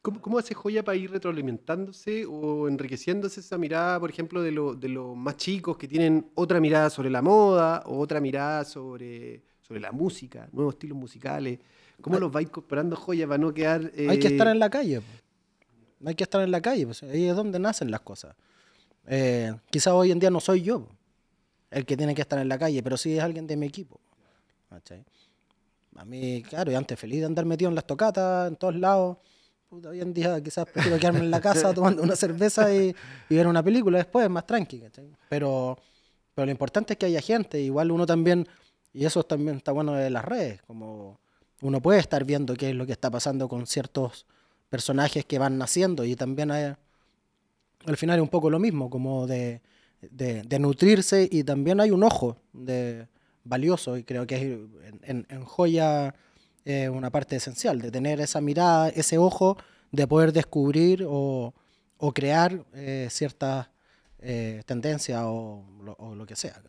¿Cómo, 0.00 0.38
hace 0.38 0.54
Joya 0.54 0.84
para 0.84 0.96
ir 0.96 1.10
retroalimentándose 1.10 2.26
o 2.26 2.68
enriqueciéndose 2.68 3.40
esa 3.40 3.58
mirada, 3.58 3.98
por 3.98 4.10
ejemplo, 4.10 4.40
de, 4.42 4.50
de 4.50 4.88
los 4.88 5.16
más 5.16 5.36
chicos 5.36 5.76
que 5.76 5.88
tienen 5.88 6.30
otra 6.34 6.60
mirada 6.60 6.90
sobre 6.90 7.10
la 7.10 7.22
moda 7.22 7.82
o 7.86 7.98
otra 7.98 8.20
mirada 8.20 8.64
sobre 8.64 9.42
sobre 9.66 9.80
la 9.80 9.92
música, 9.92 10.46
nuevos 10.52 10.74
estilos 10.74 10.96
musicales. 10.96 11.58
¿Cómo 12.00 12.18
los 12.18 12.34
va 12.34 12.42
incorporando 12.42 12.96
joya 12.96 13.26
para 13.26 13.38
no 13.38 13.54
quedar...? 13.54 13.90
Hay 13.96 14.18
que 14.18 14.28
estar 14.28 14.46
en 14.48 14.58
la 14.58 14.68
calle. 14.68 15.00
Hay 16.04 16.14
que 16.14 16.24
estar 16.24 16.42
en 16.42 16.50
la 16.50 16.60
calle. 16.60 16.84
Pues. 16.84 17.02
Ahí 17.04 17.26
es 17.26 17.34
donde 17.34 17.58
nacen 17.58 17.90
las 17.90 18.00
cosas. 18.00 18.36
Eh, 19.06 19.54
quizás 19.70 19.94
hoy 19.94 20.10
en 20.10 20.18
día 20.18 20.30
no 20.30 20.40
soy 20.40 20.62
yo 20.62 20.86
el 21.74 21.84
que 21.84 21.96
tiene 21.96 22.14
que 22.14 22.22
estar 22.22 22.38
en 22.38 22.48
la 22.48 22.58
calle, 22.58 22.82
pero 22.82 22.96
sí 22.96 23.16
es 23.16 23.22
alguien 23.22 23.46
de 23.46 23.56
mi 23.56 23.66
equipo. 23.66 24.00
A 25.96 26.04
mí, 26.04 26.42
claro, 26.48 26.72
y 26.72 26.74
antes 26.74 26.98
feliz 26.98 27.20
de 27.20 27.26
andar 27.26 27.44
metido 27.44 27.68
en 27.68 27.74
las 27.74 27.86
tocatas, 27.86 28.48
en 28.48 28.56
todos 28.56 28.74
lados. 28.74 29.18
hoy 29.70 30.00
en 30.00 30.12
día 30.12 30.42
quizás 30.42 30.66
prefiero 30.66 30.98
quedarme 30.98 31.20
en 31.20 31.30
la 31.30 31.40
casa 31.40 31.72
tomando 31.74 32.02
una 32.02 32.16
cerveza 32.16 32.72
y, 32.74 32.94
ver 33.28 33.46
una 33.46 33.62
película 33.62 33.98
después, 33.98 34.28
más 34.28 34.46
tranqui. 34.46 34.82
Pero, 35.28 35.78
pero 36.34 36.46
lo 36.46 36.50
importante 36.50 36.94
es 36.94 36.98
que 36.98 37.06
haya 37.06 37.20
gente. 37.20 37.60
Igual 37.60 37.92
uno 37.92 38.06
también 38.06 38.46
y 38.94 39.04
eso 39.04 39.24
también 39.24 39.56
está 39.56 39.72
bueno 39.72 39.92
de 39.94 40.08
las 40.08 40.24
redes, 40.24 40.62
como 40.62 41.18
uno 41.60 41.82
puede 41.82 41.98
estar 41.98 42.24
viendo 42.24 42.54
qué 42.54 42.70
es 42.70 42.76
lo 42.76 42.86
que 42.86 42.92
está 42.92 43.10
pasando 43.10 43.48
con 43.48 43.66
ciertos 43.66 44.24
personajes 44.70 45.24
que 45.24 45.38
van 45.38 45.58
naciendo 45.58 46.04
y 46.04 46.14
también 46.14 46.52
hay, 46.52 46.74
al 47.86 47.96
final 47.96 48.18
es 48.18 48.22
un 48.22 48.28
poco 48.28 48.48
lo 48.48 48.60
mismo, 48.60 48.88
como 48.88 49.26
de, 49.26 49.60
de, 50.10 50.58
nutrirse 50.58 51.28
y 51.30 51.44
también 51.44 51.80
hay 51.80 51.90
un 51.90 52.02
ojo 52.02 52.36
de, 52.52 53.06
valioso 53.44 53.96
y 53.96 54.04
creo 54.04 54.26
que 54.26 54.66
en, 55.02 55.26
en, 55.28 55.44
joya 55.44 56.14
es 56.64 56.88
una 56.88 57.10
parte 57.10 57.36
esencial, 57.36 57.80
de 57.80 57.90
tener 57.90 58.20
esa 58.20 58.40
mirada, 58.40 58.88
ese 58.88 59.18
ojo, 59.18 59.56
de 59.92 60.06
poder 60.06 60.32
descubrir 60.32 61.04
o, 61.06 61.54
o 61.98 62.12
crear 62.12 62.64
eh, 62.74 63.08
ciertas 63.10 63.68
eh, 64.18 64.62
tendencias 64.66 65.22
o, 65.24 65.64
o, 65.98 66.14
lo 66.14 66.26
que 66.26 66.36
sea. 66.36 66.60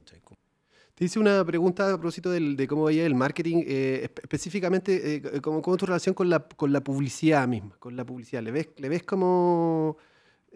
Te 0.93 1.03
hice 1.03 1.19
una 1.19 1.43
pregunta 1.43 1.89
a 1.89 1.97
propósito 1.97 2.31
de 2.31 2.67
cómo 2.67 2.85
veía 2.85 3.05
el 3.05 3.15
marketing, 3.15 3.63
eh, 3.67 4.09
específicamente, 4.23 5.15
eh, 5.15 5.41
cómo, 5.41 5.59
es 5.59 5.77
tu 5.77 5.85
relación 5.85 6.15
con 6.15 6.29
la, 6.29 6.39
con 6.39 6.71
la 6.71 6.81
publicidad 6.81 7.45
misma, 7.49 7.75
con 7.79 7.97
la 7.97 8.05
publicidad. 8.05 8.41
¿Le 8.41 8.51
ves, 8.51 8.69
le 8.77 8.87
ves 8.87 9.03
como 9.03 9.97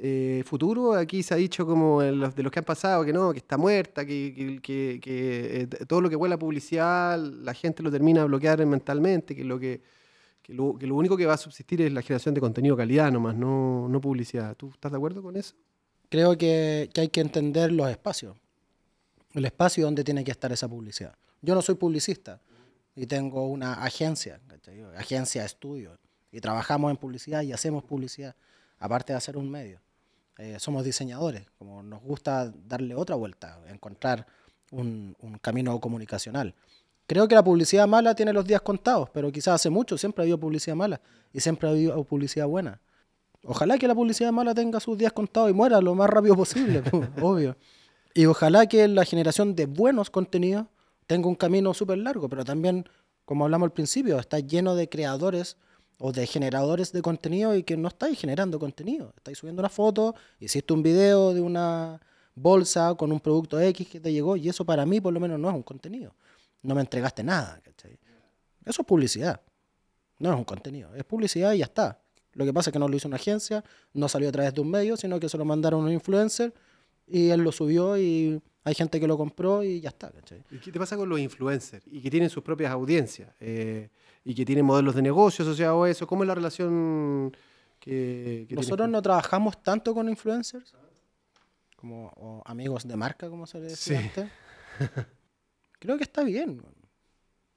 eh, 0.02 0.44
futuro? 0.46 0.94
Aquí 0.94 1.24
se 1.24 1.34
ha 1.34 1.38
dicho 1.38 1.66
como 1.66 2.02
de 2.02 2.12
los, 2.12 2.34
que 2.34 2.60
han 2.60 2.66
pasado, 2.66 3.04
que 3.04 3.14
no, 3.14 3.32
que 3.32 3.40
está 3.40 3.58
muerta, 3.58 4.06
que, 4.06 4.60
que, 4.62 5.00
que, 5.02 5.68
todo 5.86 6.02
lo 6.02 6.10
que 6.10 6.16
huele 6.16 6.36
a 6.36 6.40
publicidad, 6.40 7.20
la 7.20 7.54
gente 7.54 7.84
lo 7.84 7.92
termina 7.92 8.22
a 8.22 8.26
bloquear 8.26 8.66
mentalmente, 8.66 9.36
que 9.36 9.44
lo 9.44 9.60
que, 9.60 9.82
lo, 10.48 10.78
lo, 10.80 10.96
único 10.96 11.16
que 11.18 11.26
va 11.26 11.34
a 11.34 11.38
subsistir 11.38 11.82
es 11.82 11.92
la 11.92 12.02
generación 12.02 12.34
de 12.34 12.42
contenido 12.42 12.76
calidad 12.78 13.12
nomás, 13.12 13.36
no, 13.36 13.88
no 13.90 14.02
publicidad. 14.02 14.56
¿Tú 14.56 14.70
estás 14.70 14.92
de 14.92 14.98
acuerdo 14.98 15.22
con 15.22 15.36
eso? 15.36 15.56
Creo 16.10 16.38
que, 16.38 16.90
que 16.94 17.02
hay 17.02 17.10
que 17.10 17.22
entender 17.22 17.72
los 17.72 17.90
espacios 17.90 18.36
el 19.34 19.46
espacio 19.46 19.86
donde 19.86 20.04
tiene 20.04 20.24
que 20.24 20.32
estar 20.32 20.52
esa 20.52 20.68
publicidad. 20.68 21.16
Yo 21.42 21.56
no 21.56 21.62
soy 21.62 21.76
publicista 21.76 22.42
y 22.96 23.06
tengo 23.06 23.48
una 23.48 23.74
agencia, 23.84 24.40
agencia 24.98 25.42
de 25.42 25.48
estudio, 25.48 25.98
y 26.32 26.40
trabajamos 26.42 26.92
en 26.92 26.98
publicidad 26.98 27.42
y 27.42 27.54
hacemos 27.54 27.84
publicidad, 27.84 28.36
aparte 28.78 29.14
de 29.14 29.18
hacer 29.18 29.38
un 29.38 29.50
medio. 29.50 29.82
Eh, 30.40 30.58
somos 30.58 30.86
diseñadores, 30.86 31.46
como 31.58 31.84
nos 31.84 32.02
gusta 32.02 32.50
darle 32.66 32.96
otra 32.96 33.18
vuelta, 33.18 33.60
encontrar 33.68 34.26
un, 34.72 35.14
camino 35.42 35.78
comunicacional. 35.82 36.56
Creo 37.08 37.28
que 37.28 37.36
la 37.36 37.44
publicidad 37.44 37.86
mala 37.90 38.16
tiene 38.16 38.32
los 38.32 38.46
días 38.46 38.62
contados, 38.62 39.10
pero 39.10 39.34
quizás 39.34 39.56
hace 39.56 39.70
mucho 39.70 39.98
siempre 39.98 40.22
ha 40.22 40.24
habido 40.24 40.40
publicidad 40.40 40.78
mala 40.78 41.02
y 41.34 41.42
siempre 41.42 41.68
ha 41.68 41.72
habido 41.72 42.02
publicidad 42.06 42.48
buena. 42.48 42.80
Ojalá 43.44 43.78
que 43.78 43.86
la 43.86 43.94
publicidad 43.94 44.32
mala 44.32 44.54
tenga 44.56 44.80
sus 44.80 44.98
días 44.98 45.12
contados 45.12 45.50
y 45.50 45.54
muera 45.54 45.82
lo 45.82 45.94
más 45.94 46.10
rápido 46.10 46.38
posible, 46.38 46.84
obvio. 47.22 47.58
Y 48.14 48.26
ojalá 48.26 48.66
que 48.68 48.88
la 48.88 49.04
generación 49.04 49.58
de 49.58 49.66
buenos 49.66 50.10
contenidos 50.10 50.68
tenga 51.06 51.28
un 51.28 51.36
camino 51.36 51.74
súper 51.74 51.98
largo, 51.98 52.30
pero 52.30 52.46
también, 52.46 52.88
como 53.26 53.44
hablamos 53.44 53.68
al 53.68 53.74
principio, 53.74 54.18
está 54.18 54.40
lleno 54.40 54.76
de 54.76 54.88
creadores 54.88 55.58
o 56.00 56.12
de 56.12 56.26
generadores 56.26 56.92
de 56.92 57.02
contenido 57.02 57.56
y 57.56 57.64
que 57.64 57.78
no 57.78 57.90
estáis 57.90 58.20
generando 58.20 58.58
contenido. 58.58 59.14
Estáis 59.18 59.38
subiendo 59.38 59.62
una 59.62 59.70
foto, 59.70 60.16
hiciste 60.40 60.74
un 60.74 60.82
video 60.82 61.34
de 61.34 61.42
una 61.42 62.00
bolsa 62.34 62.96
con 62.96 63.12
un 63.12 63.20
producto 63.20 63.60
X 63.60 63.88
que 63.88 64.00
te 64.00 64.12
llegó 64.12 64.38
y 64.38 64.48
eso 64.48 64.66
para 64.66 64.86
mí 64.86 65.02
por 65.02 65.14
lo 65.14 65.20
menos 65.20 65.38
no 65.40 65.50
es 65.50 65.56
un 65.56 65.64
contenido. 65.64 66.16
No 66.64 66.74
me 66.74 66.82
entregaste 66.82 67.24
nada. 67.24 67.62
Eso 68.66 68.82
es 68.82 68.88
publicidad. 68.88 69.42
No 70.20 70.32
es 70.32 70.38
un 70.38 70.46
contenido. 70.46 70.96
Es 70.96 71.04
publicidad 71.04 71.54
y 71.54 71.60
ya 71.60 71.66
está. 71.66 72.02
Lo 72.34 72.46
que 72.46 72.54
pasa 72.54 72.70
es 72.70 72.74
que 72.74 72.80
no 72.80 72.88
lo 72.88 72.96
hizo 72.96 73.08
una 73.08 73.18
agencia, 73.18 73.64
no 73.94 74.08
salió 74.08 74.30
a 74.30 74.32
través 74.32 74.54
de 74.54 74.62
un 74.62 74.70
medio, 74.70 74.96
sino 74.96 75.20
que 75.20 75.28
se 75.28 75.38
lo 75.38 75.44
mandaron 75.44 75.82
a 75.82 75.86
un 75.86 75.92
influencer 75.92 76.54
y 77.08 77.30
él 77.30 77.42
lo 77.42 77.52
subió 77.52 77.98
y 77.98 78.42
hay 78.64 78.76
gente 78.76 79.00
que 79.00 79.08
lo 79.08 79.18
compró 79.18 79.64
y 79.64 79.82
ya 79.82 79.90
está. 79.90 80.12
¿Y 80.52 80.60
qué 80.60 80.72
te 80.72 80.80
pasa 80.80 80.96
con 80.96 81.10
los 81.10 81.20
influencers? 81.20 81.86
Y 81.88 82.02
que 82.02 82.10
tienen 82.10 82.30
sus 82.30 82.44
propias 82.44 82.72
audiencias 82.72 83.34
eh, 83.40 83.90
y 84.24 84.36
que 84.36 84.46
tienen 84.46 84.66
modelos 84.66 84.96
de 84.96 85.02
negocio 85.02 85.44
asociados 85.44 85.86
a 85.86 85.90
eso. 85.90 86.08
¿Cómo 86.08 86.24
es 86.24 86.28
la 86.28 86.36
relación 86.36 87.36
que, 87.80 88.48
Nosotros 88.52 88.90
no 88.90 89.02
trabajamos 89.02 89.62
tanto 89.64 89.94
con 89.94 90.10
influencers 90.10 90.74
como 91.76 92.44
amigos 92.46 92.86
de 92.86 92.96
marca, 92.98 93.30
como 93.30 93.48
se 93.48 93.60
le 93.60 93.68
decía 93.68 94.00
antes. 94.00 94.30
Creo 95.80 95.98
que 95.98 96.04
está 96.04 96.24
bien. 96.24 96.62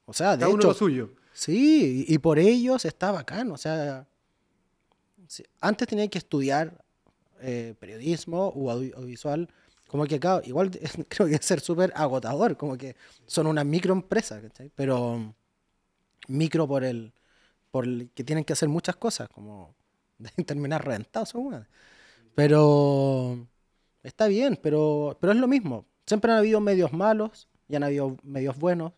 O 0.04 0.12
sea, 0.12 0.36
de 0.36 0.48
hecho, 0.48 0.72
suyo. 0.74 1.10
Sí, 1.32 2.04
y, 2.06 2.18
por 2.18 2.38
ellos 2.38 2.84
está 2.84 3.10
bacán. 3.10 3.50
O 3.50 3.56
sea, 3.56 4.06
antes 5.60 5.88
tenía 5.88 6.06
que 6.08 6.18
estudiar 6.18 6.84
eh, 7.40 7.74
periodismo 7.80 8.48
o 8.48 8.70
audiovisual 8.70 9.48
como 9.92 10.06
que 10.06 10.14
acá, 10.14 10.40
igual 10.46 10.70
creo 11.08 11.28
que 11.28 11.34
es 11.34 11.44
ser 11.44 11.60
súper 11.60 11.92
agotador, 11.94 12.56
como 12.56 12.78
que 12.78 12.96
son 13.26 13.46
una 13.46 13.62
microempresa, 13.62 14.40
¿cachai? 14.40 14.72
Pero 14.74 15.34
micro 16.28 16.66
por 16.66 16.84
el, 16.84 17.12
por 17.70 17.84
el 17.84 18.10
que 18.14 18.24
tienen 18.24 18.44
que 18.44 18.52
hacer 18.52 18.68
muchas 18.68 18.96
cosas, 18.96 19.28
como 19.28 19.74
terminar 20.46 20.84
reventados. 20.84 21.34
Pero 22.34 23.46
está 24.02 24.26
bien, 24.26 24.58
pero, 24.62 25.16
pero 25.20 25.32
es 25.32 25.38
lo 25.38 25.48
mismo. 25.48 25.86
Siempre 26.06 26.32
han 26.32 26.38
habido 26.38 26.60
medios 26.60 26.92
malos 26.92 27.48
y 27.68 27.76
han 27.76 27.84
habido 27.84 28.16
medios 28.22 28.58
buenos, 28.58 28.92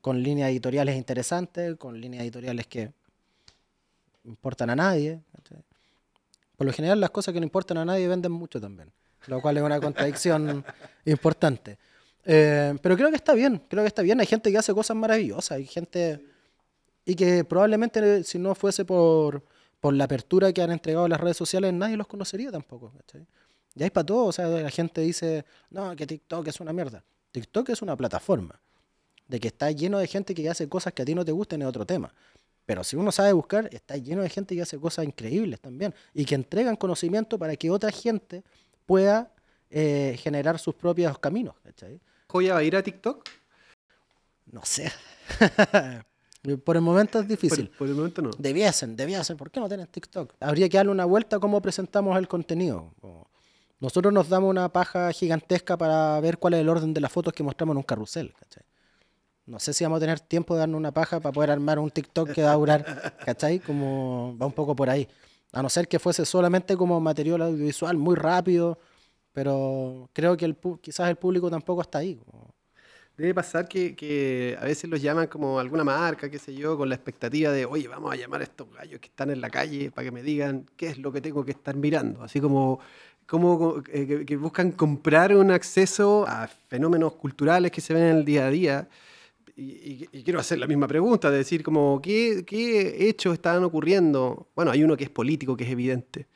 con 0.00 0.22
líneas 0.22 0.50
editoriales 0.50 0.96
interesantes, 0.96 1.76
con 1.76 2.00
líneas 2.00 2.22
editoriales 2.22 2.66
que 2.66 2.92
importan 4.24 4.70
a 4.70 4.76
nadie. 4.76 5.20
Por 6.56 6.66
lo 6.66 6.72
general 6.72 7.00
las 7.00 7.10
cosas 7.10 7.34
que 7.34 7.40
no 7.40 7.44
importan 7.44 7.78
a 7.78 7.84
nadie 7.84 8.06
venden 8.06 8.32
mucho 8.32 8.60
también 8.60 8.92
lo 9.26 9.40
cual 9.40 9.56
es 9.56 9.62
una 9.62 9.80
contradicción 9.80 10.64
importante. 11.04 11.78
Eh, 12.24 12.74
pero 12.80 12.96
creo 12.96 13.10
que 13.10 13.16
está 13.16 13.34
bien, 13.34 13.62
creo 13.68 13.82
que 13.82 13.88
está 13.88 14.02
bien. 14.02 14.20
Hay 14.20 14.26
gente 14.26 14.50
que 14.50 14.58
hace 14.58 14.74
cosas 14.74 14.96
maravillosas, 14.96 15.52
hay 15.52 15.66
gente... 15.66 16.24
Y 17.04 17.14
que 17.14 17.44
probablemente 17.44 18.24
si 18.24 18.38
no 18.38 18.54
fuese 18.54 18.84
por, 18.84 19.42
por 19.80 19.94
la 19.94 20.04
apertura 20.04 20.52
que 20.52 20.62
han 20.62 20.72
entregado 20.72 21.06
las 21.08 21.20
redes 21.20 21.36
sociales, 21.36 21.72
nadie 21.72 21.96
los 21.96 22.06
conocería 22.06 22.50
tampoco. 22.50 22.92
Ya 23.74 23.84
hay 23.84 23.90
para 23.90 24.06
todo, 24.06 24.26
o 24.26 24.32
sea, 24.32 24.48
la 24.48 24.70
gente 24.70 25.00
dice, 25.00 25.44
no, 25.70 25.94
que 25.96 26.06
TikTok 26.06 26.46
es 26.48 26.60
una 26.60 26.72
mierda. 26.72 27.04
TikTok 27.32 27.68
es 27.70 27.82
una 27.82 27.96
plataforma, 27.96 28.58
de 29.28 29.40
que 29.40 29.48
está 29.48 29.70
lleno 29.70 29.98
de 29.98 30.06
gente 30.06 30.34
que 30.34 30.48
hace 30.48 30.68
cosas 30.68 30.92
que 30.92 31.02
a 31.02 31.04
ti 31.04 31.14
no 31.14 31.24
te 31.24 31.32
gusten 31.32 31.60
es 31.62 31.68
otro 31.68 31.84
tema. 31.84 32.14
Pero 32.64 32.82
si 32.82 32.96
uno 32.96 33.12
sabe 33.12 33.32
buscar, 33.32 33.68
está 33.72 33.96
lleno 33.96 34.22
de 34.22 34.30
gente 34.30 34.54
que 34.54 34.62
hace 34.62 34.78
cosas 34.78 35.04
increíbles 35.04 35.60
también 35.60 35.94
y 36.14 36.24
que 36.24 36.34
entregan 36.34 36.76
conocimiento 36.76 37.38
para 37.38 37.56
que 37.56 37.70
otra 37.70 37.90
gente 37.90 38.42
pueda 38.86 39.30
eh, 39.68 40.16
generar 40.18 40.58
sus 40.58 40.74
propios 40.74 41.18
caminos. 41.18 41.56
¿cachai? 41.62 42.00
¿Joya 42.28 42.54
va 42.54 42.60
a 42.60 42.62
ir 42.62 42.76
a 42.76 42.82
TikTok? 42.82 43.28
No 44.46 44.64
sé. 44.64 44.90
por 46.64 46.76
el 46.76 46.82
momento 46.82 47.20
es 47.20 47.28
difícil. 47.28 47.70
Por, 47.70 47.88
el 47.88 47.94
momento 47.94 48.20
no. 48.20 48.30
Debiesen, 48.38 48.96
debiesen. 48.96 49.36
¿Por 49.36 49.50
qué 49.50 49.60
no 49.60 49.68
tienen 49.68 49.86
TikTok? 49.86 50.34
Habría 50.40 50.68
que 50.68 50.76
darle 50.76 50.92
una 50.92 51.06
vuelta 51.06 51.36
a 51.36 51.38
cómo 51.40 51.60
presentamos 51.62 52.18
el 52.18 52.28
contenido. 52.28 52.92
Nosotros 53.80 54.12
nos 54.12 54.28
damos 54.28 54.50
una 54.50 54.68
paja 54.68 55.10
gigantesca 55.12 55.76
para 55.76 56.20
ver 56.20 56.38
cuál 56.38 56.54
es 56.54 56.60
el 56.60 56.68
orden 56.68 56.92
de 56.92 57.00
las 57.00 57.10
fotos 57.10 57.32
que 57.32 57.42
mostramos 57.42 57.74
en 57.74 57.78
un 57.78 57.82
carrusel. 57.82 58.32
¿cachai? 58.38 58.62
No 59.46 59.58
sé 59.58 59.72
si 59.72 59.84
vamos 59.84 59.98
a 59.98 60.00
tener 60.00 60.20
tiempo 60.20 60.54
de 60.54 60.60
darnos 60.60 60.78
una 60.78 60.92
paja 60.92 61.20
para 61.20 61.32
poder 61.32 61.50
armar 61.50 61.78
un 61.78 61.90
TikTok 61.90 62.32
que 62.32 62.42
va 62.42 62.52
a 62.52 62.56
durar, 62.56 63.14
¿cachai? 63.24 63.58
Como 63.58 64.36
va 64.40 64.46
un 64.46 64.52
poco 64.52 64.74
por 64.74 64.88
ahí. 64.88 65.08
A 65.52 65.62
no 65.62 65.68
ser 65.68 65.86
que 65.86 65.98
fuese 65.98 66.24
solamente 66.24 66.76
como 66.76 67.00
material 67.00 67.42
audiovisual 67.42 67.96
muy 67.96 68.16
rápido, 68.16 68.78
pero 69.32 70.08
creo 70.12 70.36
que 70.36 70.44
el, 70.44 70.56
quizás 70.80 71.08
el 71.08 71.16
público 71.16 71.50
tampoco 71.50 71.82
está 71.82 71.98
ahí. 71.98 72.20
Debe 73.16 73.32
pasar 73.32 73.68
que, 73.68 74.56
a 74.60 74.64
veces 74.64 74.90
los 74.90 75.00
llaman 75.00 75.28
como 75.28 75.60
alguna 75.60 75.84
marca, 75.84 76.28
qué 76.28 76.38
sé 76.38 76.54
yo, 76.54 76.76
con 76.76 76.88
la 76.88 76.96
expectativa 76.96 77.52
de, 77.52 77.64
oye, 77.64 77.86
vamos 77.86 78.12
a 78.12 78.16
llamar 78.16 78.40
a 78.40 78.44
estos 78.44 78.66
gallos 78.72 78.98
que 79.00 79.06
están 79.06 79.30
en 79.30 79.40
la 79.40 79.50
calle 79.50 79.92
para 79.92 80.06
que 80.06 80.10
me 80.10 80.22
digan 80.22 80.66
qué 80.76 80.88
es 80.88 80.98
lo 80.98 81.12
que 81.12 81.20
tengo 81.20 81.44
que 81.44 81.52
estar 81.52 81.76
mirando. 81.76 82.24
Así 82.24 82.40
como, 82.40 82.80
como 83.26 83.82
eh, 83.92 84.24
que 84.26 84.36
buscan 84.36 84.72
comprar 84.72 85.34
un 85.36 85.52
acceso 85.52 86.24
a 86.26 86.48
fenómenos 86.48 87.14
culturales 87.14 87.70
que 87.70 87.80
se 87.80 87.94
ven 87.94 88.02
en 88.02 88.16
el 88.16 88.24
día 88.24 88.46
a 88.46 88.50
día 88.50 88.88
y, 89.56 90.06
quiero 90.24 90.40
hacer 90.40 90.58
la 90.58 90.66
misma 90.66 90.88
pregunta, 90.88 91.30
de 91.30 91.38
decir 91.38 91.62
como, 91.62 92.00
¿qué, 92.02 92.44
¿qué, 92.46 93.08
hechos 93.08 93.34
están 93.34 93.62
ocurriendo? 93.64 94.48
Bueno, 94.54 94.70
hay 94.72 94.82
uno 94.82 94.96
que 94.96 95.04
es 95.04 95.10
político, 95.10 95.56
que 95.56 95.64
es 95.64 95.70
evidente, 95.70 96.26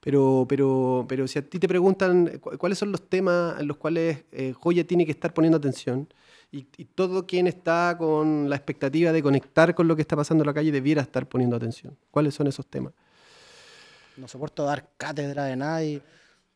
pero, 0.00 0.46
pero, 0.48 1.04
pero 1.08 1.28
si 1.28 1.38
a 1.38 1.42
ti 1.42 1.58
te 1.58 1.68
preguntan 1.68 2.40
cuáles 2.58 2.78
son 2.78 2.90
los 2.90 3.08
temas 3.08 3.60
en 3.60 3.68
los 3.68 3.76
cuales 3.76 4.24
eh, 4.32 4.52
Joya 4.52 4.86
tiene 4.86 5.04
que 5.04 5.12
estar 5.12 5.32
poniendo 5.32 5.58
atención, 5.58 6.08
y, 6.52 6.64
todo 6.64 7.28
quien 7.28 7.46
está 7.46 7.94
con 7.96 8.50
la 8.50 8.56
expectativa 8.56 9.12
de 9.12 9.22
conectar 9.22 9.72
con 9.72 9.86
lo 9.86 9.94
que 9.94 10.02
está 10.02 10.16
pasando 10.16 10.42
en 10.42 10.48
la 10.48 10.54
calle 10.54 10.72
debiera 10.72 11.00
estar 11.00 11.28
poniendo 11.28 11.54
atención. 11.54 11.96
¿Cuáles 12.10 12.34
son 12.34 12.48
esos 12.48 12.66
temas? 12.66 12.92
No 14.16 14.26
soporto 14.26 14.64
dar 14.64 14.88
cátedra 14.96 15.44
de 15.44 15.54
nada 15.54 15.84
y 15.84 16.02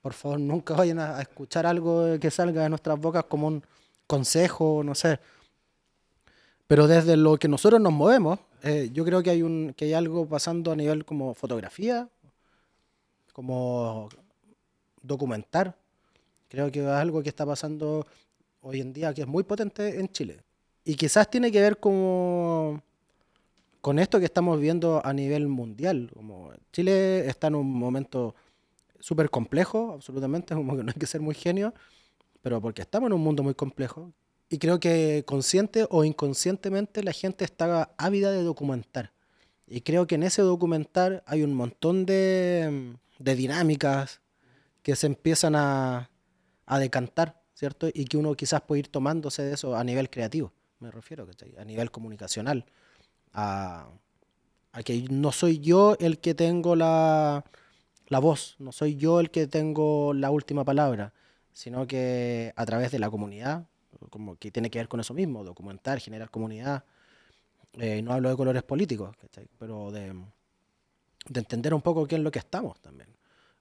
por 0.02 0.12
favor 0.12 0.40
nunca 0.40 0.74
vayan 0.74 0.98
a 0.98 1.20
escuchar 1.20 1.64
algo 1.64 2.18
que 2.18 2.28
salga 2.32 2.64
de 2.64 2.70
nuestras 2.70 2.98
bocas 2.98 3.24
como 3.24 3.46
un 3.46 3.62
consejo, 4.08 4.82
no 4.84 4.96
sé 4.96 5.20
pero 6.66 6.86
desde 6.86 7.16
lo 7.16 7.36
que 7.36 7.48
nosotros 7.48 7.80
nos 7.80 7.92
movemos, 7.92 8.38
eh, 8.62 8.90
yo 8.92 9.04
creo 9.04 9.22
que 9.22 9.30
hay, 9.30 9.42
un, 9.42 9.74
que 9.76 9.86
hay 9.86 9.92
algo 9.92 10.26
pasando 10.26 10.72
a 10.72 10.76
nivel 10.76 11.04
como 11.04 11.34
fotografía, 11.34 12.08
como 13.34 14.08
documentar. 15.02 15.76
Creo 16.48 16.70
que 16.70 16.80
es 16.80 16.86
algo 16.86 17.22
que 17.22 17.28
está 17.28 17.44
pasando 17.44 18.06
hoy 18.62 18.80
en 18.80 18.92
día 18.94 19.12
que 19.12 19.22
es 19.22 19.26
muy 19.26 19.42
potente 19.42 20.00
en 20.00 20.08
Chile. 20.08 20.38
Y 20.84 20.94
quizás 20.94 21.28
tiene 21.28 21.50
que 21.50 21.60
ver 21.60 21.78
como 21.78 22.80
con 23.80 23.98
esto 23.98 24.18
que 24.18 24.24
estamos 24.24 24.58
viendo 24.60 25.04
a 25.04 25.12
nivel 25.12 25.48
mundial. 25.48 26.10
Como 26.14 26.52
Chile 26.72 27.26
está 27.26 27.48
en 27.48 27.56
un 27.56 27.70
momento 27.70 28.34
súper 29.00 29.28
complejo, 29.30 29.92
absolutamente, 29.92 30.54
como 30.60 30.76
que 30.76 30.84
no 30.84 30.92
hay 30.94 30.98
que 30.98 31.06
ser 31.06 31.20
muy 31.20 31.34
genio, 31.34 31.74
pero 32.40 32.60
porque 32.60 32.82
estamos 32.82 33.08
en 33.08 33.14
un 33.14 33.20
mundo 33.20 33.42
muy 33.42 33.54
complejo, 33.54 34.12
y 34.48 34.58
creo 34.58 34.78
que 34.78 35.24
consciente 35.26 35.86
o 35.90 36.04
inconscientemente 36.04 37.02
la 37.02 37.12
gente 37.12 37.44
está 37.44 37.94
ávida 37.98 38.30
de 38.30 38.42
documentar. 38.42 39.12
Y 39.66 39.80
creo 39.80 40.06
que 40.06 40.14
en 40.14 40.22
ese 40.22 40.42
documentar 40.42 41.24
hay 41.26 41.42
un 41.42 41.54
montón 41.54 42.06
de, 42.06 42.94
dinámicas 43.18 44.20
que 44.82 44.96
se 44.96 45.06
empiezan 45.06 45.54
a, 45.56 46.10
decantar, 46.78 47.40
¿cierto? 47.54 47.88
Y 47.92 48.04
que 48.06 48.16
uno 48.16 48.34
quizás 48.34 48.60
puede 48.62 48.80
ir 48.80 48.88
tomándose 48.88 49.42
de 49.42 49.54
eso 49.54 49.76
a 49.76 49.84
nivel 49.84 50.10
creativo, 50.10 50.52
me 50.80 50.90
refiero, 50.90 51.26
a 51.58 51.64
nivel 51.64 51.90
comunicacional. 51.90 52.64
A, 53.32 53.88
que 54.84 55.06
no 55.08 55.30
soy 55.30 55.60
yo 55.60 55.96
el 56.00 56.18
que 56.18 56.34
tengo 56.34 56.74
la, 56.74 57.44
la 58.08 58.18
voz, 58.18 58.56
no 58.58 58.72
soy 58.72 58.96
yo 58.96 59.20
el 59.20 59.30
que 59.30 59.46
tengo 59.46 60.12
la 60.12 60.30
última 60.30 60.64
palabra, 60.64 61.12
sino 61.52 61.86
que 61.86 62.52
a 62.56 62.66
través 62.66 62.90
de 62.90 62.98
la 62.98 63.08
comunidad, 63.08 63.66
como 64.10 64.36
que 64.36 64.50
tiene 64.50 64.70
que 64.70 64.80
ver 64.80 64.88
con 64.88 65.00
eso 65.00 65.14
mismo, 65.14 65.44
documentar, 65.44 66.00
generar 66.00 66.30
comunidad. 66.30 66.84
Eh, 67.74 68.02
no 68.02 68.12
hablo 68.12 68.28
de 68.28 68.36
colores 68.36 68.62
políticos, 68.62 69.16
pero 69.58 69.90
de, 69.90 70.12
entender 71.32 71.74
un 71.74 71.82
poco 71.82 72.06
qué 72.06 72.16
es 72.16 72.20
lo 72.20 72.30
que 72.30 72.38
estamos 72.38 72.80
también. 72.80 73.08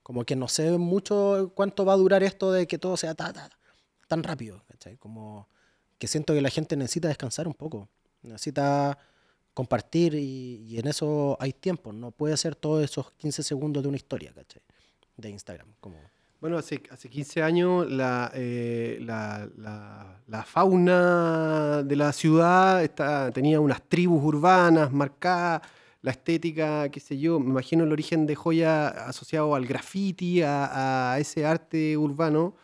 Como 0.02 0.26
que 0.26 0.36
no 0.36 0.48
sé 0.48 0.78
mucho 0.78 1.52
cuánto 1.56 1.86
va 1.86 1.94
a 1.94 1.98
durar 1.98 2.24
esto 2.24 2.52
de 2.52 2.68
que 2.68 2.78
todo 2.78 2.98
sea 2.98 3.16
tan 3.16 4.24
rápido. 4.24 4.64
Como 5.00 5.48
que 5.98 6.08
siento 6.08 6.34
que 6.34 6.42
la 6.42 6.50
gente 6.50 6.76
necesita 6.76 7.08
descansar 7.08 7.48
un 7.48 7.54
poco, 7.54 7.88
necesita 8.24 8.98
compartir 9.54 10.16
y, 10.16 10.78
en 10.78 10.88
eso 10.88 11.38
hay 11.40 11.54
tiempo. 11.54 11.94
No 11.94 12.12
puede 12.12 12.36
ser 12.38 12.56
todos 12.56 12.84
esos 12.84 13.12
15 13.12 13.44
segundos 13.44 13.84
de 13.84 13.90
una 13.90 13.98
historia 13.98 14.34
de 15.16 15.30
Instagram. 15.30 15.68
Como, 15.80 15.98
bueno, 16.42 16.58
hace, 16.58 16.84
hace 16.90 17.10
15 17.10 17.42
años 17.42 17.88
eh, 18.34 18.98
la, 19.02 19.48
la, 20.28 20.44
fauna 20.44 21.84
de 21.84 21.96
la 21.96 22.12
ciudad 22.12 22.84
está, 22.84 23.32
tenía 23.32 23.62
unas 23.62 23.82
tribus 23.84 24.22
urbanas 24.24 24.92
marcadas, 24.92 25.62
la 26.04 26.12
estética, 26.12 26.90
qué 26.90 27.00
sé 27.00 27.18
yo, 27.18 27.40
me 27.40 27.50
imagino 27.50 27.86
el 27.86 27.92
origen 27.92 28.28
de 28.28 28.36
joya 28.36 28.90
asociado 28.90 29.56
al 29.56 29.66
graffiti, 29.66 30.42
a, 30.44 31.14
a 31.14 31.20
ese 31.20 31.46
arte 31.46 31.98
urbano. 31.98 32.56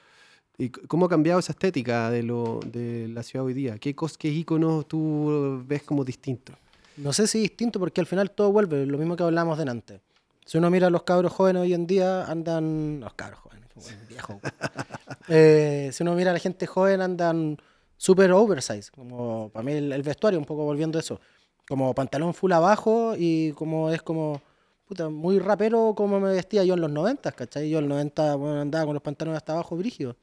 ¿Y 0.58 0.70
cómo 0.70 1.06
ha 1.06 1.10
cambiado 1.10 1.40
esa 1.40 1.54
estética 1.54 2.12
de, 2.12 2.22
lo, 2.22 2.60
de 2.66 3.08
la 3.08 3.24
ciudad 3.24 3.46
hoy 3.46 3.54
día? 3.54 3.78
¿Qué, 3.78 3.96
cos, 3.96 4.18
qué 4.18 4.28
íconos 4.28 4.90
tú 4.90 5.64
ves 5.66 5.84
como 5.84 6.04
distintos? 6.04 6.58
No 6.98 7.14
sé 7.14 7.28
si 7.28 7.40
distinto 7.40 7.80
porque 7.80 8.02
al 8.02 8.08
final 8.08 8.32
todo 8.32 8.52
vuelve, 8.52 8.86
lo 8.86 8.98
mismo 8.98 9.16
que 9.16 9.24
hablábamos 9.24 9.58
de 9.58 9.72
antes. 9.72 10.02
Si 10.46 10.58
uno 10.58 10.70
mira 10.70 10.88
a 10.88 10.90
los 10.90 11.04
cabros 11.04 11.32
jóvenes 11.32 11.62
hoy 11.62 11.74
en 11.74 11.88
día, 11.88 12.26
andan. 12.26 13.00
Los 13.00 13.14
cabros 13.14 13.40
jóvenes, 13.40 13.70
viejos. 14.10 14.36
eh, 15.30 15.92
si 15.94 16.04
uno 16.04 16.14
mira 16.14 16.32
a 16.32 16.34
la 16.34 16.40
gente 16.40 16.68
joven, 16.68 17.00
andan 17.00 17.56
súper 17.96 18.34
oversize. 18.34 18.92
Como 18.92 19.50
para 19.54 19.64
mí 19.64 19.72
el, 19.72 19.94
el, 19.94 20.04
vestuario, 20.04 20.38
un 20.38 20.46
poco 20.46 20.66
volviendo 20.66 21.00
a 21.00 21.02
eso. 21.02 21.22
Como 21.70 21.94
pantalón 21.94 22.34
full 22.34 22.52
abajo 22.52 23.14
y 23.18 23.54
como 23.54 23.92
es 23.92 24.02
como. 24.02 24.42
Puta, 24.88 25.08
muy 25.08 25.38
rapero 25.38 25.94
como 25.96 26.20
me 26.20 26.34
vestía 26.34 26.64
yo 26.64 26.74
en 26.74 26.82
los 26.82 26.90
90, 26.90 27.32
¿cachai? 27.32 27.70
Yo 27.70 27.78
en 27.78 27.88
los 27.88 27.90
90 27.90 28.36
bueno, 28.36 28.60
andaba 28.60 28.86
con 28.86 28.96
los 28.96 29.04
pantalones 29.04 29.38
hasta 29.38 29.54
abajo 29.54 29.78
brígidos. 29.78 30.16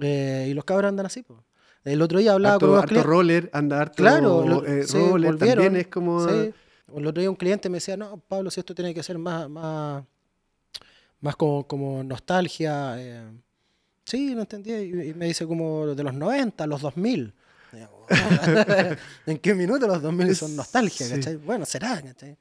Eh, 0.00 0.46
y 0.48 0.54
los 0.54 0.64
cabros 0.64 0.88
andan 0.88 1.06
así, 1.06 1.22
pues. 1.24 1.40
El 1.84 2.00
otro 2.02 2.20
día 2.20 2.32
hablaba 2.32 2.54
harto, 2.54 2.66
con 2.66 2.74
unos 2.74 2.84
harto 2.84 3.02
roller, 3.02 3.50
anda 3.52 3.80
harto 3.80 3.96
claro, 3.96 4.46
lo, 4.46 4.64
eh, 4.64 4.84
sí, 4.84 4.98
roller, 4.98 5.32
volvieron, 5.32 5.64
también 5.64 5.76
es 5.80 5.88
como... 5.88 6.28
Sí. 6.28 6.52
El 6.94 7.06
otro 7.06 7.20
día 7.20 7.30
un 7.30 7.36
cliente 7.36 7.68
me 7.68 7.76
decía, 7.76 7.96
no, 7.96 8.18
Pablo, 8.28 8.50
si 8.50 8.60
esto 8.60 8.74
tiene 8.74 8.94
que 8.94 9.02
ser 9.02 9.18
más, 9.18 9.48
más, 9.48 10.04
más 11.20 11.36
como, 11.36 11.66
como 11.66 12.02
nostalgia. 12.04 12.94
Eh. 12.98 13.24
Sí, 14.04 14.34
no 14.34 14.42
entendía. 14.42 14.80
Y, 14.80 15.10
y, 15.10 15.14
me 15.14 15.26
dice 15.26 15.46
como 15.46 15.86
de 15.86 16.02
los 16.02 16.14
90, 16.14 16.66
los 16.66 16.80
2000. 16.80 17.34
¿En 19.26 19.38
qué 19.38 19.54
minuto 19.54 19.86
los 19.86 20.02
2000 20.02 20.36
son 20.36 20.56
nostalgia? 20.56 21.06
Sí. 21.06 21.36
Bueno, 21.36 21.64
será. 21.66 22.00
¿cachai? 22.02 22.36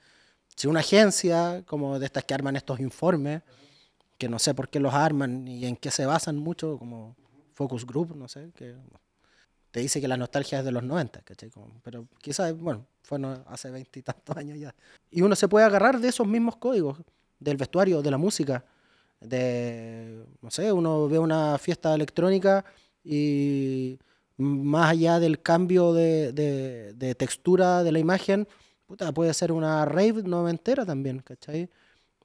Si 0.55 0.67
una 0.67 0.79
agencia 0.79 1.63
como 1.65 1.99
de 1.99 2.05
estas 2.05 2.23
que 2.23 2.33
arman 2.33 2.55
estos 2.55 2.79
informes, 2.79 3.41
que 4.17 4.29
no 4.29 4.39
sé 4.39 4.53
por 4.53 4.69
qué 4.69 4.79
los 4.79 4.93
arman 4.93 5.47
y 5.47 5.65
en 5.65 5.75
qué 5.75 5.91
se 5.91 6.05
basan 6.05 6.37
mucho, 6.37 6.77
como 6.77 7.15
Focus 7.53 7.85
Group, 7.85 8.15
no 8.15 8.27
sé, 8.27 8.51
que 8.55 8.75
te 9.71 9.81
dice 9.81 9.99
que 9.99 10.07
la 10.07 10.15
nostalgia 10.15 10.59
es 10.59 10.65
de 10.65 10.71
los 10.71 10.83
90, 10.83 11.21
¿cachai? 11.21 11.49
Como, 11.49 11.67
pero 11.83 12.07
quizás, 12.21 12.57
bueno, 12.57 12.85
fue 13.03 13.19
hace 13.47 13.69
veintitantos 13.69 14.37
años 14.37 14.57
ya. 14.57 14.73
Y 15.11 15.21
uno 15.21 15.35
se 15.35 15.47
puede 15.47 15.65
agarrar 15.65 15.99
de 15.99 16.07
esos 16.07 16.25
mismos 16.25 16.55
códigos, 16.55 16.97
del 17.39 17.57
vestuario, 17.57 18.01
de 18.01 18.11
la 18.11 18.17
música, 18.17 18.63
de, 19.19 20.25
no 20.41 20.49
sé, 20.49 20.71
uno 20.71 21.09
ve 21.09 21.19
una 21.19 21.57
fiesta 21.57 21.93
electrónica 21.93 22.63
y 23.03 23.99
más 24.37 24.91
allá 24.91 25.19
del 25.19 25.41
cambio 25.41 25.93
de, 25.93 26.31
de, 26.33 26.93
de 26.93 27.15
textura 27.15 27.83
de 27.83 27.91
la 27.91 27.99
imagen, 27.99 28.47
puta, 28.85 29.11
puede 29.11 29.33
ser 29.33 29.51
una 29.51 29.85
rave 29.85 30.23
noventera 30.23 30.85
también, 30.85 31.19
¿cachai? 31.19 31.69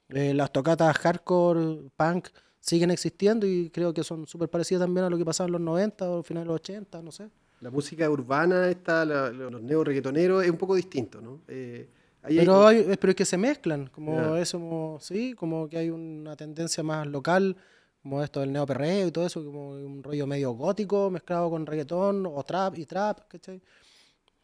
Eh, 0.09 0.33
las 0.33 0.51
tocatas 0.51 0.97
hardcore, 0.97 1.89
punk, 1.95 2.27
siguen 2.59 2.91
existiendo 2.91 3.47
y 3.47 3.69
creo 3.69 3.93
que 3.93 4.03
son 4.03 4.27
súper 4.27 4.49
parecidas 4.49 4.81
también 4.81 5.05
a 5.05 5.09
lo 5.09 5.17
que 5.17 5.25
pasaba 5.25 5.47
en 5.47 5.53
los 5.53 5.61
90 5.61 6.09
o 6.09 6.23
finales 6.23 6.45
de 6.45 6.53
los 6.53 6.55
80, 6.55 7.01
no 7.01 7.11
sé. 7.11 7.29
La 7.61 7.69
música 7.69 8.09
urbana, 8.09 8.69
esta, 8.69 9.05
la, 9.05 9.29
los 9.29 9.61
neo 9.61 9.83
reggaetoneros, 9.83 10.43
es 10.43 10.49
un 10.49 10.57
poco 10.57 10.75
distinto, 10.75 11.21
¿no? 11.21 11.41
Eh, 11.47 11.87
pero, 12.21 12.67
hay, 12.67 12.83
pero 12.99 13.11
es 13.11 13.15
que 13.15 13.25
se 13.25 13.37
mezclan, 13.37 13.87
como 13.87 14.13
yeah. 14.13 14.39
eso, 14.39 14.59
como, 14.59 14.99
sí, 14.99 15.33
como 15.33 15.67
que 15.69 15.77
hay 15.77 15.89
una 15.89 16.35
tendencia 16.35 16.83
más 16.83 17.07
local, 17.07 17.55
como 18.01 18.23
esto 18.23 18.39
del 18.39 18.51
neoperreo 18.51 19.07
y 19.07 19.11
todo 19.11 19.25
eso, 19.25 19.43
como 19.43 19.71
un 19.71 20.03
rollo 20.03 20.25
medio 20.25 20.51
gótico 20.51 21.09
mezclado 21.09 21.49
con 21.49 21.65
reggaetón 21.65 22.25
o 22.25 22.43
trap 22.43 22.77
y 22.77 22.85
trap, 22.85 23.27
¿cachai? 23.27 23.61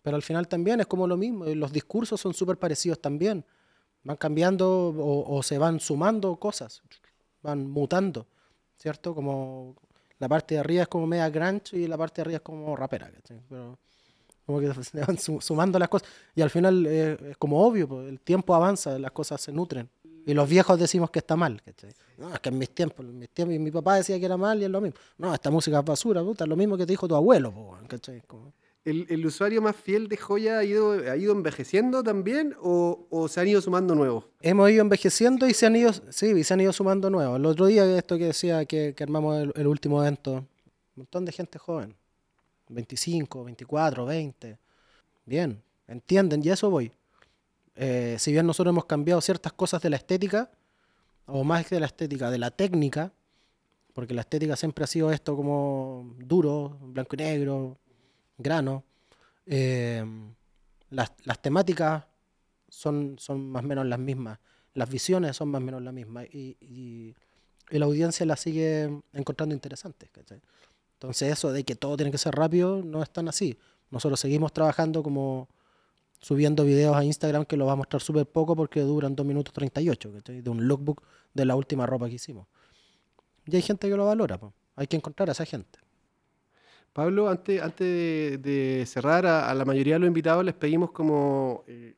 Pero 0.02 0.16
al 0.16 0.22
final 0.22 0.48
también 0.48 0.80
es 0.80 0.88
como 0.88 1.08
lo 1.08 1.18
mismo, 1.18 1.46
los 1.46 1.72
discursos 1.72 2.22
son 2.22 2.34
súper 2.34 2.58
parecidos 2.58 3.02
también, 3.02 3.44
van 4.04 4.18
cambiando 4.18 4.90
o, 4.90 5.36
o 5.38 5.44
se 5.44 5.58
van 5.58 5.80
sumando 5.80 6.36
cosas 6.38 6.82
van 7.42 7.70
mutando, 7.70 8.28
¿cierto? 8.78 9.16
Como 9.16 9.76
la 10.20 10.28
parte 10.28 10.56
de 10.56 10.60
arriba 10.60 10.84
es 10.84 10.88
como 10.88 11.08
media 11.08 11.30
grunge 11.30 11.78
y 11.78 11.88
la 11.88 11.98
parte 11.98 12.18
de 12.18 12.22
arriba 12.24 12.38
es 12.38 12.44
como 12.44 12.76
rapera, 12.76 13.10
¿cachai? 13.12 13.42
Pero 13.48 13.78
como 14.46 14.60
que 14.60 14.74
se 14.84 15.02
van 15.02 15.18
sumando 15.18 15.80
las 15.80 15.90
cosas 15.90 16.08
y 16.36 16.42
al 16.42 16.50
final 16.50 16.86
eh, 16.88 17.18
es 17.32 17.38
como 17.38 17.66
obvio, 17.66 18.08
el 18.08 18.20
tiempo 18.20 18.54
avanza, 18.54 18.98
las 19.00 19.12
cosas 19.12 19.42
se 19.42 19.52
nutren. 19.52 19.90
Y 20.28 20.34
los 20.34 20.50
viejos 20.50 20.78
decimos 20.78 21.10
que 21.10 21.20
está 21.20 21.38
mal, 21.38 21.62
¿cachai? 21.64 21.90
No, 22.18 22.34
es 22.34 22.42
que 22.42 22.50
en 22.50 22.58
mis 22.58 22.70
tiempos, 22.72 23.06
en 23.06 23.18
mis 23.18 23.30
tiempos, 23.30 23.58
mi 23.58 23.72
papá 23.72 23.96
decía 23.96 24.20
que 24.20 24.26
era 24.26 24.36
mal 24.36 24.60
y 24.60 24.66
es 24.66 24.70
lo 24.70 24.82
mismo. 24.82 25.00
No, 25.18 25.34
esta 25.34 25.50
música 25.50 25.80
es 25.80 25.86
basura, 25.86 26.22
puta, 26.22 26.44
es 26.44 26.50
lo 26.50 26.58
mismo 26.58 26.76
que 26.76 26.86
te 26.86 26.92
dijo 26.92 27.08
tu 27.08 27.16
abuelo, 27.16 27.78
¿cachai? 27.88 28.22
Como... 28.28 28.52
¿El, 28.84 29.06
¿El, 29.10 29.26
usuario 29.26 29.62
más 29.62 29.78
fiel 29.78 30.10
de 30.10 30.18
Joya 30.18 30.60
ha 30.60 30.66
ido, 30.66 30.92
ha 30.92 31.16
ido 31.16 31.32
envejeciendo 31.32 32.04
también 32.04 32.56
o, 32.62 33.08
o, 33.10 33.30
se 33.30 33.40
han 33.40 33.48
ido 33.48 33.62
sumando 33.62 33.96
nuevos? 33.96 34.26
Hemos 34.42 34.70
ido 34.70 34.82
envejeciendo 34.82 35.48
y 35.48 35.54
se 35.54 35.66
han 35.66 35.78
ido, 35.78 35.94
sí, 35.94 36.44
se 36.44 36.54
han 36.54 36.60
ido 36.60 36.74
sumando 36.74 37.10
nuevos. 37.10 37.38
El 37.40 37.46
otro 37.46 37.68
día, 37.68 37.86
esto 37.98 38.18
que 38.18 38.26
decía 38.26 38.66
que, 38.66 38.94
que 38.96 39.04
armamos 39.04 39.42
el, 39.42 39.54
el, 39.56 39.68
último 39.68 40.02
evento, 40.02 40.34
un 40.34 40.48
montón 40.96 41.24
de 41.24 41.32
gente 41.32 41.58
joven, 41.58 41.96
25, 42.68 43.46
24, 43.46 44.06
20. 44.06 44.58
Bien, 45.26 45.62
entienden, 45.88 46.42
y 46.44 46.50
a 46.50 46.54
eso 46.54 46.70
voy. 46.70 46.92
Eh, 47.80 48.16
si 48.18 48.32
bien 48.32 48.48
nosotros 48.48 48.74
hemos 48.74 48.86
cambiado 48.86 49.22
ciertas 49.22 49.54
cosas 49.54 49.82
de 49.84 49.92
la 49.92 49.98
estética, 49.98 50.52
o 51.28 51.44
más 51.44 51.70
de 51.70 51.80
la 51.80 51.86
estética, 51.86 52.32
de 52.32 52.40
la 52.40 52.50
técnica, 52.50 53.14
porque 53.94 54.14
la 54.14 54.22
estética 54.22 54.56
siempre 54.56 54.84
ha 54.84 54.88
sido 54.88 55.12
esto 55.12 55.36
como 55.36 56.16
duro, 56.18 56.78
blanco 56.82 57.16
y 57.16 57.18
negro, 57.18 57.78
grano. 58.38 58.84
Eh, 59.46 60.04
las, 60.90 61.14
las, 61.24 61.40
temáticas 61.40 62.06
son, 62.68 63.16
son 63.20 63.50
más 63.50 63.64
o 63.64 63.68
menos 63.68 63.86
las 63.86 64.00
mismas, 64.00 64.40
las 64.74 64.90
visiones 64.90 65.36
son 65.36 65.50
más 65.50 65.62
o 65.62 65.66
menos 65.66 65.82
las 65.82 65.94
mismas 65.94 66.26
y, 66.32 66.58
y, 66.60 67.16
y 67.70 67.78
la 67.78 67.86
audiencia 67.86 68.26
las 68.26 68.40
sigue 68.40 69.02
encontrando 69.14 69.54
interesantes. 69.54 70.10
¿cachai? 70.12 70.42
Entonces 70.94 71.32
eso 71.32 71.52
de 71.52 71.64
que 71.64 71.76
todo 71.76 71.96
tiene 71.96 72.12
que 72.12 72.18
ser 72.18 72.34
rápido 72.34 72.82
no 72.84 73.04
es 73.04 73.10
tan 73.12 73.28
así. 73.28 73.58
Nosotros 73.92 74.20
seguimos 74.20 74.52
trabajando 74.52 75.04
como 75.04 75.48
subiendo 76.20 76.64
videos 76.64 76.96
a 76.96 77.04
Instagram 77.04 77.46
que 77.46 77.58
lo 77.58 77.66
va 77.66 77.74
a 77.74 77.76
mostrar 77.76 78.02
súper 78.02 78.26
poco 78.26 78.56
porque 78.56 78.82
duran 78.82 79.16
2 79.16 79.26
minutos 79.26 79.54
38, 79.54 80.14
¿cachai? 80.14 80.42
de 80.42 80.50
un 80.50 80.68
lookbook 80.68 81.04
de 81.34 81.46
la 81.46 81.56
última 81.56 81.86
ropa 81.86 82.08
que 82.08 82.16
hicimos. 82.16 82.48
Y 83.46 83.56
hay 83.56 83.62
gente 83.62 83.90
que 83.90 83.96
lo 83.96 84.06
valora, 84.06 84.38
pues. 84.38 84.54
hay 84.76 84.88
que 84.88 84.98
encontrar 84.98 85.30
a 85.30 85.32
esa 85.32 85.46
gente. 85.46 85.80
Pablo, 86.92 87.30
antes, 87.30 87.62
antes 87.62 87.88
de, 87.88 88.38
de 88.40 88.86
cerrar, 88.88 89.26
a, 89.26 89.50
a, 89.50 89.54
la 89.54 89.66
mayoría 89.66 89.96
de 89.96 90.00
los 90.00 90.08
invitados 90.08 90.44
les 90.44 90.56
pedimos 90.56 90.92
como 90.92 91.64
eh, 91.68 91.94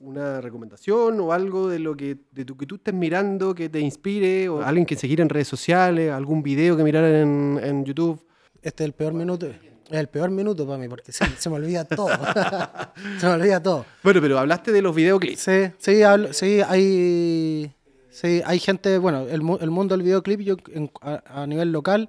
una 0.00 0.40
recomendación 0.42 1.18
o 1.20 1.32
algo 1.32 1.68
de 1.68 1.78
lo 1.78 1.96
que, 1.96 2.18
de 2.30 2.44
tu, 2.44 2.56
que 2.56 2.66
tú 2.66 2.74
estés 2.74 2.94
mirando, 2.94 3.54
que 3.54 3.70
te 3.70 3.80
inspire, 3.80 4.48
o 4.50 4.62
alguien 4.62 4.84
que 4.84 4.96
seguir 4.96 5.20
en 5.20 5.30
redes 5.30 5.48
sociales, 5.48 6.12
algún 6.12 6.42
video 6.42 6.76
que 6.76 6.84
mirar 6.84 7.04
en, 7.04 7.58
en 7.62 7.84
YouTube. 7.84 8.22
Este 8.60 8.84
es 8.84 8.88
el 8.88 8.92
peor 8.92 9.14
minuto. 9.14 9.48
Es 9.90 9.98
el 9.98 10.08
peor 10.08 10.30
minuto 10.30 10.66
para 10.66 10.78
mí, 10.78 10.88
porque 10.88 11.12
se, 11.12 11.26
se 11.36 11.50
me 11.50 11.56
olvida 11.56 11.84
todo. 11.84 12.08
se 13.18 13.26
me 13.26 13.32
olvida 13.32 13.62
todo. 13.62 13.84
Bueno, 14.02 14.20
pero 14.20 14.38
hablaste 14.38 14.72
de 14.72 14.82
los 14.82 14.94
videoclips. 14.94 15.40
Sí, 15.40 15.70
sí, 15.78 16.02
hablo, 16.02 16.32
sí 16.32 16.60
hay, 16.66 17.72
sí, 18.10 18.42
hay 18.44 18.58
gente, 18.58 18.98
bueno, 18.98 19.22
el, 19.22 19.42
el 19.60 19.70
mundo 19.70 19.94
del 19.94 20.02
videoclip, 20.02 20.40
yo 20.40 20.56
en, 20.72 20.90
a, 21.02 21.42
a 21.42 21.46
nivel 21.46 21.70
local 21.70 22.08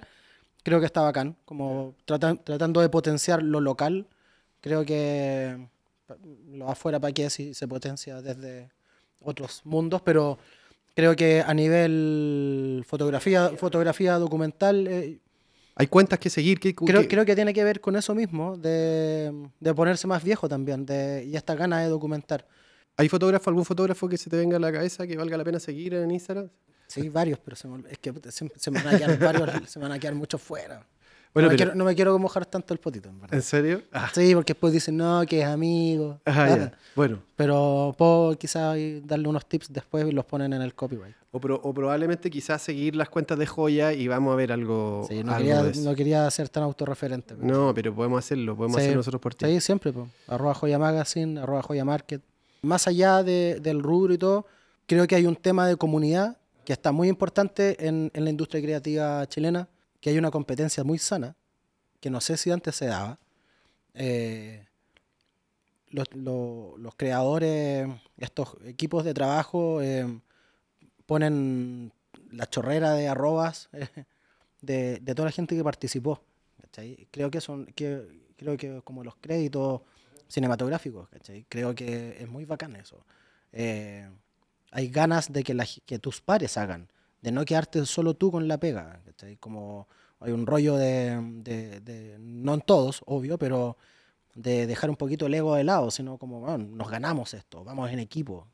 creo 0.62 0.80
que 0.80 0.86
está 0.86 1.02
bacán, 1.02 1.36
como 1.44 1.94
tratan, 2.06 2.42
tratando 2.42 2.80
de 2.80 2.88
potenciar 2.88 3.42
lo 3.42 3.60
local. 3.60 4.06
Creo 4.60 4.84
que 4.84 5.68
lo 6.52 6.68
afuera 6.68 6.98
para 6.98 7.12
qué 7.12 7.30
si 7.30 7.54
se 7.54 7.68
potencia 7.68 8.20
desde 8.20 8.70
otros 9.22 9.60
mundos, 9.64 10.02
pero 10.02 10.38
creo 10.94 11.14
que 11.14 11.44
a 11.46 11.52
nivel 11.54 12.84
fotografía, 12.86 13.50
fotografía 13.56 14.18
documental... 14.18 14.86
Eh, 14.88 15.18
hay 15.76 15.86
cuentas 15.86 16.18
que 16.18 16.30
seguir. 16.30 16.58
Que, 16.58 16.74
creo, 16.74 17.02
que... 17.02 17.08
creo 17.08 17.24
que 17.24 17.34
tiene 17.34 17.52
que 17.52 17.62
ver 17.62 17.80
con 17.80 17.96
eso 17.96 18.14
mismo, 18.14 18.56
de, 18.56 19.32
de 19.60 19.74
ponerse 19.74 20.06
más 20.06 20.24
viejo 20.24 20.48
también, 20.48 20.86
de, 20.86 21.24
y 21.24 21.36
esta 21.36 21.54
gana 21.54 21.80
de 21.80 21.88
documentar. 21.88 22.48
¿Hay 22.96 23.10
fotógrafo, 23.10 23.50
algún 23.50 23.64
fotógrafo 23.64 24.08
que 24.08 24.16
se 24.16 24.30
te 24.30 24.38
venga 24.38 24.56
a 24.56 24.60
la 24.60 24.72
cabeza 24.72 25.06
que 25.06 25.16
valga 25.16 25.36
la 25.36 25.44
pena 25.44 25.60
seguir 25.60 25.94
en 25.94 26.10
Instagram? 26.10 26.48
Sí, 26.86 27.10
varios, 27.10 27.38
pero 27.40 27.56
se 27.56 27.68
me, 27.68 27.88
es 27.90 27.98
que 27.98 28.12
se, 28.30 28.50
se, 28.56 28.70
me 28.70 28.82
van 28.82 28.94
a 28.94 28.98
quedar 28.98 29.18
varios, 29.36 29.70
se 29.70 29.78
me 29.78 29.84
van 29.84 29.92
a 29.92 29.98
quedar 29.98 30.14
muchos 30.14 30.40
fuera. 30.40 30.86
Bueno, 31.36 31.48
no, 31.48 31.52
me 31.52 31.56
quiero, 31.58 31.74
no, 31.74 31.84
me 31.84 31.94
quiero, 31.94 32.18
mojar 32.18 32.46
tanto 32.46 32.72
el 32.72 32.80
potito, 32.80 33.10
en, 33.10 33.20
¿En 33.30 33.42
serio? 33.42 33.82
Ah. 33.92 34.08
Sí, 34.14 34.34
porque 34.34 34.54
después 34.54 34.72
dicen, 34.72 34.96
no, 34.96 35.22
que 35.26 35.42
es 35.42 35.46
amigo. 35.46 36.18
Ajá, 36.24 36.48
ya. 36.56 36.72
Bueno. 36.94 37.18
Pero 37.36 37.94
puedo 37.98 38.38
quizás 38.38 38.74
darle 39.04 39.28
unos 39.28 39.44
tips 39.44 39.70
después 39.70 40.06
y 40.06 40.12
los 40.12 40.24
ponen 40.24 40.54
en 40.54 40.62
el 40.62 40.74
copyright. 40.74 41.14
O, 41.32 41.38
pro, 41.38 41.60
o, 41.62 41.74
probablemente 41.74 42.30
quizás 42.30 42.62
seguir 42.62 42.96
las 42.96 43.10
cuentas 43.10 43.38
de 43.38 43.46
joya 43.46 43.92
y 43.92 44.08
vamos 44.08 44.32
a 44.32 44.36
ver 44.36 44.50
algo. 44.50 45.04
Sí, 45.06 45.22
no, 45.22 45.34
algo 45.34 45.64
quería, 45.64 45.82
no 45.82 45.94
quería 45.94 46.30
ser 46.30 46.48
tan 46.48 46.62
autorreferente. 46.62 47.34
Pero 47.34 47.46
no, 47.46 47.74
pero 47.74 47.94
podemos 47.94 48.18
hacerlo, 48.18 48.56
podemos 48.56 48.76
sí, 48.76 48.80
hacerlo 48.80 49.00
nosotros 49.00 49.20
por 49.20 49.34
ti. 49.34 49.44
Sí, 49.44 49.60
siempre. 49.60 49.92
Arroba 50.28 50.54
joya 50.54 50.78
magazine, 50.78 51.38
arroba 51.38 51.60
joya 51.60 51.84
market. 51.84 52.22
Más 52.62 52.88
allá 52.88 53.22
de, 53.22 53.60
del 53.60 53.82
rubro 53.82 54.14
y 54.14 54.18
todo, 54.18 54.46
creo 54.86 55.06
que 55.06 55.14
hay 55.14 55.26
un 55.26 55.36
tema 55.36 55.68
de 55.68 55.76
comunidad 55.76 56.38
que 56.64 56.72
está 56.72 56.92
muy 56.92 57.08
importante 57.08 57.86
en, 57.86 58.10
en 58.14 58.24
la 58.24 58.30
industria 58.30 58.62
creativa 58.62 59.26
chilena, 59.26 59.68
que 60.06 60.10
hay 60.10 60.18
una 60.18 60.30
competencia 60.30 60.84
muy 60.84 60.98
sana 60.98 61.34
que 61.98 62.10
no 62.10 62.20
sé 62.20 62.36
si 62.36 62.52
antes 62.52 62.76
se 62.76 62.86
daba, 62.86 63.18
eh, 63.94 64.64
los, 65.88 66.06
los- 66.14 66.78
los 66.78 66.94
creadores, 66.94 67.88
estos 68.16 68.56
equipos 68.66 69.04
de 69.04 69.14
trabajo, 69.14 69.82
eh, 69.82 70.06
ponen 71.06 71.92
la 72.30 72.48
chorrera 72.48 72.92
de 72.94 73.08
arrobas 73.08 73.68
de, 74.62 75.00
de 75.00 75.14
toda 75.16 75.26
la 75.26 75.32
gente 75.32 75.56
que 75.56 75.64
participó. 75.64 76.22
¿cachai? 76.62 77.08
Creo 77.10 77.28
que 77.28 77.40
son, 77.40 77.66
que, 77.66 78.06
creo 78.36 78.56
que 78.56 78.82
como 78.84 79.02
los 79.02 79.16
créditos 79.16 79.80
cinematográficos, 80.28 81.08
¿cachai? 81.08 81.46
creo 81.48 81.74
que 81.74 82.18
es 82.22 82.28
muy 82.28 82.44
bacán 82.44 82.76
eso. 82.76 83.04
Eh, 83.50 84.08
hay 84.70 84.88
ganas 84.88 85.32
de 85.32 85.42
que, 85.42 85.52
la 85.52 85.66
que 85.84 85.98
tus 85.98 86.20
pares 86.20 86.56
hagan, 86.56 86.86
de 87.20 87.32
no 87.32 87.44
quedarte 87.44 87.84
solo 87.86 88.14
tú 88.14 88.30
con 88.30 88.46
la 88.48 88.58
pega. 88.58 89.00
Como 89.40 89.88
hay 90.20 90.32
un 90.32 90.46
rollo 90.46 90.76
de, 90.76 92.16
no 92.20 92.54
en 92.54 92.60
todos, 92.60 93.02
obvio, 93.06 93.38
pero 93.38 93.76
de 94.34 94.66
dejar 94.66 94.90
un 94.90 94.96
poquito 94.96 95.26
el 95.26 95.34
ego 95.34 95.54
de 95.54 95.64
lado, 95.64 95.90
sino 95.90 96.18
como, 96.18 96.40
"Bueno, 96.40 96.58
nos 96.58 96.90
ganamos 96.90 97.34
esto, 97.34 97.64
vamos 97.64 97.90
en 97.90 97.98
equipo. 97.98 98.46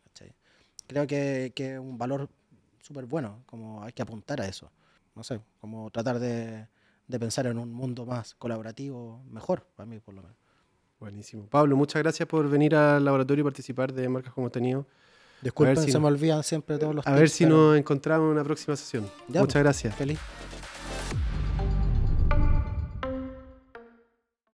Creo 0.87 1.07
que 1.07 1.53
es 1.55 1.79
un 1.79 1.97
valor 1.97 2.29
súper 2.81 3.07
bueno, 3.07 3.43
como 3.47 3.83
hay 3.83 3.93
que 3.93 4.03
apuntar 4.03 4.41
a 4.41 4.47
eso. 4.47 4.71
No 5.15 5.23
sé, 5.23 5.41
como 5.61 5.91
tratar 5.91 6.19
de, 6.19 6.67
de 7.07 7.19
pensar 7.19 7.47
en 7.47 7.59
un 7.59 7.73
mundo 7.73 8.05
más 8.05 8.35
colaborativo, 8.35 9.23
mejor, 9.31 9.67
para 9.77 9.87
mí 9.87 10.01
por 10.01 10.15
lo 10.15 10.23
menos. 10.23 10.37
Buenísimo. 10.99 11.47
Pablo, 11.47 11.77
muchas 11.77 12.03
gracias 12.03 12.29
por 12.29 12.49
venir 12.49 12.75
al 12.75 13.05
laboratorio 13.05 13.43
y 13.43 13.45
participar 13.45 13.93
de 13.93 14.09
Marcas 14.09 14.33
con 14.33 14.45
Contenido. 14.45 14.87
Disculpen, 15.43 15.77
si 15.85 15.91
se 15.93 15.99
no- 15.99 16.03
me 16.03 16.07
olvidan 16.09 16.43
siempre 16.43 16.79
todos 16.79 16.95
los 16.95 17.07
A 17.07 17.13
ver 17.13 17.29
si 17.29 17.45
pero 17.45 17.57
nos 17.57 17.77
encontramos 17.79 18.27
en 18.27 18.33
una 18.33 18.45
próxima 18.45 18.77
sesión. 18.77 19.11
Ya, 19.29 19.41
muchas 19.41 19.63
gracias. 19.63 19.95
Feliz. 19.95 20.19